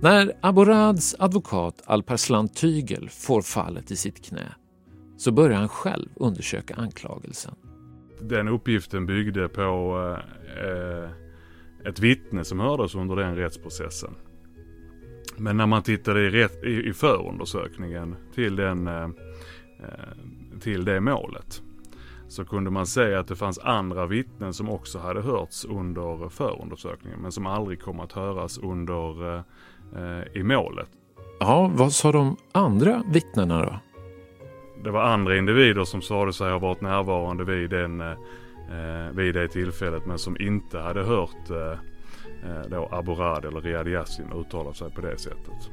När 0.00 0.32
Aborads 0.42 1.16
advokat 1.18 1.82
Alparslan 1.84 2.48
Tygel 2.48 3.08
får 3.08 3.42
fallet 3.42 3.90
i 3.90 3.96
sitt 3.96 4.24
knä 4.24 4.54
så 5.16 5.32
börjar 5.32 5.58
han 5.58 5.68
själv 5.68 6.08
undersöka 6.16 6.74
anklagelsen. 6.74 7.54
Den 8.20 8.48
uppgiften 8.48 9.06
byggde 9.06 9.48
på 9.48 9.98
eh, 10.62 11.10
ett 11.88 11.98
vittne 12.00 12.44
som 12.44 12.60
hördes 12.60 12.94
under 12.94 13.16
den 13.16 13.36
rättsprocessen. 13.36 14.14
Men 15.36 15.56
när 15.56 15.66
man 15.66 15.82
tittade 15.82 16.20
i, 16.20 16.30
rätt, 16.30 16.64
i, 16.64 16.88
i 16.88 16.92
förundersökningen 16.92 18.16
till, 18.34 18.56
den, 18.56 18.86
eh, 18.86 19.04
eh 19.04 19.10
till 20.60 20.84
det 20.84 21.00
målet 21.00 21.62
så 22.28 22.44
kunde 22.44 22.70
man 22.70 22.86
se 22.86 23.14
att 23.14 23.28
det 23.28 23.36
fanns 23.36 23.58
andra 23.58 24.06
vittnen 24.06 24.54
som 24.54 24.70
också 24.70 24.98
hade 24.98 25.22
hörts 25.22 25.64
under 25.64 26.28
förundersökningen 26.28 27.20
men 27.20 27.32
som 27.32 27.46
aldrig 27.46 27.80
kom 27.80 28.00
att 28.00 28.12
höras 28.12 28.58
under 28.58 29.34
eh, 29.34 29.42
eh, 29.96 30.22
i 30.34 30.42
målet. 30.42 30.88
Ja, 31.40 31.70
vad 31.74 31.92
sa 31.92 32.12
de 32.12 32.36
andra 32.52 33.02
vittnena 33.12 33.62
då? 33.64 33.78
Det 34.86 34.92
var 34.92 35.02
andra 35.02 35.36
individer 35.36 35.84
som 35.84 36.02
sade 36.02 36.32
sig 36.32 36.50
ha 36.50 36.58
varit 36.58 36.80
närvarande 36.80 37.44
vid, 37.44 37.70
den, 37.70 38.00
eh, 38.00 38.10
eh 38.10 39.10
vid 39.12 39.34
det 39.34 39.48
tillfället 39.48 40.06
men 40.06 40.18
som 40.18 40.36
inte 40.40 40.78
hade 40.78 41.02
hört 41.02 41.50
eh, 41.50 41.72
eh 42.50 42.66
då 42.70 42.88
Aborad 42.92 43.44
eller 43.44 43.60
Riyad 43.60 43.88
Yassin 43.88 44.32
uttala 44.32 44.74
sig 44.74 44.90
på 44.90 45.00
det 45.00 45.18
sättet. 45.18 45.70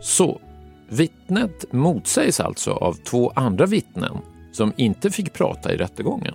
Så 0.00 0.40
vittnet 0.88 1.72
motsägs 1.72 2.40
alltså 2.40 2.72
av 2.72 2.92
två 2.92 3.32
andra 3.36 3.66
vittnen 3.66 4.18
som 4.52 4.72
inte 4.76 5.10
fick 5.10 5.32
prata 5.32 5.72
i 5.72 5.76
rättegången. 5.76 6.34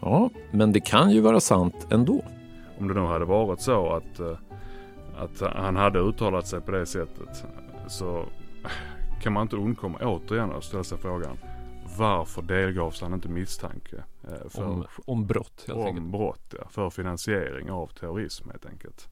Ja, 0.00 0.30
men 0.50 0.72
det 0.72 0.80
kan 0.80 1.10
ju 1.10 1.20
vara 1.20 1.40
sant 1.40 1.86
ändå. 1.90 2.24
Om 2.78 2.88
det 2.88 2.94
nu 2.94 3.00
hade 3.00 3.24
varit 3.24 3.60
så 3.60 3.92
att, 3.92 4.20
eh, 4.20 4.38
att 5.18 5.54
han 5.54 5.76
hade 5.76 5.98
uttalat 5.98 6.46
sig 6.46 6.60
på 6.60 6.70
det 6.70 6.86
sättet 6.86 7.44
så 7.88 8.24
kan 9.22 9.32
man 9.32 9.42
inte 9.42 9.56
undkomma 9.56 9.98
återigen 9.98 10.52
att 10.52 10.64
ställa 10.64 10.84
sig 10.84 10.98
frågan 10.98 11.38
varför 11.98 12.42
delgavs 12.42 13.00
han 13.00 13.14
inte 13.14 13.28
misstanke? 13.28 13.96
Eh, 14.28 14.48
för, 14.48 14.64
om, 14.64 14.86
om 15.06 15.26
brott 15.26 15.64
helt 15.66 15.78
om 15.78 15.86
enkelt. 15.86 16.06
brott, 16.06 16.54
ja. 16.58 16.68
För 16.70 16.90
finansiering 16.90 17.70
av 17.70 17.86
terrorism 17.86 18.50
helt 18.50 18.66
enkelt. 18.66 19.08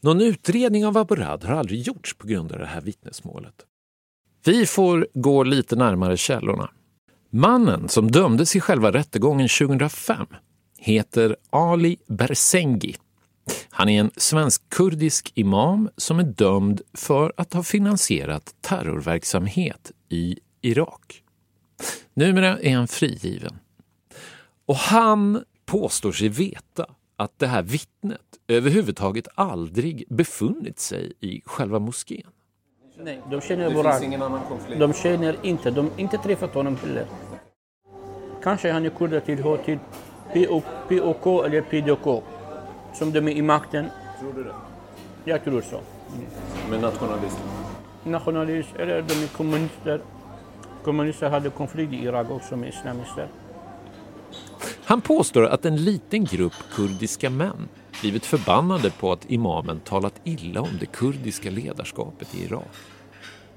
Någon 0.00 0.20
utredning 0.20 0.86
av 0.86 0.96
Aburad 0.96 1.44
har 1.44 1.54
aldrig 1.54 1.80
gjorts 1.80 2.14
på 2.14 2.26
grund 2.26 2.52
av 2.52 2.58
det 2.58 2.66
här 2.66 2.80
vittnesmålet. 2.80 3.54
Vi 4.44 4.66
får 4.66 5.08
gå 5.14 5.42
lite 5.42 5.76
närmare 5.76 6.16
källorna. 6.16 6.70
Mannen 7.30 7.88
som 7.88 8.10
dömdes 8.10 8.56
i 8.56 8.60
själva 8.60 8.92
rättegången 8.92 9.48
2005 9.48 10.26
heter 10.78 11.36
Ali 11.50 11.96
Bersengi. 12.06 12.96
Han 13.70 13.88
är 13.88 14.00
en 14.00 14.10
svensk-kurdisk 14.16 15.32
imam 15.34 15.90
som 15.96 16.18
är 16.18 16.22
dömd 16.24 16.80
för 16.94 17.32
att 17.36 17.54
ha 17.54 17.62
finansierat 17.62 18.54
terrorverksamhet 18.60 19.92
i 20.08 20.38
Irak. 20.62 21.22
Numera 22.14 22.58
är 22.58 22.76
han 22.76 22.88
frigiven. 22.88 23.58
Och 24.66 24.76
han 24.76 25.44
påstår 25.66 26.12
sig 26.12 26.28
veta 26.28 26.86
att 27.16 27.38
det 27.38 27.46
här 27.46 27.62
vittnet 27.62 28.20
överhuvudtaget 28.48 29.28
aldrig 29.34 30.04
befunnit 30.08 30.78
sig 30.78 31.12
i 31.20 31.42
själva 31.44 31.78
moskén. 31.78 32.30
Nej, 33.00 33.22
de 33.30 33.40
känner 33.40 33.68
det 33.68 33.74
bara... 33.74 33.92
finns 33.92 34.04
ingen 34.04 34.22
annan 34.22 34.40
konflikt? 34.48 34.80
De 34.80 34.92
känner 34.92 35.36
inte, 35.42 35.70
de 35.70 35.90
har 35.90 36.00
inte 36.00 36.18
träffat 36.18 36.54
honom 36.54 36.76
heller. 36.76 37.06
Kanske 38.42 38.72
han 38.72 38.86
är 38.86 38.90
kurder 38.90 39.20
tillhör 39.20 39.56
till 39.56 39.78
POK 40.88 41.46
eller 41.46 41.60
PDK. 41.60 42.22
Som 42.94 43.12
de 43.12 43.18
är 43.18 43.32
i 43.32 43.42
makten. 43.42 43.86
Tror 44.20 44.32
du 44.32 44.44
det? 44.44 44.54
Jag 45.24 45.44
tror 45.44 45.62
så. 45.62 45.80
Men 46.70 46.80
nationalister? 46.80 47.42
Nationalister, 48.04 48.78
eller 48.78 49.02
de 49.02 49.14
är 49.14 49.28
kommunister. 49.36 50.00
Kommunister 50.84 51.30
hade 51.30 51.50
konflikt 51.50 51.92
i 51.92 51.96
Irak 51.96 52.30
också 52.30 52.56
med 52.56 52.68
islamister. 52.68 53.28
Han 54.84 55.00
påstår 55.00 55.46
att 55.46 55.64
en 55.64 55.76
liten 55.76 56.24
grupp 56.24 56.52
kurdiska 56.74 57.30
män 57.30 57.68
blivit 58.00 58.26
förbannade 58.26 58.90
på 58.90 59.12
att 59.12 59.30
imamen 59.30 59.80
talat 59.80 60.14
illa 60.24 60.60
om 60.60 60.78
det 60.80 60.86
kurdiska 60.86 61.50
ledarskapet 61.50 62.34
i 62.34 62.44
Irak. 62.44 62.66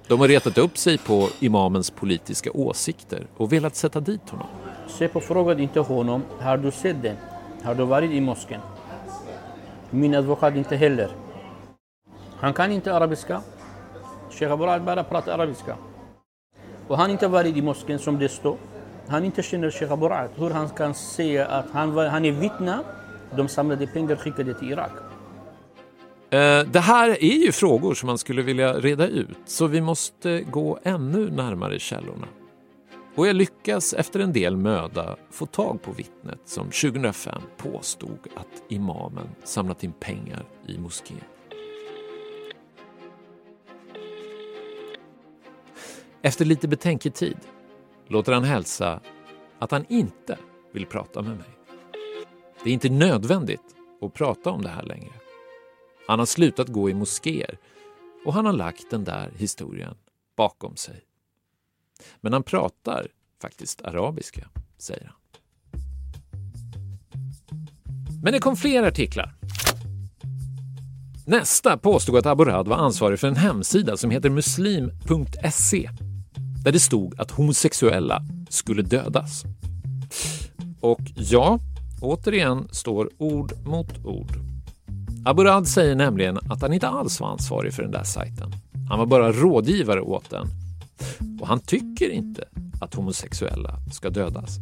De 0.07 0.19
har 0.19 0.27
retat 0.27 0.57
upp 0.57 0.77
sig 0.77 0.97
på 0.97 1.29
imamens 1.39 1.91
politiska 1.91 2.51
åsikter 2.51 3.27
och 3.37 3.53
velat 3.53 3.75
sätta 3.75 3.99
dit 3.99 4.29
honom. 4.29 4.47
Säpo 4.87 5.19
frågade 5.19 5.63
inte 5.63 5.79
honom, 5.79 6.23
har 6.39 6.57
du 6.57 6.71
sett 6.71 7.01
den? 7.01 7.15
Har 7.63 7.75
du 7.75 7.83
varit 7.83 8.11
i 8.11 8.21
moskén? 8.21 8.61
Min 9.91 10.15
advokat 10.15 10.55
inte 10.55 10.75
heller. 10.75 11.09
Han 12.39 12.53
kan 12.53 12.71
inte 12.71 12.93
arabiska. 12.93 13.41
Sheikh 14.29 14.51
Aburad 14.51 14.83
bara 14.83 15.03
pratar 15.03 15.33
arabiska. 15.33 15.75
Och 16.87 16.97
han 16.97 17.11
inte 17.11 17.27
varit 17.27 17.57
i 17.57 17.61
moskén 17.61 17.99
som 17.99 18.19
det 18.19 18.29
står. 18.29 18.57
Han 19.07 19.23
inte 19.23 19.43
känner 19.43 19.71
Sheikh 19.71 19.93
Aburad. 19.93 20.29
Hur 20.35 20.49
han 20.49 20.69
kan 20.69 20.93
säga 20.93 21.45
att 21.45 21.65
han, 21.71 21.93
var, 21.93 22.05
han 22.05 22.25
är 22.25 22.31
vittne 22.31 22.79
de 23.35 23.47
samlade 23.47 23.87
pengar 23.87 24.13
och 24.13 24.21
skickade 24.21 24.53
till 24.53 24.71
Irak. 24.71 24.91
Eh, 26.29 26.63
det 26.65 26.79
här 26.79 27.09
är 27.09 27.45
ju 27.45 27.51
frågor 27.51 27.93
som 27.93 28.07
man 28.07 28.17
skulle 28.17 28.41
vilja 28.41 28.73
reda 28.73 29.07
ut, 29.07 29.37
så 29.45 29.67
vi 29.67 29.81
måste 29.81 30.41
gå 30.41 30.79
ännu 30.83 31.31
närmare 31.31 31.79
källorna. 31.79 32.27
Och 33.15 33.27
jag 33.27 33.35
lyckas 33.35 33.93
efter 33.93 34.19
en 34.19 34.33
del 34.33 34.57
möda 34.57 35.17
få 35.29 35.45
tag 35.45 35.81
på 35.81 35.91
vittnet 35.91 36.39
som 36.45 36.65
2005 36.65 37.41
påstod 37.57 38.19
att 38.35 38.63
imamen 38.69 39.27
samlat 39.43 39.83
in 39.83 39.93
pengar 39.99 40.45
i 40.67 40.77
moskén. 40.77 41.17
Efter 46.21 46.45
lite 46.45 46.67
betänketid 46.67 47.37
låter 48.07 48.33
han 48.33 48.43
hälsa 48.43 48.99
att 49.59 49.71
han 49.71 49.85
inte 49.89 50.37
vill 50.71 50.85
prata 50.85 51.21
med 51.21 51.37
mig. 51.37 51.49
Det 52.63 52.69
är 52.69 52.73
inte 52.73 52.89
nödvändigt 52.89 53.75
att 54.01 54.13
prata 54.13 54.51
om 54.51 54.61
det 54.61 54.69
här 54.69 54.83
längre. 54.83 55.13
Han 56.07 56.19
har 56.19 56.25
slutat 56.25 56.67
gå 56.67 56.89
i 56.89 56.93
moskéer 56.93 57.57
och 58.25 58.33
han 58.33 58.45
har 58.45 58.53
lagt 58.53 58.89
den 58.89 59.03
där 59.03 59.31
historien 59.37 59.95
bakom 60.37 60.75
sig. 60.75 61.10
Men 62.21 62.33
han 62.33 62.43
pratar 62.43 63.07
faktiskt 63.41 63.81
arabiska, 63.81 64.47
säger 64.77 65.05
han. 65.05 65.15
Men 68.23 68.33
det 68.33 68.39
kom 68.39 68.55
fler 68.55 68.83
artiklar. 68.83 69.35
Nästa 71.25 71.77
påstod 71.77 72.17
att 72.17 72.25
Aborad 72.25 72.67
var 72.67 72.77
ansvarig 72.77 73.19
för 73.19 73.27
en 73.27 73.35
hemsida 73.35 73.97
som 73.97 74.11
heter 74.11 74.29
muslim.se 74.29 75.89
där 76.63 76.71
det 76.71 76.79
stod 76.79 77.19
att 77.19 77.31
homosexuella 77.31 78.23
skulle 78.49 78.81
dödas. 78.81 79.43
Och 80.81 81.01
ja, 81.15 81.59
återigen 82.01 82.67
står 82.71 83.09
ord 83.17 83.53
mot 83.65 84.05
ord. 84.05 84.31
Aborad 85.25 85.67
säger 85.67 85.95
nämligen 85.95 86.37
att 86.37 86.61
han 86.61 86.73
inte 86.73 86.87
alls 86.87 87.19
var 87.19 87.27
ansvarig 87.27 87.73
för 87.73 87.83
den 87.83 87.91
där 87.91 88.03
sajten. 88.03 88.51
Han 88.89 88.99
var 88.99 89.05
bara 89.05 89.31
rådgivare 89.31 90.01
åt 90.01 90.29
den. 90.29 90.47
Och 91.41 91.47
han 91.47 91.59
tycker 91.59 92.09
inte 92.09 92.43
att 92.81 92.93
homosexuella 92.93 93.77
ska 93.91 94.09
dödas. 94.09 94.57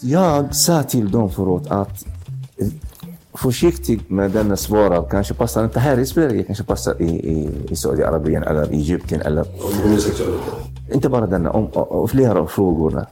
Jag 0.00 0.56
sa 0.56 0.82
till 0.82 1.10
dem 1.10 1.30
förut 1.30 1.66
att 1.70 2.06
eh, 2.56 2.66
försiktig 3.34 4.00
med 4.08 4.30
denna 4.30 4.56
svara. 4.56 5.02
Kanske 5.02 5.34
passar 5.34 5.64
inte 5.64 5.80
här 5.80 5.98
i 5.98 6.06
Sverige, 6.06 6.42
kanske 6.42 6.64
passar 6.64 7.02
i, 7.02 7.04
i, 7.04 7.50
i 7.70 7.76
Saudiarabien 7.76 8.42
eller 8.42 8.72
Egypten. 8.72 9.20
Eller... 9.20 9.46
Inte 10.94 11.08
bara 11.08 11.26
denna, 11.26 11.50
om, 11.50 11.66
och 11.66 12.10
flera 12.10 12.40
av 12.40 12.46
frågorna. 12.46 13.06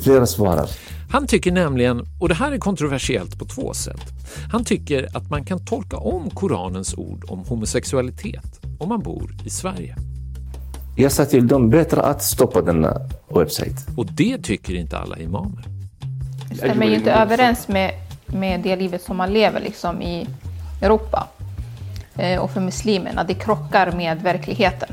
Flera 0.00 0.26
svarar. 0.26 0.68
Han 1.10 1.26
tycker 1.26 1.52
nämligen, 1.52 2.06
och 2.20 2.28
det 2.28 2.34
här 2.34 2.52
är 2.52 2.58
kontroversiellt 2.58 3.38
på 3.38 3.44
två 3.44 3.74
sätt, 3.74 4.00
han 4.52 4.64
tycker 4.64 5.16
att 5.16 5.30
man 5.30 5.44
kan 5.44 5.64
tolka 5.64 5.96
om 5.96 6.30
Koranens 6.30 6.94
ord 6.94 7.24
om 7.28 7.38
homosexualitet 7.38 8.60
om 8.78 8.88
man 8.88 9.00
bor 9.00 9.34
i 9.44 9.50
Sverige. 9.50 9.96
Jag 10.99 11.11
sa 11.11 11.25
till 11.25 11.47
dem, 11.47 11.69
bättre 11.69 12.01
att 12.01 12.23
stoppa 12.23 12.61
denna 12.61 13.01
webbsajt. 13.35 13.87
Och 13.97 14.05
det 14.05 14.37
tycker 14.37 14.73
inte 14.73 14.97
alla 14.97 15.17
imamer. 15.17 15.63
Det 16.49 16.55
stämmer 16.55 16.85
ju 16.85 16.95
inte 16.95 17.11
överens 17.11 17.67
med, 17.67 17.91
med 18.25 18.61
det 18.61 18.75
livet 18.75 19.01
som 19.01 19.17
man 19.17 19.33
lever 19.33 19.59
liksom 19.59 20.01
i 20.01 20.27
Europa. 20.81 21.27
Eh, 22.15 22.41
och 22.41 22.51
för 22.51 22.61
muslimerna, 22.61 23.23
det 23.23 23.33
krockar 23.33 23.91
med 23.91 24.21
verkligheten. 24.21 24.89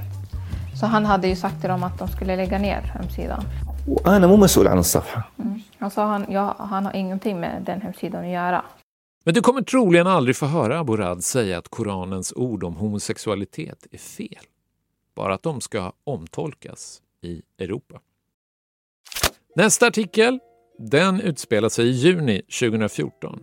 Så 0.80 0.86
han 0.86 1.04
hade 1.04 1.28
ju 1.28 1.36
sagt 1.36 1.60
till 1.60 1.70
dem 1.70 1.82
att 1.82 1.98
de 1.98 2.08
skulle 2.08 2.36
lägga 2.36 2.58
ner 2.58 2.80
hemsidan. 2.80 3.44
وأنا 3.86 4.26
مو 4.26 4.36
مسؤول 4.36 4.68
عن 4.68 4.78
الصفحة. 4.78 5.30
Mm. 5.38 5.62
Han 5.78 5.90
sa 5.90 6.06
han, 6.06 6.26
ja, 6.28 6.56
han 6.58 6.86
har 6.86 6.96
ingenting 6.96 7.40
med 7.40 7.62
den 7.66 7.80
hemsidan 7.80 8.24
att 8.24 8.30
göra. 8.30 8.64
Men 9.24 9.34
du 9.34 9.40
kommer 9.40 9.62
troligen 9.62 10.06
aldrig 10.06 10.36
få 10.36 10.46
höra 10.46 10.78
Aborad 10.78 11.24
säga 11.24 11.58
att 11.58 11.68
Koranens 11.68 12.32
ord 12.36 12.64
om 12.64 12.76
homosexualitet 12.76 13.86
är 13.90 13.98
fel. 13.98 14.44
Bara 15.17 15.33
att 15.33 15.43
de 15.43 15.61
ska 15.61 15.91
omtolkas 16.03 17.01
i 17.21 17.41
Europa. 17.59 18.01
Nästa 19.55 19.87
artikel 19.87 20.39
den 20.79 21.21
utspelar 21.21 21.69
sig 21.69 21.87
i 21.87 21.91
juni 21.91 22.41
2014. 22.41 23.39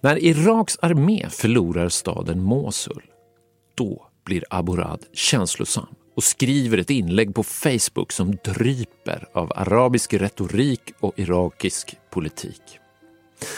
När 0.00 0.18
Iraks 0.18 0.78
armé 0.82 1.28
förlorar 1.30 1.88
staden 1.88 2.42
Mosul, 2.42 3.02
då 3.74 4.06
blir 4.24 4.44
Aborad 4.50 5.04
känslosam 5.12 5.86
och 6.16 6.24
skriver 6.24 6.78
ett 6.78 6.90
inlägg 6.90 7.34
på 7.34 7.42
Facebook 7.42 8.12
som 8.12 8.36
dryper 8.44 9.28
av 9.32 9.52
arabisk 9.56 10.14
retorik 10.14 10.92
och 11.00 11.18
irakisk 11.18 11.96
politik. 12.10 12.78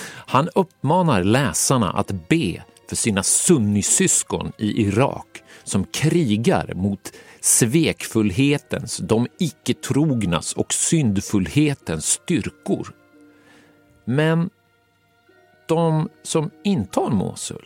Han 0.06 0.48
uppmanar 0.54 1.24
läsarna 1.24 1.92
att 1.92 2.28
be 2.28 2.64
för 2.88 2.96
sina 2.96 3.22
sunnisyskon 3.22 4.52
i 4.58 4.82
Irak 4.82 5.43
som 5.64 5.84
krigar 5.84 6.72
mot 6.74 7.12
svekfullhetens, 7.40 8.96
de 8.96 9.26
icke-trognas 9.38 10.52
och 10.52 10.72
syndfullhetens 10.72 12.06
styrkor. 12.06 12.88
Men 14.04 14.50
de 15.68 16.08
som 16.22 16.50
intar 16.64 17.10
Mosul, 17.10 17.64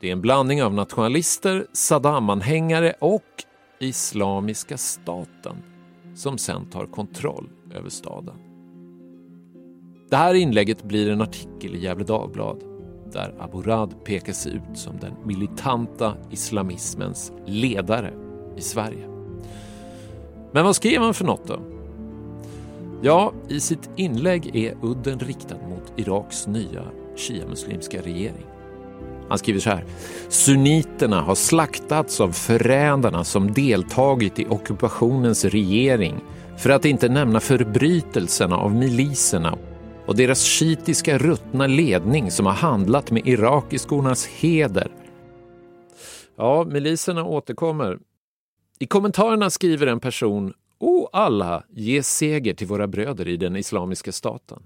det 0.00 0.08
är 0.08 0.12
en 0.12 0.20
blandning 0.20 0.62
av 0.62 0.74
nationalister, 0.74 1.66
Saddam-anhängare 1.72 2.92
och 3.00 3.44
Islamiska 3.80 4.78
staten 4.78 5.56
som 6.16 6.38
sen 6.38 6.70
tar 6.70 6.86
kontroll 6.86 7.48
över 7.74 7.90
staden. 7.90 8.36
Det 10.10 10.16
här 10.16 10.34
inlägget 10.34 10.82
blir 10.82 11.10
en 11.10 11.20
artikel 11.20 11.74
i 11.74 11.78
Gefle 11.78 12.04
Dagblad 12.04 12.67
där 13.12 13.34
Aborad 13.38 14.04
pekar 14.04 14.32
sig 14.32 14.52
ut 14.52 14.78
som 14.78 14.98
den 15.00 15.12
militanta 15.24 16.14
islamismens 16.30 17.32
ledare 17.46 18.12
i 18.56 18.60
Sverige. 18.60 19.08
Men 20.52 20.64
vad 20.64 20.76
skrev 20.76 21.02
han 21.02 21.14
för 21.14 21.24
något 21.24 21.46
då? 21.46 21.60
Ja, 23.02 23.32
i 23.48 23.60
sitt 23.60 23.90
inlägg 23.96 24.56
är 24.56 24.74
udden 24.82 25.18
riktad 25.18 25.56
mot 25.68 25.92
Iraks 25.96 26.46
nya 26.46 26.82
shia-muslimska 27.16 28.02
regering. 28.02 28.46
Han 29.28 29.38
skriver 29.38 29.60
så 29.60 29.70
här. 29.70 29.84
Sunniterna 30.28 31.20
har 31.20 31.34
slaktats 31.34 32.20
av 32.20 32.32
förrädarna 32.32 33.24
som 33.24 33.52
deltagit 33.52 34.38
i 34.38 34.46
ockupationens 34.46 35.44
regering 35.44 36.20
för 36.58 36.70
att 36.70 36.84
inte 36.84 37.08
nämna 37.08 37.40
förbrytelserna 37.40 38.56
av 38.56 38.74
miliserna 38.74 39.54
och 40.08 40.16
deras 40.16 40.44
shiitiska 40.44 41.18
ruttna 41.18 41.66
ledning 41.66 42.30
som 42.30 42.46
har 42.46 42.52
handlat 42.52 43.10
med 43.10 43.26
irakiskornas 43.26 44.26
heder. 44.26 44.92
Ja, 46.36 46.64
miliserna 46.64 47.24
återkommer. 47.24 47.98
I 48.78 48.86
kommentarerna 48.86 49.50
skriver 49.50 49.86
en 49.86 50.00
person 50.00 50.52
O 50.78 51.08
Allah, 51.12 51.62
ge 51.70 52.02
seger 52.02 52.54
till 52.54 52.66
våra 52.66 52.86
bröder 52.86 53.28
i 53.28 53.36
den 53.36 53.56
islamiska 53.56 54.12
staten. 54.12 54.62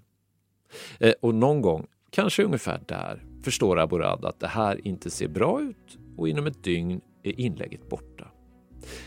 Eh, 1.01 1.13
och 1.23 1.35
någon 1.35 1.63
gång, 1.63 1.87
kanske 2.11 2.45
ungefär 2.45 2.81
där, 2.89 3.25
förstår 3.45 3.81
Aborad 3.81 4.25
att 4.25 4.41
det 4.41 4.49
här 4.49 4.87
inte 4.87 5.11
ser 5.11 5.29
bra 5.29 5.61
ut 5.63 5.99
och 6.17 6.29
inom 6.29 6.47
ett 6.47 6.65
dygn 6.65 7.01
är 7.23 7.41
inlägget 7.41 7.89
borta. 7.89 8.29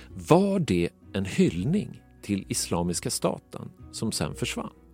Var 0.09 0.59
det 0.59 0.89
en 1.13 1.25
hyllning 1.25 2.01
till 2.21 2.45
Islamiska 2.49 3.09
staten 3.09 3.71
som 3.91 4.11
sen 4.11 4.35
försvann? 4.35 4.84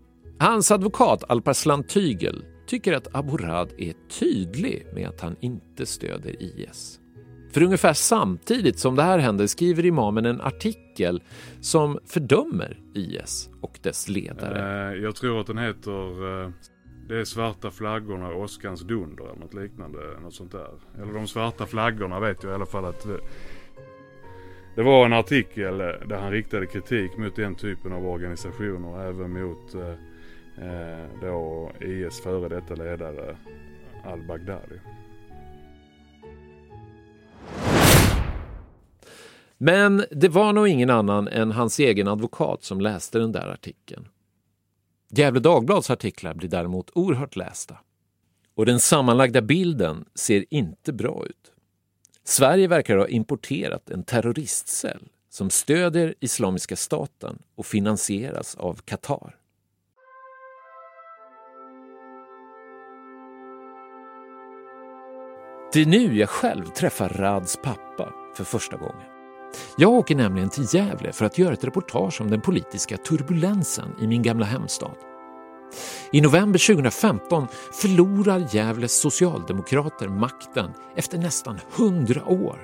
Hans 0.42 0.72
advokat 0.72 1.24
Alparslan 1.28 1.84
Tygel 1.84 2.46
tycker 2.68 2.94
att 2.94 3.16
Aborad 3.16 3.74
är 3.78 3.94
tydlig 4.20 4.88
med 4.94 5.08
att 5.08 5.22
han 5.22 5.36
inte 5.40 5.86
stöder 5.86 6.42
IS. 6.42 7.00
För 7.52 7.64
ungefär 7.64 7.94
samtidigt 7.94 8.80
som 8.80 8.96
det 8.96 9.04
här 9.04 9.20
händer 9.20 9.48
skriver 9.48 9.86
imamen 9.86 10.26
en 10.26 10.42
artikel 10.42 11.24
som 11.60 12.00
fördömer 12.06 12.80
IS 12.94 13.50
och 13.62 13.80
dess 13.82 14.10
ledare. 14.10 14.92
Eh, 14.92 15.04
jag 15.04 15.16
tror 15.16 15.40
att 15.40 15.48
den 15.48 15.58
heter 15.58 16.44
eh, 16.44 16.50
Det 17.08 17.20
är 17.20 17.26
svarta 17.26 17.72
flaggorna 17.72 18.28
och 18.28 18.42
åskans 18.42 18.82
dunder 18.82 19.24
eller 19.24 19.40
något 19.40 19.54
liknande. 19.54 20.00
Något 20.22 20.34
sånt 20.34 20.52
där. 20.52 20.72
Eller 21.02 21.14
de 21.14 21.28
svarta 21.28 21.66
flaggorna 21.66 22.20
vet 22.20 22.44
jag 22.44 22.52
i 22.52 22.56
alla 22.56 22.66
fall 22.66 22.86
att 22.86 23.04
det, 23.04 23.20
det 24.76 24.84
var 24.84 25.06
en 25.06 25.14
artikel 25.14 25.78
där 25.78 26.18
han 26.18 26.32
riktade 26.32 26.66
kritik 26.66 27.18
mot 27.18 27.36
den 27.36 27.56
typen 27.56 27.94
av 27.94 28.08
organisationer 28.08 28.88
och 28.88 29.02
även 29.02 29.34
mot 29.34 29.76
eh, 29.76 29.94
Eh, 30.58 31.22
då 31.22 31.72
IS 31.82 32.22
före 32.22 32.50
detta 32.50 32.76
ledare 32.76 33.38
al-Baghdadi. 34.06 34.80
Men 39.58 40.06
det 40.12 40.30
var 40.30 40.54
nog 40.54 40.68
ingen 40.68 40.90
annan 40.90 41.28
än 41.28 41.52
hans 41.52 41.80
egen 41.80 42.08
advokat 42.08 42.64
som 42.64 42.82
läste 42.82 43.20
den 43.20 43.32
där 43.32 43.48
artikeln. 43.48 44.08
Gefle 45.10 45.40
Dagblads 45.40 45.90
artiklar 45.90 46.34
blir 46.34 46.50
däremot 46.50 46.92
oerhört 46.94 47.36
lästa. 47.36 47.78
Och 48.56 48.66
den 48.66 48.80
sammanlagda 48.80 49.42
bilden 49.42 50.06
ser 50.16 50.46
inte 50.50 50.94
bra 50.94 51.26
ut. 51.26 51.54
Sverige 52.24 52.68
verkar 52.68 52.98
ha 52.98 53.08
importerat 53.08 53.90
en 53.90 54.04
terroristcell 54.04 55.10
som 55.30 55.50
stödjer 55.50 56.16
Islamiska 56.20 56.76
staten 56.76 57.40
och 57.56 57.66
finansieras 57.66 58.56
av 58.56 58.74
Qatar. 58.86 59.41
Det 65.74 65.82
är 65.82 65.86
nu 65.86 66.18
jag 66.18 66.30
själv 66.30 66.66
träffar 66.66 67.10
Rads 67.10 67.58
pappa 67.64 68.10
för 68.36 68.44
första 68.44 68.78
gången. 68.78 69.08
Jag 69.78 69.92
åker 69.92 70.16
nämligen 70.16 70.50
till 70.50 70.66
Gävle 70.76 71.12
för 71.12 71.26
att 71.26 71.38
göra 71.38 71.54
ett 71.54 71.64
reportage 71.64 72.22
om 72.22 72.30
den 72.30 72.42
politiska 72.42 72.98
turbulensen 72.98 73.96
i 74.00 74.08
min 74.08 74.22
gamla 74.22 74.46
hemstad. 74.46 74.96
I 76.12 76.22
november 76.22 76.74
2015 76.74 77.48
förlorar 77.74 78.48
Gävles 78.52 79.02
socialdemokrater 79.02 80.08
makten 80.08 80.72
efter 80.96 81.18
nästan 81.18 81.60
hundra 81.78 82.26
år. 82.26 82.60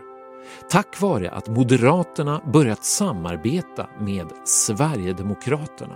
Tack 0.70 1.02
vare 1.02 1.32
att 1.32 1.48
Moderaterna 1.48 2.42
börjat 2.54 2.86
samarbeta 2.86 3.90
med 4.00 4.28
Sverigedemokraterna. 4.46 5.96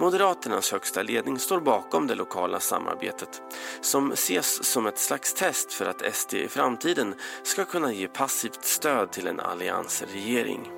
Moderaternas 0.00 0.72
högsta 0.72 1.02
ledning 1.02 1.38
står 1.38 1.60
bakom 1.60 2.06
det 2.06 2.14
lokala 2.14 2.60
samarbetet 2.60 3.42
som 3.80 4.12
ses 4.12 4.64
som 4.64 4.86
ett 4.86 4.98
slags 4.98 5.34
test 5.34 5.72
för 5.72 5.86
att 5.86 6.14
SD 6.14 6.34
i 6.34 6.48
framtiden 6.48 7.14
ska 7.42 7.64
kunna 7.64 7.92
ge 7.92 8.08
passivt 8.08 8.64
stöd 8.64 9.12
till 9.12 9.26
en 9.26 9.40
alliansregering. 9.40 10.68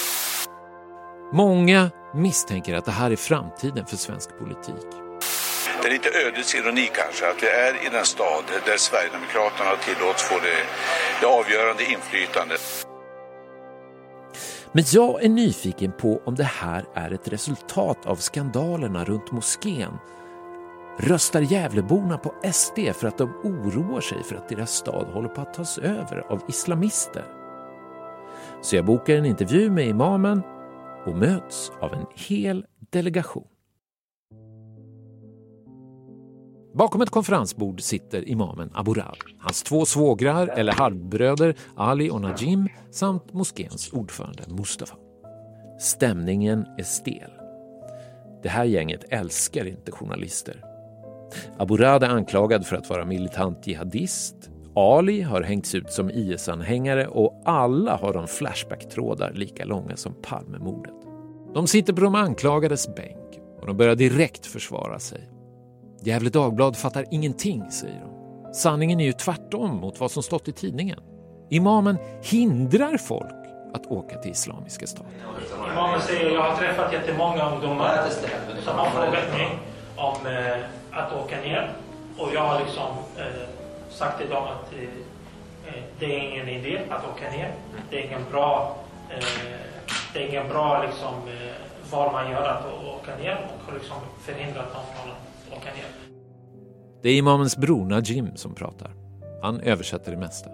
Många 1.33 1.91
misstänker 2.15 2.75
att 2.75 2.85
det 2.85 2.91
här 2.91 3.11
är 3.11 3.17
framtiden 3.17 3.87
för 3.87 3.97
svensk 3.97 4.39
politik. 4.39 4.87
Det 5.83 5.89
är 5.89 5.93
lite 5.93 6.11
ödets 6.27 6.55
ironi 6.55 6.91
kanske 6.95 7.31
att 7.31 7.43
vi 7.43 7.47
är 7.47 7.87
i 7.87 7.89
den 7.93 8.05
stad 8.05 8.45
där 8.67 8.77
Sverigedemokraterna 8.77 9.71
har 9.71 9.77
tillåtits 9.77 10.23
få 10.23 10.35
det, 10.35 10.67
det 11.21 11.27
avgörande 11.27 11.85
inflytandet. 11.85 12.92
Men 14.75 14.85
jag 14.93 15.25
är 15.25 15.29
nyfiken 15.29 15.93
på 15.93 16.23
om 16.25 16.35
det 16.35 16.45
här 16.45 16.85
är 16.95 17.11
ett 17.11 17.29
resultat 17.29 18.07
av 18.07 18.17
skandalerna 18.17 19.05
runt 19.05 19.33
moskén. 19.33 19.93
Röstar 20.99 21.41
Gävleborna 21.41 22.19
på 22.19 22.35
SD 22.53 22.79
för 22.95 23.09
att 23.09 23.19
de 23.19 23.31
oroar 23.45 24.01
sig 24.01 24.23
för 24.23 24.37
att 24.37 24.49
deras 24.49 24.71
stad 24.71 25.07
håller 25.07 25.29
på 25.29 25.41
att 25.41 25.55
tas 25.55 25.79
över 25.79 26.33
av 26.33 26.43
islamister? 26.49 27.25
Så 28.63 28.77
jag 28.77 28.85
bokar 28.85 29.17
en 29.17 29.27
intervju 29.27 29.71
med 29.71 29.87
imamen 29.87 30.43
och 31.07 31.17
möts 31.17 31.73
av 31.81 31.93
en 31.93 32.07
hel 32.15 32.67
delegation. 32.91 33.52
Bakom 36.75 37.03
ett 37.03 37.11
konferensbord 37.11 37.81
sitter 37.81 38.29
imamen 38.29 38.71
Aburad, 38.75 39.17
hans 39.39 39.63
två 39.63 39.85
svågrar 39.85 40.47
eller 40.47 40.73
halvbröder 40.73 41.55
Ali 41.77 42.11
och 42.11 42.21
Najim 42.21 42.69
samt 42.91 43.33
moskéns 43.33 43.93
ordförande 43.93 44.43
Mustafa. 44.49 44.97
Stämningen 45.81 46.67
är 46.79 46.83
stel. 46.83 47.31
Det 48.43 48.49
här 48.49 48.65
gänget 48.65 49.05
älskar 49.09 49.67
inte 49.67 49.93
journalister. 49.93 50.65
Aburad 51.59 52.03
är 52.03 52.09
anklagad 52.09 52.67
för 52.67 52.77
att 52.77 52.91
vara 52.91 53.05
militant 53.05 53.67
jihadist. 53.67 54.51
Ali 54.75 55.21
har 55.23 55.43
hängts 55.43 55.75
ut 55.75 55.93
som 55.93 56.11
IS-anhängare 56.11 57.07
och 57.07 57.43
alla 57.45 57.97
har 57.97 58.13
de 58.13 58.27
Flashback-trådar 58.27 59.33
lika 59.33 59.65
långa 59.65 59.97
som 59.97 60.15
Palmemordet. 60.23 60.95
De 61.55 61.67
sitter 61.67 61.93
på 61.93 62.01
de 62.01 62.15
anklagades 62.15 62.95
bänk 62.95 63.41
och 63.61 63.67
de 63.67 63.77
börjar 63.77 63.95
direkt 63.95 64.47
försvara 64.47 64.99
sig. 64.99 65.32
Gefle 66.05 66.31
Dagblad 66.31 66.77
fattar 66.77 67.05
ingenting, 67.11 67.71
säger 67.71 68.01
de. 68.01 68.55
Sanningen 68.55 69.01
är 69.01 69.05
ju 69.05 69.13
tvärtom 69.13 69.77
mot 69.77 70.01
vad 70.01 70.11
som 70.11 70.23
stått 70.23 70.49
i 70.49 70.53
tidningen. 70.53 71.01
Imamen 71.51 71.99
hindrar 72.23 72.97
folk 72.97 73.47
att 73.75 73.87
åka 73.87 74.19
till 74.19 74.31
Islamiska 74.31 74.87
staten. 74.87 75.13
Imamen 75.73 76.01
säger 76.01 76.31
jag 76.31 76.43
har 76.43 76.57
träffat 76.57 76.93
jättemånga 76.93 77.51
ungdomar 77.51 78.05
som 78.65 78.79
har 78.79 78.91
frågat 78.91 79.33
mig 79.33 79.49
om 79.97 80.27
eh, 80.27 80.65
att 80.91 81.13
åka 81.13 81.41
ner. 81.41 81.73
Och 82.19 82.29
jag 82.35 82.41
har 82.41 82.61
liksom 82.61 82.89
eh, 83.17 83.25
sagt 83.91 84.19
till 84.21 84.31
dem 84.31 84.45
att 84.45 84.73
eh, 84.73 84.83
eh 85.75 85.83
det 85.99 86.07
är 86.07 86.31
ingen 86.31 86.49
idé 86.49 86.81
att 86.91 87.05
åka 87.05 87.31
ner. 87.31 87.55
Det 87.91 88.03
är 88.03 88.07
ingen 88.07 88.25
bra, 88.31 88.77
eh, 89.11 89.25
det 90.13 90.23
är 90.23 90.29
ingen 90.29 90.49
bra 90.49 90.85
liksom, 90.87 91.15
eh, 91.15 91.93
val 91.93 92.13
man 92.13 92.31
gör 92.31 92.49
att 92.49 92.65
åka 92.85 93.17
ner 93.17 93.47
och 93.55 93.73
har 93.73 93.79
liksom 93.79 93.97
förhindrat 94.21 94.73
dem 94.73 94.83
från 94.95 95.11
att 95.11 95.32
åka 95.53 95.65
ner. 95.65 95.87
Det 97.03 97.09
är 97.09 97.17
imamens 97.17 97.57
bror 97.57 97.87
Najim 97.87 98.37
som 98.37 98.55
pratar. 98.55 98.91
Han 99.43 99.61
översätter 99.61 100.11
det 100.11 100.19
mesta. 100.19 100.51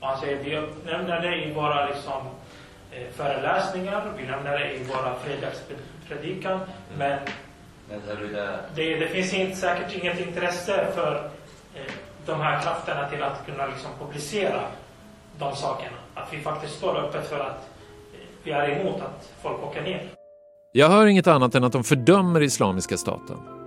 Han 0.00 0.20
säger 0.20 0.44
vi 0.44 0.50
nämner 0.90 1.20
det 1.20 1.44
i 1.44 1.52
våra 1.52 1.86
liksom, 1.86 2.26
eh, 2.92 3.12
föreläsningar, 3.12 4.12
vi 4.18 4.26
nämner 4.26 4.58
det 4.58 4.74
i 4.74 4.84
våra 4.84 5.14
fredagspredikan, 5.14 6.60
men 6.98 7.18
det, 8.74 8.96
det 8.96 9.08
finns 9.08 9.34
inte, 9.34 9.56
säkert 9.56 9.96
inget 10.02 10.20
intresse 10.20 10.86
för 10.94 11.30
eh, 11.74 11.92
de 12.26 12.40
här 12.40 12.62
krafterna 12.62 13.08
till 13.08 13.22
att 13.22 13.46
kunna 13.46 13.66
liksom 13.66 13.90
publicera 13.98 14.60
de 15.38 15.56
sakerna. 15.56 15.96
Att 16.14 16.32
vi 16.32 16.40
faktiskt 16.40 16.74
står 16.74 16.96
öppet 16.96 17.28
för 17.28 17.40
att 17.40 17.70
eh, 18.12 18.18
vi 18.42 18.50
är 18.50 18.80
emot 18.80 19.00
att 19.00 19.32
folk 19.42 19.62
åker 19.62 19.82
ner. 19.82 20.08
Jag 20.72 20.88
hör 20.88 21.06
inget 21.06 21.26
annat 21.26 21.54
än 21.54 21.64
att 21.64 21.72
de 21.72 21.84
fördömer 21.84 22.40
Islamiska 22.40 22.96
staten. 22.96 23.61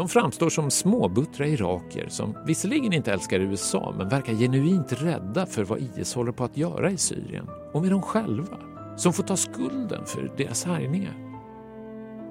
De 0.00 0.08
framstår 0.08 0.48
som 0.48 0.70
småbuttra 0.70 1.46
iraker 1.46 2.08
som 2.08 2.36
visserligen 2.46 2.92
inte 2.92 3.12
älskar 3.12 3.40
USA 3.40 3.94
men 3.98 4.08
verkar 4.08 4.32
genuint 4.32 4.92
rädda 4.92 5.46
för 5.46 5.64
vad 5.64 5.80
IS 5.80 6.14
håller 6.14 6.32
på 6.32 6.44
att 6.44 6.56
göra 6.56 6.90
i 6.90 6.96
Syrien 6.96 7.48
och 7.72 7.82
med 7.82 7.90
dem 7.90 8.02
själva 8.02 8.58
som 8.96 9.12
får 9.12 9.22
ta 9.22 9.36
skulden 9.36 10.06
för 10.06 10.32
deras 10.36 10.64
härjningar. 10.64 11.14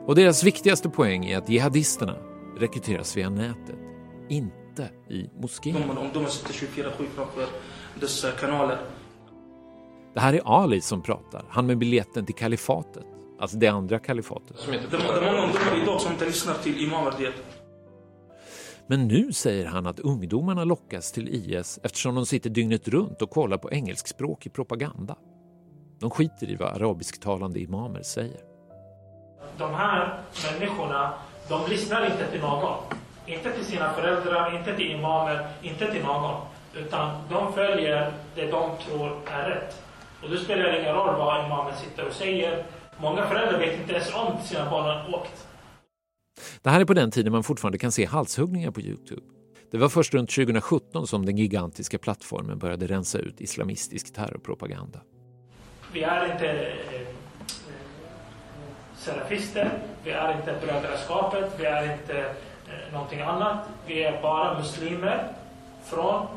Och 0.06 0.16
deras 0.16 0.44
viktigaste 0.44 0.90
poäng 0.90 1.26
är 1.26 1.38
att 1.38 1.50
jihadisterna 1.50 2.16
rekryteras 2.58 3.18
via 3.18 3.30
nätet, 3.30 3.80
inte 4.30 4.90
i 5.10 5.30
moskéer. 5.42 5.76
Ungdomar 5.76 6.30
sitter 6.30 6.54
24-7 6.84 6.92
framför 7.16 7.46
dessa 8.00 8.32
kanaler. 8.32 8.78
Det 10.14 10.20
här 10.20 10.34
är 10.34 10.42
Ali 10.46 10.82
som 10.82 11.02
pratar, 11.02 11.46
han 11.50 11.66
med 11.66 11.78
biljetten 11.78 12.26
till 12.26 12.36
kalifatet, 12.36 13.06
alltså 13.40 13.58
det 13.58 13.68
andra 13.68 14.00
kalifatet. 14.00 14.58
Det 14.70 14.98
är 14.98 15.32
många 15.32 15.44
ungdomar 15.44 15.82
idag 15.84 16.02
som 16.02 16.12
inte 16.12 16.26
lyssnar 16.26 16.54
till 16.54 16.84
imamer. 16.84 17.14
Men 18.92 19.08
nu 19.08 19.34
säger 19.34 19.66
han 19.66 19.88
att 19.88 20.00
ungdomarna 20.00 20.64
lockas 20.64 21.12
till 21.12 21.30
IS 21.30 21.80
eftersom 21.84 22.16
de 22.16 22.26
sitter 22.26 22.50
dygnet 22.50 22.88
runt 22.88 23.22
och 23.22 23.30
kollar 23.30 23.58
på 23.58 23.72
engelskspråkig 23.72 24.54
propaganda. 24.54 25.16
De 26.00 26.10
skiter 26.10 26.50
i 26.50 26.56
vad 26.56 26.68
arabisktalande 26.68 27.60
imamer 27.60 28.02
säger. 28.02 28.40
De 29.58 29.74
här 29.74 30.22
människorna, 30.52 31.14
de 31.50 31.70
lyssnar 31.70 32.06
inte 32.06 32.32
till 32.32 32.42
någon. 32.42 32.78
Inte 33.26 33.52
till 33.52 33.66
sina 33.66 33.94
föräldrar, 33.94 34.58
inte 34.58 34.76
till 34.76 34.92
imamer, 34.92 35.48
inte 35.62 35.92
till 35.92 36.04
någon. 36.04 36.42
Utan 36.76 37.22
de 37.30 37.54
följer 37.54 38.14
det 38.36 38.52
de 38.52 38.70
tror 38.86 39.18
är 39.26 39.50
rätt. 39.50 39.82
Och 40.24 40.30
då 40.30 40.38
spelar 40.38 40.64
det 40.64 40.82
ingen 40.82 40.96
roll 40.96 41.16
vad 41.16 41.46
imamen 41.46 41.74
sitter 41.76 42.08
och 42.08 42.14
säger. 42.14 42.66
Många 42.98 43.28
föräldrar 43.28 43.60
vet 43.60 43.80
inte 43.80 43.94
ens 43.94 44.14
om 44.14 44.38
sina 44.44 44.70
barn 44.70 44.86
har 44.86 45.16
åkt. 45.16 45.49
Det 46.62 46.70
här 46.70 46.82
är 46.82 46.86
på 46.86 46.94
den 46.94 47.12
tiden 47.12 47.32
man 47.32 47.44
fortfarande 47.44 47.78
kan 47.78 47.92
se 47.92 48.06
halshuggningar 48.06 48.72
på 48.72 48.82
Youtube. 48.82 49.22
Det 49.72 49.78
var 49.78 49.90
först 49.90 50.14
runt 50.14 50.30
2017 50.30 51.08
som 51.08 51.26
den 51.26 51.38
gigantiska 51.38 51.98
plattformen 51.98 52.60
började 52.60 52.88
rensa 52.88 53.20
ut 53.20 53.42
islamistisk 53.42 54.14
terrorpropaganda. 54.14 55.02
Vi 55.94 56.04
är 56.04 56.32
inte 56.32 56.50
eh, 56.50 57.08
salafister, 58.98 59.72
vi 60.04 60.12
är 60.12 60.38
inte 60.38 60.56
brödraskapet, 60.66 61.52
vi 61.60 61.66
är 61.66 61.94
inte 61.94 62.20
eh, 62.20 62.94
någonting 62.94 63.20
annat. 63.20 63.66
Vi 63.88 64.04
är 64.04 64.22
bara 64.22 64.60
muslimer 64.60 65.34
från, 65.86 66.28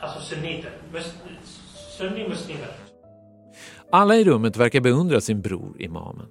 alltså 0.00 0.20
sunniter, 0.20 0.72
mus, 0.92 1.14
sunni-muslimer. 1.98 2.70
Alla 3.92 4.16
i 4.16 4.24
rummet 4.24 4.56
verkar 4.56 4.80
beundra 4.80 5.20
sin 5.20 5.40
bror 5.40 5.82
imamen. 5.82 6.26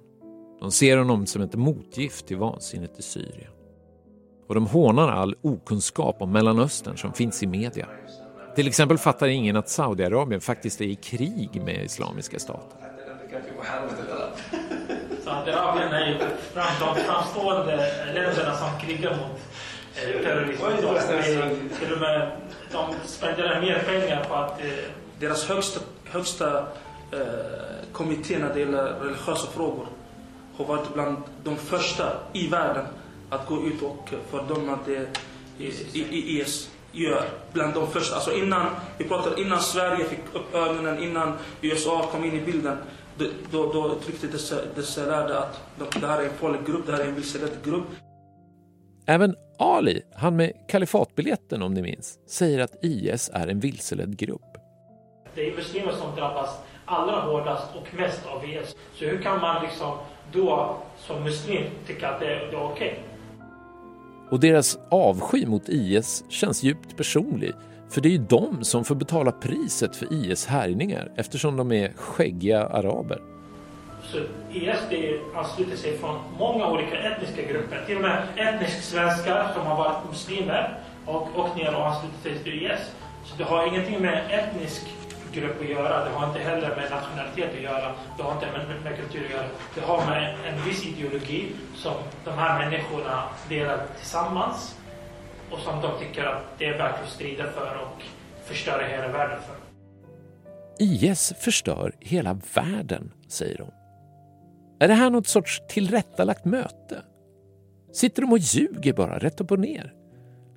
De 0.60 0.70
ser 0.70 0.96
honom 0.96 1.26
som 1.26 1.42
ett 1.42 1.54
motgift 1.54 2.26
till 2.26 2.36
vansinnet 2.36 2.98
i 2.98 3.02
Syrien. 3.02 3.50
Och 4.48 4.54
de 4.54 4.66
hånar 4.66 5.08
all 5.08 5.34
okunskap 5.42 6.22
om 6.22 6.32
Mellanöstern 6.32 6.96
som 6.96 7.12
finns 7.12 7.42
i 7.42 7.46
media. 7.46 7.86
Till 8.54 8.68
exempel 8.68 8.98
fattar 8.98 9.28
ingen 9.28 9.56
att 9.56 9.68
Saudiarabien 9.68 10.40
faktiskt 10.40 10.80
är 10.80 10.84
i 10.84 10.94
krig 10.94 11.62
med 11.64 11.84
Islamiska 11.84 12.38
staten. 12.38 12.78
Saudiarabien 15.24 15.92
är 15.92 16.06
ju 16.06 16.16
bland 16.54 16.80
de 16.80 16.94
framstående 16.94 17.76
länderna 18.14 18.56
som 18.56 18.80
krigar 18.80 19.10
mot 19.10 19.40
eh, 19.96 20.22
terrorism. 20.22 20.64
Till 21.78 21.92
och 21.92 22.00
med 22.00 22.30
de 22.72 22.94
spenderar 23.04 23.60
mer 23.60 23.78
pengar 23.78 24.24
på 24.24 24.34
att 24.34 24.60
eh, 24.60 24.66
deras 25.18 25.48
högsta, 25.48 25.80
högsta 26.04 26.58
eh, 27.12 27.18
kommitté 27.92 28.38
när 28.38 28.54
det 28.54 28.60
gäller 28.60 28.84
religiösa 28.84 29.46
frågor 29.50 29.86
har 30.64 30.76
varit 30.76 30.94
bland 30.94 31.16
de 31.44 31.56
första 31.56 32.12
i 32.32 32.48
världen 32.48 32.86
att 33.30 33.46
gå 33.46 33.66
ut 33.66 33.82
och 33.82 34.10
fördöma 34.30 34.78
det 34.86 35.08
IS 35.58 36.70
gör. 36.92 37.24
Bland 37.52 37.74
de 37.74 37.86
första. 37.86 38.14
Alltså 38.14 38.32
innan, 38.32 38.66
vi 38.98 39.04
pratar 39.04 39.40
innan 39.40 39.60
Sverige 39.60 40.04
fick 40.04 40.18
upp 40.32 40.54
ögonen, 40.54 41.02
innan 41.02 41.32
USA 41.60 42.08
kom 42.12 42.24
in 42.24 42.34
i 42.34 42.40
bilden. 42.40 42.76
Då, 43.50 43.72
då 43.72 43.94
tryckte 43.94 44.26
dessa, 44.26 44.56
dessa 44.74 45.06
lärde 45.06 45.38
att 45.38 45.60
det 46.00 46.06
här 46.06 46.18
är 46.18 46.24
en 46.24 46.34
farlig 46.34 46.66
grupp, 46.66 46.86
det 46.86 46.92
här 46.92 47.00
är 47.00 47.08
en 47.08 47.14
vilseledd 47.14 47.52
grupp. 47.64 47.86
Även 49.06 49.34
Ali, 49.58 50.02
han 50.14 50.36
med 50.36 50.52
kalifatbiljetten 50.68 51.62
om 51.62 51.74
ni 51.74 51.82
minns, 51.82 52.18
säger 52.28 52.60
att 52.60 52.84
IS 52.84 53.30
är 53.34 53.46
en 53.46 53.60
vilseledd 53.60 54.16
grupp. 54.16 54.56
Det 55.34 55.48
är 55.48 55.56
muslimer 55.56 55.92
som 55.92 56.16
drabbas 56.16 56.50
allra 56.84 57.20
hårdast 57.20 57.66
och 57.74 57.94
mest 57.94 58.26
av 58.26 58.44
IS. 58.44 58.76
Så 58.94 59.04
hur 59.04 59.22
kan 59.22 59.40
man 59.40 59.62
liksom 59.62 59.98
då 60.32 60.76
som 60.98 61.24
muslim 61.24 61.64
tycka 61.86 62.08
att 62.08 62.20
det, 62.20 62.26
det 62.26 62.56
är 62.56 62.62
okej? 62.62 62.72
Okay? 62.72 62.94
Och 64.30 64.40
deras 64.40 64.78
avsky 64.90 65.46
mot 65.46 65.68
IS 65.68 66.24
känns 66.28 66.62
djupt 66.62 66.96
personlig. 66.96 67.52
För 67.90 68.00
det 68.00 68.08
är 68.08 68.10
ju 68.10 68.26
de 68.28 68.64
som 68.64 68.84
får 68.84 68.94
betala 68.94 69.32
priset 69.32 69.96
för 69.96 70.12
IS 70.12 70.46
härjningar 70.46 71.12
eftersom 71.16 71.56
de 71.56 71.72
är 71.72 71.92
skäggiga 71.96 72.66
araber. 72.66 73.20
Så 74.02 74.18
IS 74.52 74.76
det 74.90 75.20
ansluter 75.36 75.76
sig 75.76 75.98
från 75.98 76.18
många 76.38 76.70
olika 76.70 76.96
etniska 76.96 77.42
grupper. 77.42 77.84
Till 77.86 77.96
och 77.96 78.02
med 78.02 78.22
etnisk 78.36 78.82
svenskar 78.82 79.52
som 79.54 79.66
har 79.66 79.76
varit 79.76 80.10
muslimer 80.10 80.78
och 81.06 81.38
åkt 81.38 81.56
ner 81.56 81.74
och 81.74 81.86
anslutit 81.86 82.22
sig 82.22 82.38
till 82.38 82.62
IS. 82.62 82.80
Så 83.24 83.36
det 83.38 83.44
har 83.44 83.66
ingenting 83.66 84.02
med 84.02 84.22
etnisk 84.30 84.82
grupp 85.32 85.60
att 85.60 85.68
göra. 85.68 86.04
Det 86.04 86.10
har 86.10 86.26
inte 86.26 86.38
heller 86.38 86.76
med 86.76 86.90
nationalitet 86.90 87.54
att 87.56 87.62
göra. 87.62 87.94
Det 88.16 88.22
har 88.22 88.32
inte 88.32 88.46
med, 88.46 88.82
med 88.84 88.96
kultur 88.96 89.24
att 89.24 89.30
göra. 89.30 89.46
Det 89.74 89.80
har 89.80 90.06
med 90.06 90.34
en 90.46 90.64
viss 90.64 90.86
ideologi 90.86 91.52
som 91.74 91.94
de 92.24 92.30
här 92.30 92.58
människorna 92.58 93.22
delar 93.48 93.86
tillsammans 93.98 94.76
och 95.50 95.58
som 95.58 95.80
de 95.80 95.98
tycker 95.98 96.24
att 96.24 96.42
det 96.58 96.64
är 96.64 96.78
värt 96.78 97.02
att 97.02 97.08
strida 97.08 97.44
för 97.52 97.78
och 97.82 98.02
förstöra 98.44 98.82
hela 98.86 99.08
världen 99.08 99.38
för. 99.40 99.56
IS 100.78 101.32
förstör 101.38 101.92
hela 102.00 102.40
världen, 102.54 103.12
säger 103.28 103.58
de. 103.58 103.70
Är 104.80 104.88
det 104.88 104.94
här 104.94 105.10
något 105.10 105.26
sorts 105.26 105.62
tillrättalagt 105.68 106.44
möte? 106.44 107.02
Sitter 107.92 108.22
de 108.22 108.32
och 108.32 108.38
ljuger 108.38 108.92
bara, 108.92 109.18
rätt 109.18 109.40
upp 109.40 109.50
och 109.50 109.58
ner? 109.58 109.94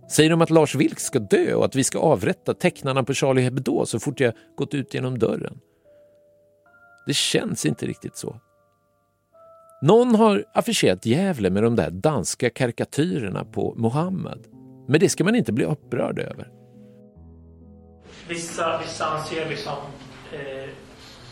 Säger 0.10 0.30
de 0.30 0.42
att 0.42 0.50
Lars 0.50 0.76
Vilks 0.76 1.04
ska 1.04 1.20
dö 1.20 1.54
och 1.54 1.66
att 1.66 1.76
vi 1.76 1.84
ska 1.84 2.00
avrätta 2.00 2.54
tecknarna 2.54 3.04
på 3.04 3.14
Charlie 3.14 3.42
Hebdo 3.42 3.86
så 3.86 4.00
fort 4.00 4.20
jag 4.20 4.34
gått 4.56 4.74
ut 4.74 4.94
genom 4.94 5.20
dörren? 5.20 5.60
Det 7.06 7.14
känns 7.14 7.66
inte 7.66 7.86
riktigt 7.86 8.18
så. 8.18 8.40
Någon 9.82 10.16
har 10.16 10.46
affischerat 10.54 11.06
Gävle 11.06 11.50
med 11.50 11.64
de 11.64 11.76
där 11.76 11.90
danska 11.90 12.50
karikatyrerna 12.50 13.46
på 13.46 13.74
Mohammed. 13.78 14.48
Men 14.88 15.00
det 15.00 15.10
ska 15.10 15.24
man 15.24 15.36
inte 15.36 15.52
bli 15.52 15.66
upprörd 15.66 16.20
över. 16.20 16.48
Vissa, 18.28 18.82
vissa 18.86 19.06
anser 19.06 19.50
liksom 19.50 19.74
eh, 20.32 20.70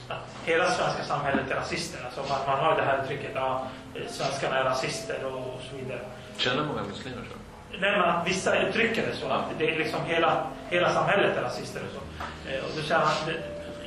att 0.07 0.35
hela 0.45 0.71
svenska 0.71 1.03
samhället 1.03 1.51
är 1.51 1.55
rasister. 1.55 2.05
Alltså 2.05 2.21
man, 2.21 2.39
man 2.47 2.65
har 2.65 2.75
det 2.75 2.83
här 2.83 3.03
uttrycket 3.03 3.29
att 3.29 3.35
ja, 3.35 3.67
svenskarna 4.09 4.57
är 4.59 4.63
rasister 4.63 5.25
och, 5.25 5.37
och 5.37 5.61
så 5.69 5.75
vidare. 5.75 6.01
Känner 6.37 6.65
många 6.65 6.83
muslimer 6.83 7.23
så? 7.31 7.40
Att 7.79 8.27
vissa 8.27 8.67
uttrycker 8.67 9.01
det 9.07 9.15
så. 9.15 9.27
Att 9.27 9.45
det 9.59 9.69
är 9.69 9.77
liksom 9.77 9.99
hela, 10.05 10.43
hela 10.69 10.93
samhället 10.93 11.37
är 11.37 11.41
rasister 11.41 11.81
och 11.81 11.93
så. 11.93 12.01
Eh, 12.51 12.63
och 12.63 12.71
då 12.75 12.81
säger 12.81 13.01
han, 13.01 13.33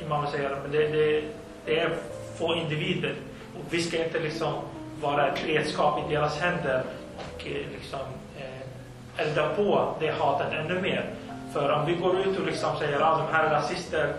imamen 0.05 0.31
säger 0.31 0.49
att 0.49 0.71
det, 0.71 0.87
det, 0.87 1.23
det 1.65 1.79
är 1.79 1.89
få 2.37 2.55
individer. 2.55 3.15
Och 3.55 3.61
vi 3.69 3.81
ska 3.81 4.03
inte 4.03 4.19
liksom 4.19 4.53
vara 5.01 5.27
ett 5.27 5.45
redskap 5.47 5.99
i 6.05 6.13
deras 6.13 6.39
händer 6.39 6.83
och 7.17 7.47
eh, 7.47 7.53
liksom 7.53 7.99
eh, 8.37 9.25
elda 9.27 9.49
på 9.55 9.95
det 9.99 10.11
hatet 10.11 10.53
ännu 10.53 10.81
mer. 10.81 11.09
För 11.53 11.71
om 11.71 11.85
vi 11.85 11.93
går 11.95 12.19
ut 12.19 12.39
och 12.39 12.45
liksom 12.45 12.77
säger 12.79 12.99
att 12.99 13.17
de 13.17 13.33
här 13.33 13.43
är 13.43 13.49
rasister, 13.49 14.13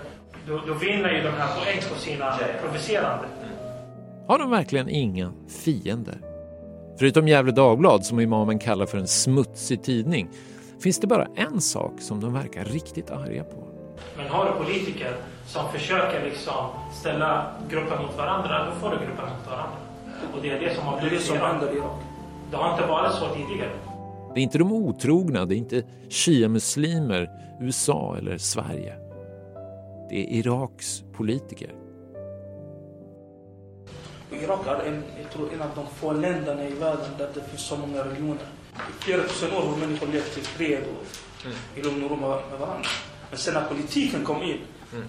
då, 0.46 0.60
då 0.66 0.74
vinner 0.74 1.10
ju 1.10 1.22
de 1.22 1.30
här 1.30 1.60
poäng 1.60 1.78
på 1.92 1.98
sina 1.98 2.38
provocerande. 2.62 3.24
Har 4.28 4.38
de 4.38 4.50
verkligen 4.50 4.88
inga 4.88 5.32
fiender? 5.64 6.35
Förutom 6.98 7.28
Gefle 7.28 7.52
Dagblad, 7.52 8.04
som 8.04 8.20
imamen 8.20 8.58
kallar 8.58 8.86
för 8.86 8.98
en 8.98 9.06
smutsig 9.06 9.82
tidning, 9.82 10.28
finns 10.80 11.00
det 11.00 11.06
bara 11.06 11.26
en 11.36 11.60
sak 11.60 11.92
som 11.98 12.20
de 12.20 12.32
verkar 12.32 12.64
riktigt 12.64 13.10
arga 13.10 13.44
på. 13.44 13.64
Men 14.16 14.26
har 14.26 14.44
du 14.44 14.64
politiker 14.64 15.16
som 15.46 15.72
försöker 15.72 16.24
liksom 16.24 16.66
ställa 17.00 17.46
grupper 17.70 17.98
mot 18.02 18.16
varandra, 18.16 18.66
då 18.66 18.80
får 18.80 18.90
du 18.90 18.96
grupper 18.96 19.22
mot 19.22 19.46
varandra. 19.46 19.76
Och 20.34 20.42
det 20.42 20.50
är 20.50 20.60
det 20.60 20.74
som 20.74 20.84
har 20.84 21.00
blivit 21.00 21.18
det 21.18 21.24
som 21.24 21.36
händer 21.36 21.72
i 21.72 21.76
Irak. 21.76 22.00
Det 22.50 22.56
har 22.56 22.72
inte 22.72 22.86
varit 22.86 23.12
så 23.12 23.28
tidigare. 23.28 23.70
Det 24.34 24.40
är 24.40 24.42
inte 24.42 24.58
de 24.58 24.72
otrogna, 24.72 25.44
det 25.44 25.54
är 25.54 25.58
inte 25.58 25.82
shia-muslimer, 26.08 27.30
USA 27.60 28.16
eller 28.18 28.38
Sverige. 28.38 28.94
Det 30.10 30.16
är 30.20 30.38
Iraks 30.38 31.04
politiker. 31.16 31.85
Irak 34.42 34.66
är 34.66 34.86
en, 34.86 35.02
jag 35.22 35.30
tror, 35.32 35.52
en 35.52 35.62
av 35.62 35.70
de 35.74 35.86
få 36.00 36.12
länderna 36.12 36.64
i 36.68 36.74
världen 36.74 37.10
där 37.18 37.30
det 37.34 37.40
finns 37.50 37.62
så 37.62 37.76
många 37.76 38.04
religioner. 38.04 38.46
I 38.74 39.02
flera 39.02 39.22
tusen 39.22 39.52
år 39.52 39.62
har 39.62 39.76
människor 39.76 40.06
levt 40.06 40.38
i 40.38 40.40
fred 40.40 40.82
och 40.82 41.44
mm. 41.44 41.56
i 41.74 41.82
lugn 41.82 42.04
och 42.04 42.10
ro 42.10 42.16
med, 42.16 42.28
varandra. 42.60 42.88
Men 43.30 43.38
sen 43.38 43.54
när 43.54 43.64
politiken 43.64 44.24
kom 44.24 44.42
in, 44.42 44.58
mm. 44.92 45.08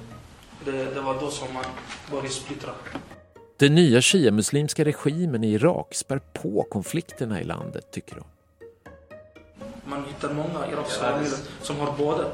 det, 0.66 0.94
det 0.94 1.02
var 1.02 1.20
då 1.20 1.32
som 1.32 1.54
man 1.54 1.66
började 2.12 2.30
splittra. 2.30 2.72
Den 3.58 3.76
nya 3.76 4.02
shia-muslimska 4.02 4.86
regimen 4.86 5.44
i 5.44 5.54
Irak 5.54 5.96
spär 5.96 6.20
på 6.34 6.68
konflikterna 6.70 7.42
i 7.42 7.44
landet, 7.44 7.92
tycker 7.92 8.16
de. 8.16 8.24
Man 9.90 10.04
hittar 10.08 10.34
många 10.34 10.68
irakiska 10.72 11.04
familjer 11.04 11.38
som 11.62 11.80
har 11.80 11.94
både 11.98 12.26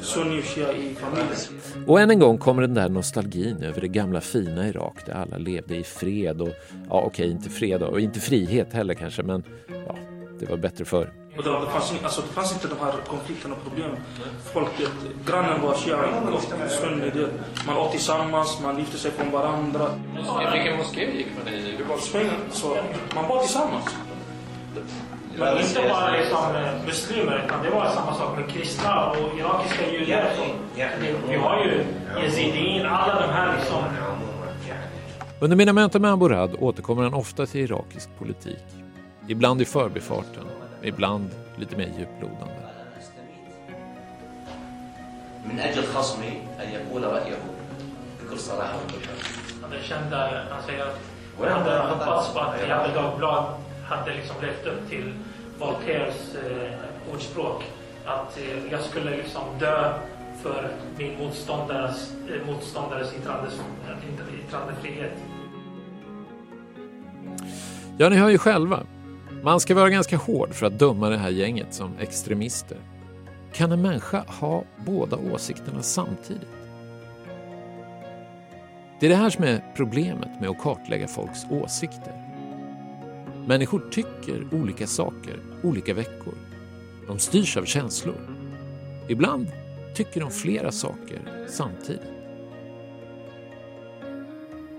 sunni 0.00 0.40
och 0.40 0.44
shia 0.44 0.72
i 0.72 0.94
familjen. 0.94 1.36
Och 1.86 2.00
än 2.00 2.10
en 2.10 2.18
gång 2.18 2.38
kommer 2.38 2.62
den 2.62 2.74
där 2.74 2.88
nostalgin 2.88 3.62
över 3.62 3.80
det 3.80 3.88
gamla 3.88 4.20
fina 4.20 4.68
Irak 4.68 5.06
där 5.06 5.12
alla 5.12 5.38
levde 5.38 5.76
i 5.76 5.84
fred 5.84 6.42
och, 6.42 6.48
ja 6.88 7.00
okej, 7.06 7.30
inte 7.30 7.50
fred 7.50 7.82
och 7.82 8.00
inte 8.00 8.20
frihet 8.20 8.72
heller 8.72 8.94
kanske, 8.94 9.22
men 9.22 9.44
ja, 9.86 9.96
det 10.40 10.46
var 10.46 10.56
bättre 10.56 10.84
förr. 10.84 11.12
Och 11.36 11.42
det, 11.42 11.50
det, 11.50 11.66
fanns, 11.66 11.92
alltså, 12.02 12.20
det 12.20 12.28
fanns 12.28 12.52
inte 12.52 12.68
de 12.68 12.78
här 12.80 12.92
konflikterna 13.06 13.54
och 13.54 13.62
problemen. 13.62 13.96
Folket, 14.52 14.90
grannen 15.26 15.62
var 15.62 15.74
shia 15.74 15.96
och 16.32 16.70
sunni. 16.70 17.26
Man 17.66 17.76
åt 17.76 17.90
tillsammans, 17.90 18.58
man 18.62 18.78
gifte 18.78 18.98
sig 18.98 19.10
från 19.10 19.30
varandra. 19.30 19.86
Vilken 20.52 20.76
moské 20.76 21.16
gick 21.16 21.26
man 21.44 21.54
i? 21.54 21.78
Så 22.50 22.76
man 23.14 23.28
var 23.28 23.40
tillsammans. 23.40 23.84
Det 25.38 25.62
inte 25.62 25.88
bara 25.88 26.10
liksom 26.10 26.56
eh, 26.56 26.86
muslimer, 26.86 27.42
utan 27.46 27.62
det 27.62 27.70
var 27.70 27.88
samma 27.88 28.14
sak 28.14 28.38
med 28.38 28.48
kristna 28.48 29.10
och 29.10 29.38
irakiska 29.38 29.92
judar. 29.92 30.24
Vi 31.28 31.36
har 31.36 31.64
ju 31.64 31.84
yazidin, 32.22 32.86
alla 32.86 33.20
de 33.26 33.32
här 33.32 33.56
liksom. 33.56 33.84
Under 35.40 35.56
mina 35.56 35.72
möten 35.72 36.02
med 36.02 36.10
Amborad 36.10 36.56
återkommer 36.58 37.02
han 37.02 37.14
ofta 37.14 37.46
till 37.46 37.60
irakisk 37.60 38.08
politik. 38.18 38.64
Ibland 39.28 39.62
i 39.62 39.64
förbifarten, 39.64 40.44
ibland 40.82 41.30
lite 41.56 41.76
mer 41.76 41.88
djuplodande. 41.98 42.54
Han 49.62 49.82
kände, 49.82 50.44
han 50.50 50.62
säger 50.62 50.82
att 50.82 50.98
han 51.40 51.62
hade 51.62 51.78
hoppats 51.78 52.32
på 52.32 52.40
att 52.40 52.60
Gefle 52.60 52.94
Dagblad 52.94 53.44
hade 53.92 54.14
liksom 54.14 54.36
levt 54.42 54.66
upp 54.66 54.90
till 54.90 55.12
Voltaires 55.58 56.34
eh, 56.34 57.14
ordspråk. 57.14 57.64
Att 58.04 58.38
eh, 58.38 58.72
jag 58.72 58.80
skulle 58.80 59.16
liksom 59.16 59.42
dö 59.58 59.92
för 60.42 60.70
min 60.98 61.18
motståndares, 61.18 62.12
eh, 62.28 62.46
motståndares 62.46 63.12
eh, 63.12 64.40
yttrandefrihet. 64.46 65.12
Ja, 67.98 68.08
ni 68.08 68.16
hör 68.16 68.28
ju 68.28 68.38
själva. 68.38 68.80
Man 69.42 69.60
ska 69.60 69.74
vara 69.74 69.90
ganska 69.90 70.16
hård 70.16 70.54
för 70.54 70.66
att 70.66 70.78
döma 70.78 71.08
det 71.08 71.16
här 71.16 71.30
gänget 71.30 71.74
som 71.74 71.90
extremister. 71.98 72.78
Kan 73.52 73.72
en 73.72 73.82
människa 73.82 74.24
ha 74.26 74.64
båda 74.86 75.16
åsikterna 75.16 75.82
samtidigt? 75.82 76.48
Det 79.00 79.06
är 79.06 79.10
det 79.10 79.16
här 79.16 79.30
som 79.30 79.44
är 79.44 79.64
problemet 79.76 80.40
med 80.40 80.50
att 80.50 80.58
kartlägga 80.58 81.08
folks 81.08 81.46
åsikter. 81.50 82.21
Människor 83.46 83.88
tycker 83.90 84.54
olika 84.54 84.86
saker 84.86 85.40
olika 85.62 85.94
veckor. 85.94 86.34
De 87.06 87.18
styrs 87.18 87.56
av 87.56 87.64
känslor. 87.64 88.36
Ibland 89.08 89.46
tycker 89.94 90.20
de 90.20 90.30
flera 90.30 90.72
saker 90.72 91.46
samtidigt. 91.48 92.02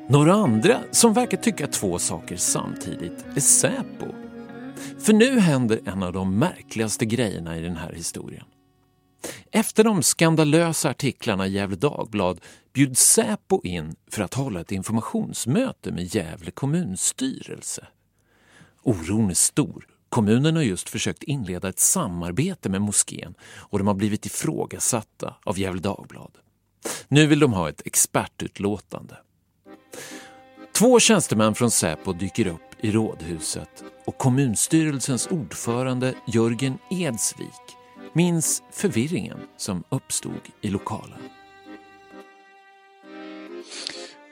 Några 0.10 0.34
andra 0.34 0.80
som 0.92 1.14
verkar 1.14 1.38
tycka 1.38 1.68
två 1.68 2.00
saker 2.00 2.38
samtidigt 2.38 3.26
är 3.36 3.40
Säpo. 3.40 4.06
För 5.00 5.14
nu 5.14 5.40
händer 5.40 5.80
en 5.86 6.04
av 6.04 6.14
de 6.14 6.40
märkligaste 6.40 7.06
grejerna 7.06 7.58
i 7.58 7.62
den 7.62 7.78
här 7.78 7.94
historien. 7.94 8.46
Efter 9.52 9.84
de 9.84 10.04
skandalösa 10.04 10.90
artiklarna 10.90 11.48
i 11.48 11.52
Gävle 11.52 11.76
Dagblad 11.76 12.40
bjuds 12.74 13.02
Säpo 13.02 13.62
in 13.64 13.96
för 14.12 14.24
att 14.24 14.34
hålla 14.34 14.62
ett 14.62 14.72
informationsmöte 14.72 15.92
med 15.92 16.16
Gävle 16.16 16.52
kommunstyrelse. 16.52 17.88
Oron 18.84 19.30
är 19.30 19.34
stor. 19.34 19.88
Kommunen 20.10 20.56
har 20.56 20.64
just 20.64 20.90
försökt 20.90 21.24
inleda 21.24 21.70
ett 21.70 21.80
samarbete 21.80 22.70
med 22.70 22.82
moskén 22.82 23.36
och 23.56 23.78
de 23.78 23.88
har 23.88 23.94
blivit 23.94 24.26
ifrågasatta 24.26 25.36
av 25.44 25.60
Gefle 25.60 25.82
Dagblad. 25.82 26.32
Nu 27.08 27.28
vill 27.28 27.40
de 27.40 27.54
ha 27.54 27.70
ett 27.70 27.82
expertutlåtande. 27.86 29.18
Två 30.76 31.00
tjänstemän 31.00 31.56
från 31.56 31.72
Säpo 31.72 32.14
dyker 32.14 32.48
upp 32.48 32.62
i 32.82 32.92
rådhuset 32.92 33.84
och 34.06 34.18
kommunstyrelsens 34.18 35.28
ordförande 35.28 36.14
Jörgen 36.28 36.78
Edsvik 36.90 37.78
minns 38.14 38.64
förvirringen 38.72 39.40
som 39.58 39.84
uppstod 39.90 40.42
i 40.62 40.70
lokalen. 40.70 41.20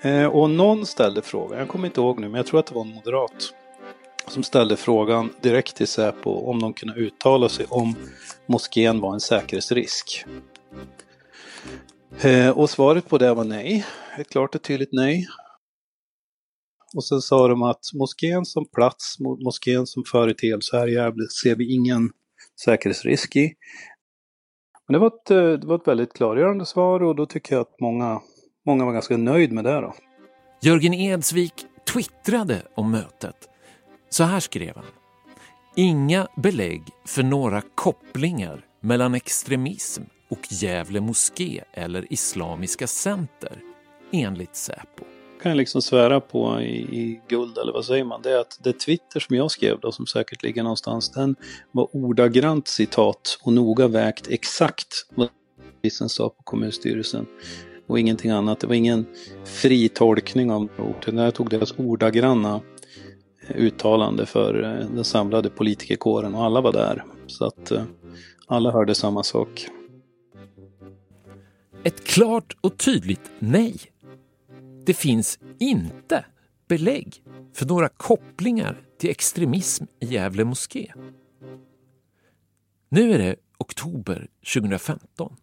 Eh, 0.02 0.26
och 0.26 0.49
någon 0.49 0.86
ställde 0.86 1.22
frågan, 1.22 1.60
jag 1.60 1.68
kommer 1.68 1.88
inte 1.88 2.02
ihåg 2.02 2.20
nu, 2.20 2.28
men 2.28 2.36
jag 2.36 2.45
tror 2.45 2.60
att 2.60 2.66
det 2.66 2.76
var 2.76 2.82
en 2.82 2.93
moderat 2.93 3.54
som 4.28 4.43
ställde 4.43 4.78
frågan 4.78 5.30
direkt 5.41 5.76
till 5.76 5.88
Säpo 5.88 6.32
om 6.32 6.59
de 6.59 6.74
kunde 6.74 6.95
uttala 6.95 7.49
sig 7.49 7.65
om 7.69 7.95
moskén 8.45 8.99
var 8.99 9.13
en 9.13 9.19
säkerhetsrisk. 9.19 10.26
Eh, 12.22 12.49
och 12.49 12.69
svaret 12.69 13.09
på 13.09 13.17
det 13.17 13.34
var 13.34 13.43
nej, 13.43 13.86
ett 14.17 14.30
klart 14.30 14.55
och 14.55 14.61
tydligt 14.61 14.93
nej. 14.93 15.28
Och 16.95 17.05
sen 17.05 17.22
sa 17.22 17.47
de 17.47 17.63
att 17.63 17.82
moskén 17.93 18.45
som 18.45 18.65
plats, 18.65 19.19
moskén 19.19 19.88
som 19.88 20.03
företeelse 20.11 20.78
här 20.78 20.88
i 20.88 20.93
Gävle 20.93 21.28
ser 21.43 21.55
vi 21.55 21.74
ingen 21.74 22.09
säkerhetsrisk 22.65 23.36
i. 23.36 23.53
Men 24.88 24.93
det 24.93 24.99
var, 24.99 25.07
ett, 25.07 25.32
eh, 25.32 25.59
det 25.59 25.67
var 25.67 25.76
ett 25.76 25.88
väldigt 25.88 26.13
klargörande 26.13 26.65
svar 26.65 27.03
och 27.03 27.15
då 27.15 27.26
tycker 27.26 27.55
jag 27.55 27.61
att 27.61 27.80
många, 27.80 28.22
många 28.65 28.86
var 28.86 28.93
ganska 28.93 29.17
nöjd 29.17 29.51
med 29.51 29.63
det. 29.63 29.82
Då. 29.82 29.93
Jörgen 30.61 30.93
Edsvik 30.93 31.53
twittrade 31.93 32.61
om 32.76 32.91
mötet. 32.91 33.51
Så 34.14 34.24
här 34.24 34.39
skrev 34.39 34.76
han. 34.76 34.86
Inga 35.76 36.28
belägg 36.36 36.84
för 37.05 37.24
några 37.24 37.62
kopplingar 37.76 38.66
mellan 38.80 39.16
extremism 39.16 40.03
och 40.30 40.47
Gävle 40.49 41.01
moské 41.01 41.64
eller 41.74 42.14
Islamiska 42.14 42.88
center, 42.88 43.59
enligt 44.12 44.55
Säpo 44.55 45.03
kan 45.41 45.49
jag 45.49 45.57
liksom 45.57 45.82
svära 45.82 46.20
på 46.20 46.62
i, 46.62 46.76
i, 46.80 47.22
guld, 47.28 47.57
eller 47.57 47.74
vad 47.74 47.86
säger 47.86 48.03
man, 48.03 48.22
det 48.22 48.32
är 48.32 48.38
att 48.38 48.59
det 48.64 48.74
Twitter 48.74 49.20
som 49.20 49.36
jag 49.36 49.51
skrev 49.51 49.80
då, 49.80 49.91
som 49.91 50.07
säkert 50.07 50.43
ligger 50.43 50.64
någonstans, 50.64 51.09
den 51.09 51.36
var 51.72 51.95
ordagrant 51.95 52.68
citat 52.68 53.39
och 53.41 53.53
noga 53.53 53.88
vägt 53.88 54.28
exakt 54.28 55.05
vad 55.16 55.30
polisen 55.82 56.09
sa 56.09 56.30
på 56.30 56.43
kommunstyrelsen. 56.43 57.26
Och 57.88 57.99
ingenting 57.99 58.32
annat. 58.32 58.59
Det 58.59 58.68
var 58.68 58.76
ingen 58.76 59.05
fri 59.45 59.89
tolkning 59.89 60.51
av 60.51 60.70
orden. 60.78 61.18
Jag 61.18 61.34
tog 61.34 61.49
deras 61.49 61.74
ordagranna 61.78 62.62
uttalande 63.56 64.26
för 64.26 64.64
eh, 64.64 64.88
den 64.89 65.04
samlade 65.04 65.49
politikerkåren 65.49 66.36
och 66.36 66.43
alla 66.43 66.62
var 66.62 66.72
där. 66.72 67.04
Så 67.28 67.45
att 67.45 67.72
eh, 67.72 67.84
alla 68.47 68.72
hörde 68.72 68.95
samma 68.95 69.24
sak. 69.24 69.68
Ett 71.84 72.04
klart 72.04 72.58
och 72.62 72.78
tydligt 72.78 73.32
nej 73.39 73.76
det 74.86 74.93
finns 74.93 75.39
inte 75.60 76.26
belägg 76.68 77.24
för 77.54 77.66
några 77.66 77.89
kopplingar 77.89 78.82
till 78.97 79.10
extremism 79.10 79.86
i 79.99 80.06
Gävle 80.06 80.43
moské. 80.43 80.93
Nu 82.89 83.14
är 83.14 83.18
det 83.18 83.36
oktober 83.58 84.28
2015. 84.54 85.36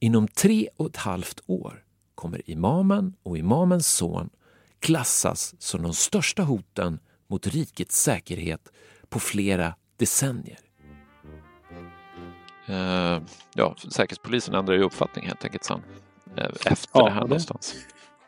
Inom 0.00 0.28
tre 0.28 0.68
och 0.76 0.86
ett 0.86 0.96
halvt 0.96 1.40
år 1.46 1.84
kommer 2.14 2.50
imamen 2.50 3.14
och 3.22 3.38
imamens 3.38 3.86
son 3.96 4.30
klassas 4.78 5.54
som 5.58 5.82
de 5.82 5.94
största 5.94 6.42
hoten 6.42 6.98
mot 7.28 7.46
rikets 7.46 8.02
säkerhet 8.02 8.72
på 9.08 9.20
flera 9.20 9.74
decennier. 9.96 10.58
Uh, 12.70 13.22
ja, 13.54 13.74
Säkerhetspolisen 13.90 14.54
ändrar 14.54 14.74
ju 14.74 14.82
uppfattning 14.82 15.26
helt 15.26 15.44
enkelt 15.44 15.64
sen. 15.64 15.82
Uh, 16.38 16.44
efter 16.44 16.90
ja, 16.92 17.04
det 17.04 17.10
här 17.10 17.20
det, 17.20 17.26
någonstans. 17.26 17.74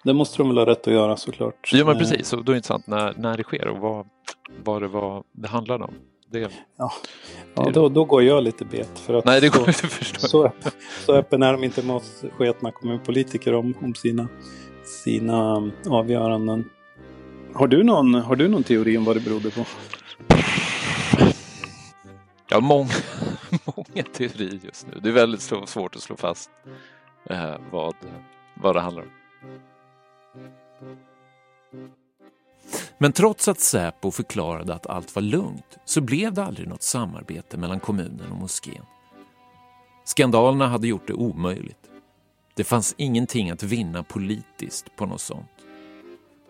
Det 0.05 0.13
måste 0.13 0.39
de 0.39 0.49
väl 0.49 0.59
ha 0.59 0.67
rätt 0.67 0.89
att 0.89 0.95
göra 0.95 1.17
såklart. 1.17 1.71
Ja 1.73 1.85
men 1.85 1.99
precis, 1.99 2.33
och 2.33 2.45
då 2.45 2.53
är 2.53 2.55
det 2.55 2.59
intressant 2.59 2.87
när, 2.87 3.15
när 3.17 3.37
det 3.37 3.43
sker 3.43 3.69
och 3.69 3.79
vad, 3.79 4.07
vad 4.65 4.83
det 4.83 4.89
var 4.89 5.25
det 5.33 5.49
handlade 5.49 5.85
om. 5.85 5.95
Det, 6.31 6.51
ja, 6.77 6.93
ja 7.55 7.71
då, 7.75 7.89
då 7.89 8.05
går 8.05 8.23
jag 8.23 8.43
lite 8.43 8.65
bet. 8.65 8.99
För 8.99 9.15
att 9.15 9.25
Nej, 9.25 9.41
det 9.41 9.49
går 9.49 9.73
så, 9.73 9.87
förstå. 9.89 10.29
Så, 10.29 10.53
så 11.07 11.15
öppen 11.15 11.43
är 11.43 11.53
de 11.53 11.65
inte 11.65 11.83
med 11.83 11.97
oss 11.97 12.25
sketna 12.39 12.73
kommunpolitiker 12.73 13.55
om, 13.55 13.75
om 13.83 13.95
sina, 13.95 14.29
sina 15.05 15.57
um, 15.57 15.73
avgöranden. 15.89 16.65
Har 17.55 17.67
du, 17.67 17.83
någon, 17.85 18.15
har 18.15 18.37
du 18.37 18.49
någon 18.49 18.63
teori 18.63 18.99
om 18.99 19.05
vad 19.05 19.17
det 19.17 19.21
berodde 19.21 19.51
på? 19.51 19.65
Ja, 22.49 22.61
många, 22.61 22.91
många 23.77 24.03
teorier 24.13 24.61
just 24.65 24.87
nu. 24.87 25.01
Det 25.03 25.09
är 25.09 25.13
väldigt 25.13 25.43
svårt 25.67 25.97
att 25.97 26.03
slå 26.03 26.17
fast 26.17 26.51
eh, 27.31 27.55
vad, 27.71 27.95
vad 28.55 28.77
det 28.77 28.81
handlar 28.81 29.03
om. 29.03 29.11
Men 32.99 33.13
trots 33.13 33.49
att 33.49 33.61
Säpo 33.61 34.11
förklarade 34.11 34.75
att 34.75 34.87
allt 34.87 35.15
var 35.15 35.23
lugnt 35.23 35.79
så 35.85 36.01
blev 36.01 36.33
det 36.35 36.45
aldrig 36.45 36.69
något 36.69 36.83
samarbete 36.83 37.57
mellan 37.57 37.81
kommunen 37.81 38.33
och 38.33 38.39
moskén. 38.39 38.85
Skandalerna 40.05 40.69
hade 40.69 40.89
gjort 40.89 41.07
det 41.07 41.15
omöjligt. 41.15 41.91
Det 42.55 42.65
fanns 42.65 42.95
ingenting 42.99 43.51
att 43.51 43.63
vinna 43.63 44.03
politiskt 44.03 44.97
på 44.97 45.07
något 45.07 45.21
sånt. 45.21 45.60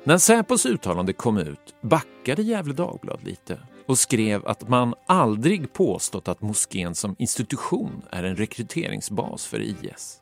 När 0.05 0.19
Säpos 0.19 0.67
uttalande 0.67 1.13
kom 1.13 1.39
ut 1.39 1.75
backade 1.81 2.43
Gefle 2.43 2.73
Dagblad 2.73 3.25
lite 3.25 3.59
och 3.87 3.99
skrev 3.99 4.47
att 4.47 4.69
man 4.69 4.95
aldrig 5.07 5.73
påstått 5.73 6.29
att 6.29 6.43
moskén 6.43 6.95
som 6.95 7.17
institution 7.19 8.03
är 8.11 8.25
en 8.25 8.37
rekryteringsbas 8.37 9.47
för 9.47 9.61
IS. 9.61 10.21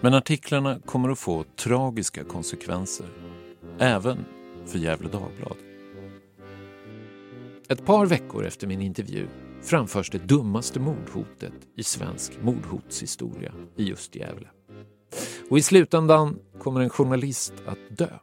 Men 0.00 0.14
artiklarna 0.14 0.80
kommer 0.86 1.08
att 1.08 1.18
få 1.18 1.44
tragiska 1.56 2.24
konsekvenser, 2.24 3.06
även 3.78 4.24
för 4.66 4.78
Gefle 4.78 5.08
Dagblad. 5.08 5.56
Ett 7.68 7.86
par 7.86 8.06
veckor 8.06 8.44
efter 8.44 8.66
min 8.66 8.80
intervju 8.80 9.28
framförs 9.62 10.10
det 10.10 10.18
dummaste 10.18 10.80
mordhotet 10.80 11.54
i 11.76 11.82
svensk 11.82 12.32
mordhotshistoria 12.42 13.52
i 13.76 13.84
just 13.84 14.16
Gävle. 14.16 14.48
Och 15.50 15.58
i 15.58 15.62
slutändan 15.62 16.38
kommer 16.58 16.80
en 16.80 16.90
journalist 16.90 17.54
att 17.66 17.96
dö. 17.98 18.18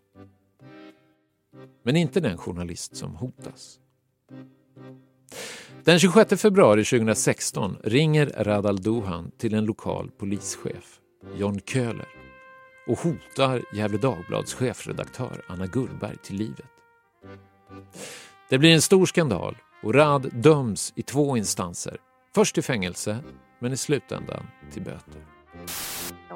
Men 1.84 1.96
inte 1.96 2.20
den 2.20 2.38
journalist 2.38 2.96
som 2.96 3.16
hotas. 3.16 3.80
Den 5.84 6.00
26 6.00 6.42
februari 6.42 6.84
2016 6.84 7.78
ringer 7.84 8.26
Radal 8.38 8.82
Duhan 8.82 9.32
till 9.38 9.54
en 9.54 9.66
lokal 9.66 10.12
polischef 10.12 11.00
John 11.36 11.60
Köhler 11.60 12.08
och 12.88 13.00
hotar 13.00 13.62
Gefle 13.74 13.98
Dagblads 13.98 14.54
chefredaktör 14.54 15.46
Anna 15.48 15.66
Gullberg 15.66 16.18
till 16.24 16.36
livet. 16.36 16.66
Det 18.50 18.58
blir 18.58 18.74
en 18.74 18.82
stor 18.82 19.06
skandal 19.06 19.58
och 19.84 19.94
Rad 19.94 20.30
döms 20.34 20.94
i 20.96 21.02
två 21.02 21.38
instanser. 21.38 21.98
Först 22.36 22.54
till 22.54 22.64
fängelse, 22.64 23.24
men 23.60 23.74
i 23.74 23.78
slutändan 23.78 24.48
till 24.74 24.82
böter. 24.82 25.26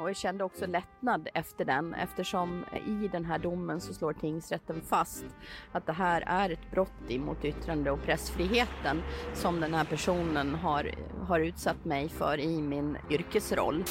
Jag 0.06 0.16
kände 0.16 0.44
också 0.44 0.66
lättnad 0.66 1.28
efter 1.34 1.64
den 1.64 1.94
eftersom 1.94 2.64
i 2.86 3.08
den 3.08 3.24
här 3.24 3.38
domen 3.38 3.80
så 3.80 3.94
slår 3.94 4.12
tingsrätten 4.12 4.80
fast 4.88 5.24
att 5.72 5.86
det 5.86 5.92
här 5.92 6.24
är 6.26 6.50
ett 6.50 6.70
brott 6.70 7.10
emot 7.10 7.44
yttrande 7.44 7.90
och 7.90 8.02
pressfriheten 8.02 9.02
som 9.34 9.60
den 9.60 9.74
här 9.74 9.84
personen 9.84 10.54
har, 10.54 10.90
har 11.26 11.40
utsatt 11.40 11.84
mig 11.84 12.08
för 12.08 12.40
i 12.40 12.62
min 12.62 12.96
yrkesroll. 13.10 13.84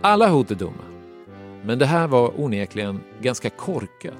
Alla 0.00 0.28
hot 0.28 0.50
är 0.50 0.54
dumma, 0.54 0.84
men 1.64 1.78
det 1.78 1.86
här 1.86 2.06
var 2.06 2.40
onekligen 2.40 3.00
ganska 3.20 3.50
korkat. 3.50 4.14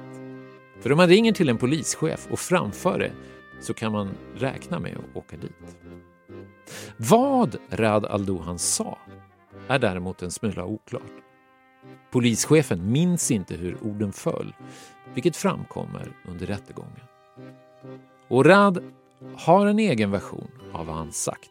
För 0.80 0.93
om 0.93 0.97
man 0.97 1.09
ringer 1.09 1.33
till 1.33 1.49
en 1.49 1.59
polischef 1.59 2.28
och 2.30 2.39
framför 2.39 2.99
det 2.99 3.12
så 3.61 3.74
kan 3.74 3.93
man 3.93 4.11
räkna 4.35 4.78
med 4.78 4.97
att 4.97 5.16
åka 5.16 5.37
dit. 5.37 5.76
Vad 6.97 7.57
Rad 7.70 8.07
Aldohan 8.07 8.59
sa 8.59 8.99
är 9.68 9.78
däremot 9.78 10.22
en 10.22 10.30
smula 10.30 10.64
oklart. 10.64 11.12
Polischefen 12.10 12.92
minns 12.92 13.30
inte 13.30 13.54
hur 13.54 13.82
orden 13.82 14.12
föll, 14.12 14.54
vilket 15.14 15.36
framkommer 15.36 16.12
under 16.28 16.46
rättegången. 16.46 17.06
Och 18.28 18.44
Rad 18.44 18.92
har 19.36 19.66
en 19.66 19.78
egen 19.78 20.10
version 20.10 20.50
av 20.72 20.86
vad 20.86 20.96
han 20.96 21.12
sagt. 21.12 21.50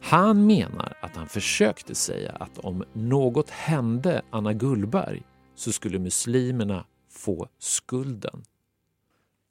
Han 0.00 0.46
menar 0.46 0.96
att 1.00 1.16
han 1.16 1.28
försökte 1.28 1.94
säga 1.94 2.32
att 2.32 2.58
om 2.58 2.84
något 2.92 3.50
hände 3.50 4.22
Anna 4.30 4.52
Gullberg 4.52 5.22
så 5.54 5.72
skulle 5.72 5.98
muslimerna 5.98 6.84
få 7.10 7.48
skulden. 7.58 8.42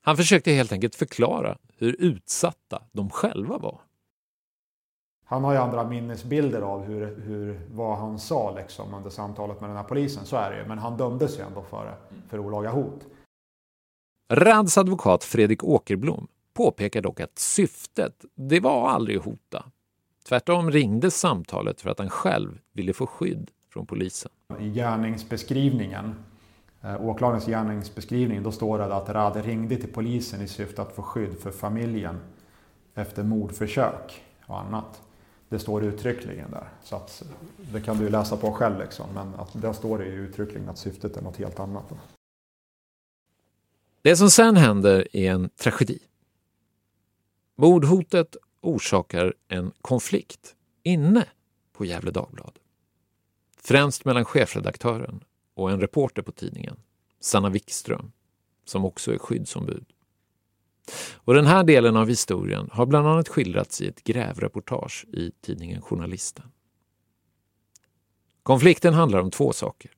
Han 0.01 0.17
försökte 0.17 0.51
helt 0.51 0.71
enkelt 0.71 0.95
förklara 0.95 1.57
hur 1.77 1.95
utsatta 1.99 2.83
de 2.91 3.09
själva 3.09 3.57
var. 3.57 3.81
Han 5.31 5.43
har 5.43 5.51
ju 5.53 5.57
andra 5.57 5.83
minnesbilder 5.83 6.61
av 6.61 6.83
hur, 6.83 7.15
hur, 7.25 7.61
vad 7.71 7.97
han 7.97 8.19
sa 8.19 8.55
liksom 8.55 8.93
under 8.93 9.09
samtalet 9.09 9.61
med 9.61 9.69
den 9.69 9.77
här 9.77 9.83
polisen, 9.83 10.25
så 10.25 10.35
är 10.35 10.51
det 10.51 10.57
ju. 10.57 10.67
Men 10.67 10.77
han 10.77 10.97
dömdes 10.97 11.39
ju 11.39 11.43
ändå 11.43 11.63
för, 11.63 11.97
för 12.29 12.39
olaga 12.39 12.69
hot. 12.69 13.05
Rads 14.33 14.77
advokat 14.77 15.23
Fredrik 15.23 15.63
Åkerblom 15.63 16.27
påpekar 16.53 17.01
dock 17.01 17.19
att 17.19 17.39
syftet, 17.39 18.25
det 18.35 18.59
var 18.59 18.89
aldrig 18.89 19.17
att 19.17 19.25
hota. 19.25 19.65
Tvärtom 20.27 20.71
ringde 20.71 21.11
samtalet 21.11 21.81
för 21.81 21.89
att 21.89 21.99
han 21.99 22.09
själv 22.09 22.59
ville 22.73 22.93
få 22.93 23.07
skydd 23.07 23.51
från 23.73 23.85
polisen. 23.85 24.31
I 24.59 24.69
gärningsbeskrivningen, 24.69 26.15
eh, 26.81 27.05
åklagarens 27.05 27.45
gärningsbeskrivning, 27.45 28.43
då 28.43 28.51
står 28.51 28.77
det 28.77 28.95
att 28.95 29.09
Rad 29.09 29.45
ringde 29.45 29.75
till 29.75 29.93
polisen 29.93 30.41
i 30.41 30.47
syfte 30.47 30.81
att 30.81 30.95
få 30.95 31.01
skydd 31.01 31.39
för 31.39 31.51
familjen 31.51 32.19
efter 32.95 33.23
mordförsök 33.23 34.23
och 34.45 34.59
annat. 34.59 35.01
Det 35.51 35.59
står 35.59 35.83
uttryckligen 35.83 36.51
där. 36.51 36.69
Så 36.83 36.95
att, 36.95 37.23
det 37.73 37.81
kan 37.81 37.97
du 37.97 38.09
läsa 38.09 38.37
på 38.37 38.51
själv 38.51 38.79
liksom. 38.79 39.13
Men 39.13 39.35
att 39.35 39.61
där 39.61 39.73
står 39.73 39.97
det 39.97 40.05
ju 40.05 40.11
uttryckligen 40.11 40.69
att 40.69 40.77
syftet 40.77 41.17
är 41.17 41.21
något 41.21 41.37
helt 41.37 41.59
annat. 41.59 41.93
Det 44.01 44.15
som 44.15 44.29
sen 44.29 44.57
händer 44.57 45.07
är 45.15 45.31
en 45.31 45.49
tragedi. 45.49 45.99
Mordhotet 47.55 48.35
orsakar 48.61 49.33
en 49.47 49.71
konflikt 49.81 50.55
inne 50.83 51.25
på 51.73 51.85
Gävle 51.85 52.11
Dagblad. 52.11 52.59
Främst 53.57 54.05
mellan 54.05 54.25
chefredaktören 54.25 55.23
och 55.53 55.71
en 55.71 55.79
reporter 55.79 56.21
på 56.21 56.31
tidningen, 56.31 56.79
Sanna 57.19 57.49
Wikström, 57.49 58.11
som 58.65 58.85
också 58.85 59.13
är 59.13 59.17
skyddsombud. 59.17 59.85
Och 61.15 61.33
den 61.33 61.45
här 61.45 61.63
delen 61.63 61.97
av 61.97 62.07
historien 62.07 62.69
har 62.71 62.85
bland 62.85 63.07
annat 63.07 63.27
skildrats 63.27 63.81
i 63.81 63.87
ett 63.87 64.03
grävreportage 64.03 65.05
i 65.13 65.31
tidningen 65.41 65.81
Journalisten. 65.81 66.45
Konflikten 68.43 68.93
handlar 68.93 69.19
om 69.19 69.31
två 69.31 69.53
saker. 69.53 69.91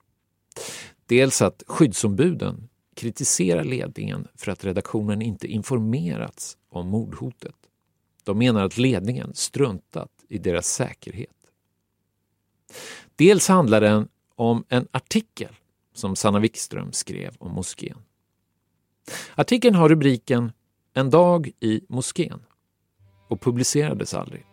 Dels 1.06 1.42
att 1.42 1.64
skyddsombuden 1.68 2.70
kritiserar 2.96 3.64
ledningen 3.64 4.28
för 4.36 4.52
att 4.52 4.66
redaktionen 4.66 5.22
inte 5.22 5.48
informerats 5.48 6.58
om 6.70 6.88
mordhotet. 6.88 7.56
De 8.24 8.38
menar 8.38 8.66
att 8.66 8.78
ledningen 8.78 9.34
struntat 9.34 10.12
i 10.30 10.38
deras 10.38 10.68
säkerhet. 10.68 11.30
Dels 13.16 13.48
handlar 13.48 13.82
den 13.82 14.08
om 14.36 14.64
en 14.70 14.88
artikel 14.92 15.56
som 15.94 16.16
Sanna 16.16 16.40
Wikström 16.40 16.92
skrev 16.92 17.36
om 17.40 17.52
moskén. 17.52 17.98
Artikeln 19.36 19.76
har 19.76 19.90
rubriken 19.90 20.52
en 20.94 21.10
dag 21.10 21.52
i 21.60 21.82
moskén 21.90 22.40
och 23.28 23.42
publicerades 23.42 24.14
aldrig. 24.14 24.46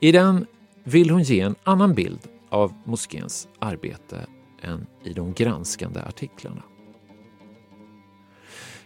I 0.00 0.12
den 0.12 0.46
vill 0.84 1.10
hon 1.10 1.22
ge 1.22 1.40
en 1.40 1.54
annan 1.64 1.94
bild 1.94 2.28
av 2.48 2.72
moskéns 2.84 3.48
arbete 3.58 4.26
än 4.62 4.86
i 5.04 5.12
de 5.12 5.32
granskande 5.32 6.00
artiklarna. 6.00 6.62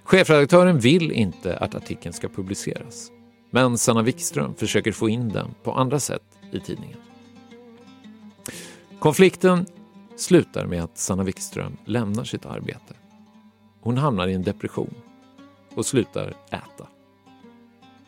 Chefredaktören 0.02 0.78
vill 0.78 1.12
inte 1.12 1.56
att 1.56 1.74
artikeln 1.74 2.12
ska 2.12 2.28
publiceras 2.28 3.10
men 3.50 3.78
Sanna 3.78 4.02
Wikström 4.02 4.54
försöker 4.54 4.92
få 4.92 5.08
in 5.08 5.28
den 5.28 5.54
på 5.62 5.72
andra 5.72 6.00
sätt 6.00 6.38
i 6.52 6.60
tidningen. 6.60 6.98
Konflikten 8.98 9.66
slutar 10.16 10.66
med 10.66 10.82
att 10.82 10.98
Sanna 10.98 11.22
Wikström 11.22 11.76
lämnar 11.84 12.24
sitt 12.24 12.46
arbete. 12.46 12.94
Hon 13.80 13.98
hamnar 13.98 14.28
i 14.28 14.34
en 14.34 14.42
depression 14.42 14.94
och 15.78 15.86
slutar 15.86 16.34
äta. 16.50 16.88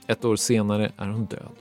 Ett 0.06 0.24
år 0.24 0.36
senare 0.36 0.92
är 0.96 1.08
hon 1.08 1.24
död. 1.24 1.56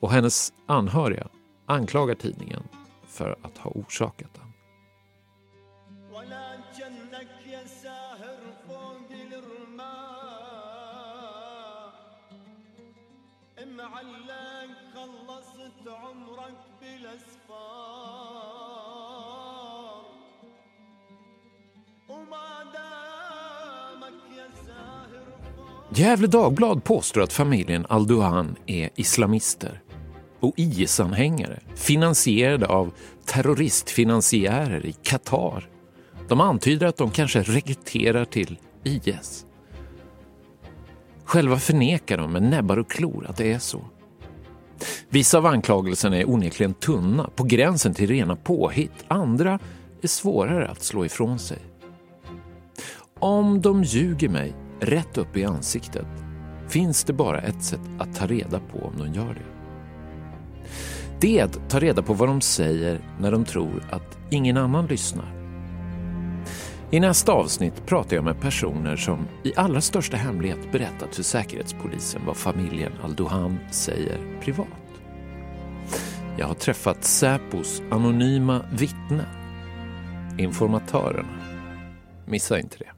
Och 0.00 0.10
hennes 0.10 0.52
anhöriga 0.66 1.28
anklagar 1.66 2.14
tidningen 2.14 2.62
för 3.06 3.38
att 3.42 3.58
ha 3.58 3.70
orsakat 3.70 4.34
den. 4.34 4.52
Gefle 25.90 26.26
Dagblad 26.26 26.84
påstår 26.84 27.20
att 27.20 27.32
familjen 27.32 27.86
Alduhan 27.88 28.56
är 28.66 28.90
islamister 28.94 29.82
och 30.40 30.52
IS-anhängare 30.56 31.60
finansierade 31.74 32.66
av 32.66 32.92
terroristfinansiärer 33.24 34.86
i 34.86 34.92
Qatar. 34.92 35.68
De 36.28 36.40
antyder 36.40 36.86
att 36.86 36.96
de 36.96 37.10
kanske 37.10 37.42
rekryterar 37.42 38.24
till 38.24 38.58
IS. 38.84 39.46
Själva 41.24 41.58
förnekar 41.58 42.18
de 42.18 42.32
med 42.32 42.42
näbbar 42.42 42.76
och 42.76 42.90
klor 42.90 43.26
att 43.28 43.36
det 43.36 43.52
är 43.52 43.58
så. 43.58 43.84
Vissa 45.08 45.38
av 45.38 45.46
anklagelserna 45.46 46.16
är 46.16 46.30
onekligen 46.30 46.74
tunna, 46.74 47.30
på 47.36 47.44
gränsen 47.44 47.94
till 47.94 48.08
rena 48.08 48.36
påhitt. 48.36 49.04
Andra 49.08 49.58
är 50.02 50.08
svårare 50.08 50.68
att 50.68 50.82
slå 50.82 51.04
ifrån 51.04 51.38
sig. 51.38 51.58
Om 53.20 53.60
de 53.60 53.82
ljuger 53.82 54.28
mig 54.28 54.54
rätt 54.80 55.18
upp 55.18 55.36
i 55.36 55.44
ansiktet 55.44 56.06
finns 56.68 57.04
det 57.04 57.12
bara 57.12 57.40
ett 57.40 57.62
sätt 57.62 57.80
att 57.98 58.16
ta 58.16 58.26
reda 58.26 58.60
på 58.60 58.78
om 58.78 58.98
de 58.98 59.14
gör 59.14 59.34
det. 59.34 59.58
Det 61.20 61.38
är 61.38 61.44
att 61.44 61.70
ta 61.70 61.80
reda 61.80 62.02
på 62.02 62.14
vad 62.14 62.28
de 62.28 62.40
säger 62.40 63.00
när 63.20 63.32
de 63.32 63.44
tror 63.44 63.82
att 63.90 64.18
ingen 64.30 64.56
annan 64.56 64.86
lyssnar. 64.86 65.38
I 66.90 67.00
nästa 67.00 67.32
avsnitt 67.32 67.86
pratar 67.86 68.16
jag 68.16 68.24
med 68.24 68.40
personer 68.40 68.96
som 68.96 69.26
i 69.44 69.52
allra 69.56 69.80
största 69.80 70.16
hemlighet 70.16 70.72
berättat 70.72 71.14
för 71.14 71.22
Säkerhetspolisen 71.22 72.22
vad 72.26 72.36
familjen 72.36 72.92
Aldohan 73.02 73.58
säger 73.70 74.40
privat. 74.40 74.68
Jag 76.38 76.46
har 76.46 76.54
träffat 76.54 77.04
Säpos 77.04 77.82
anonyma 77.90 78.64
vittnen, 78.72 79.26
informatörerna. 80.38 81.28
Missa 82.26 82.58
inte 82.58 82.78
det. 82.78 82.97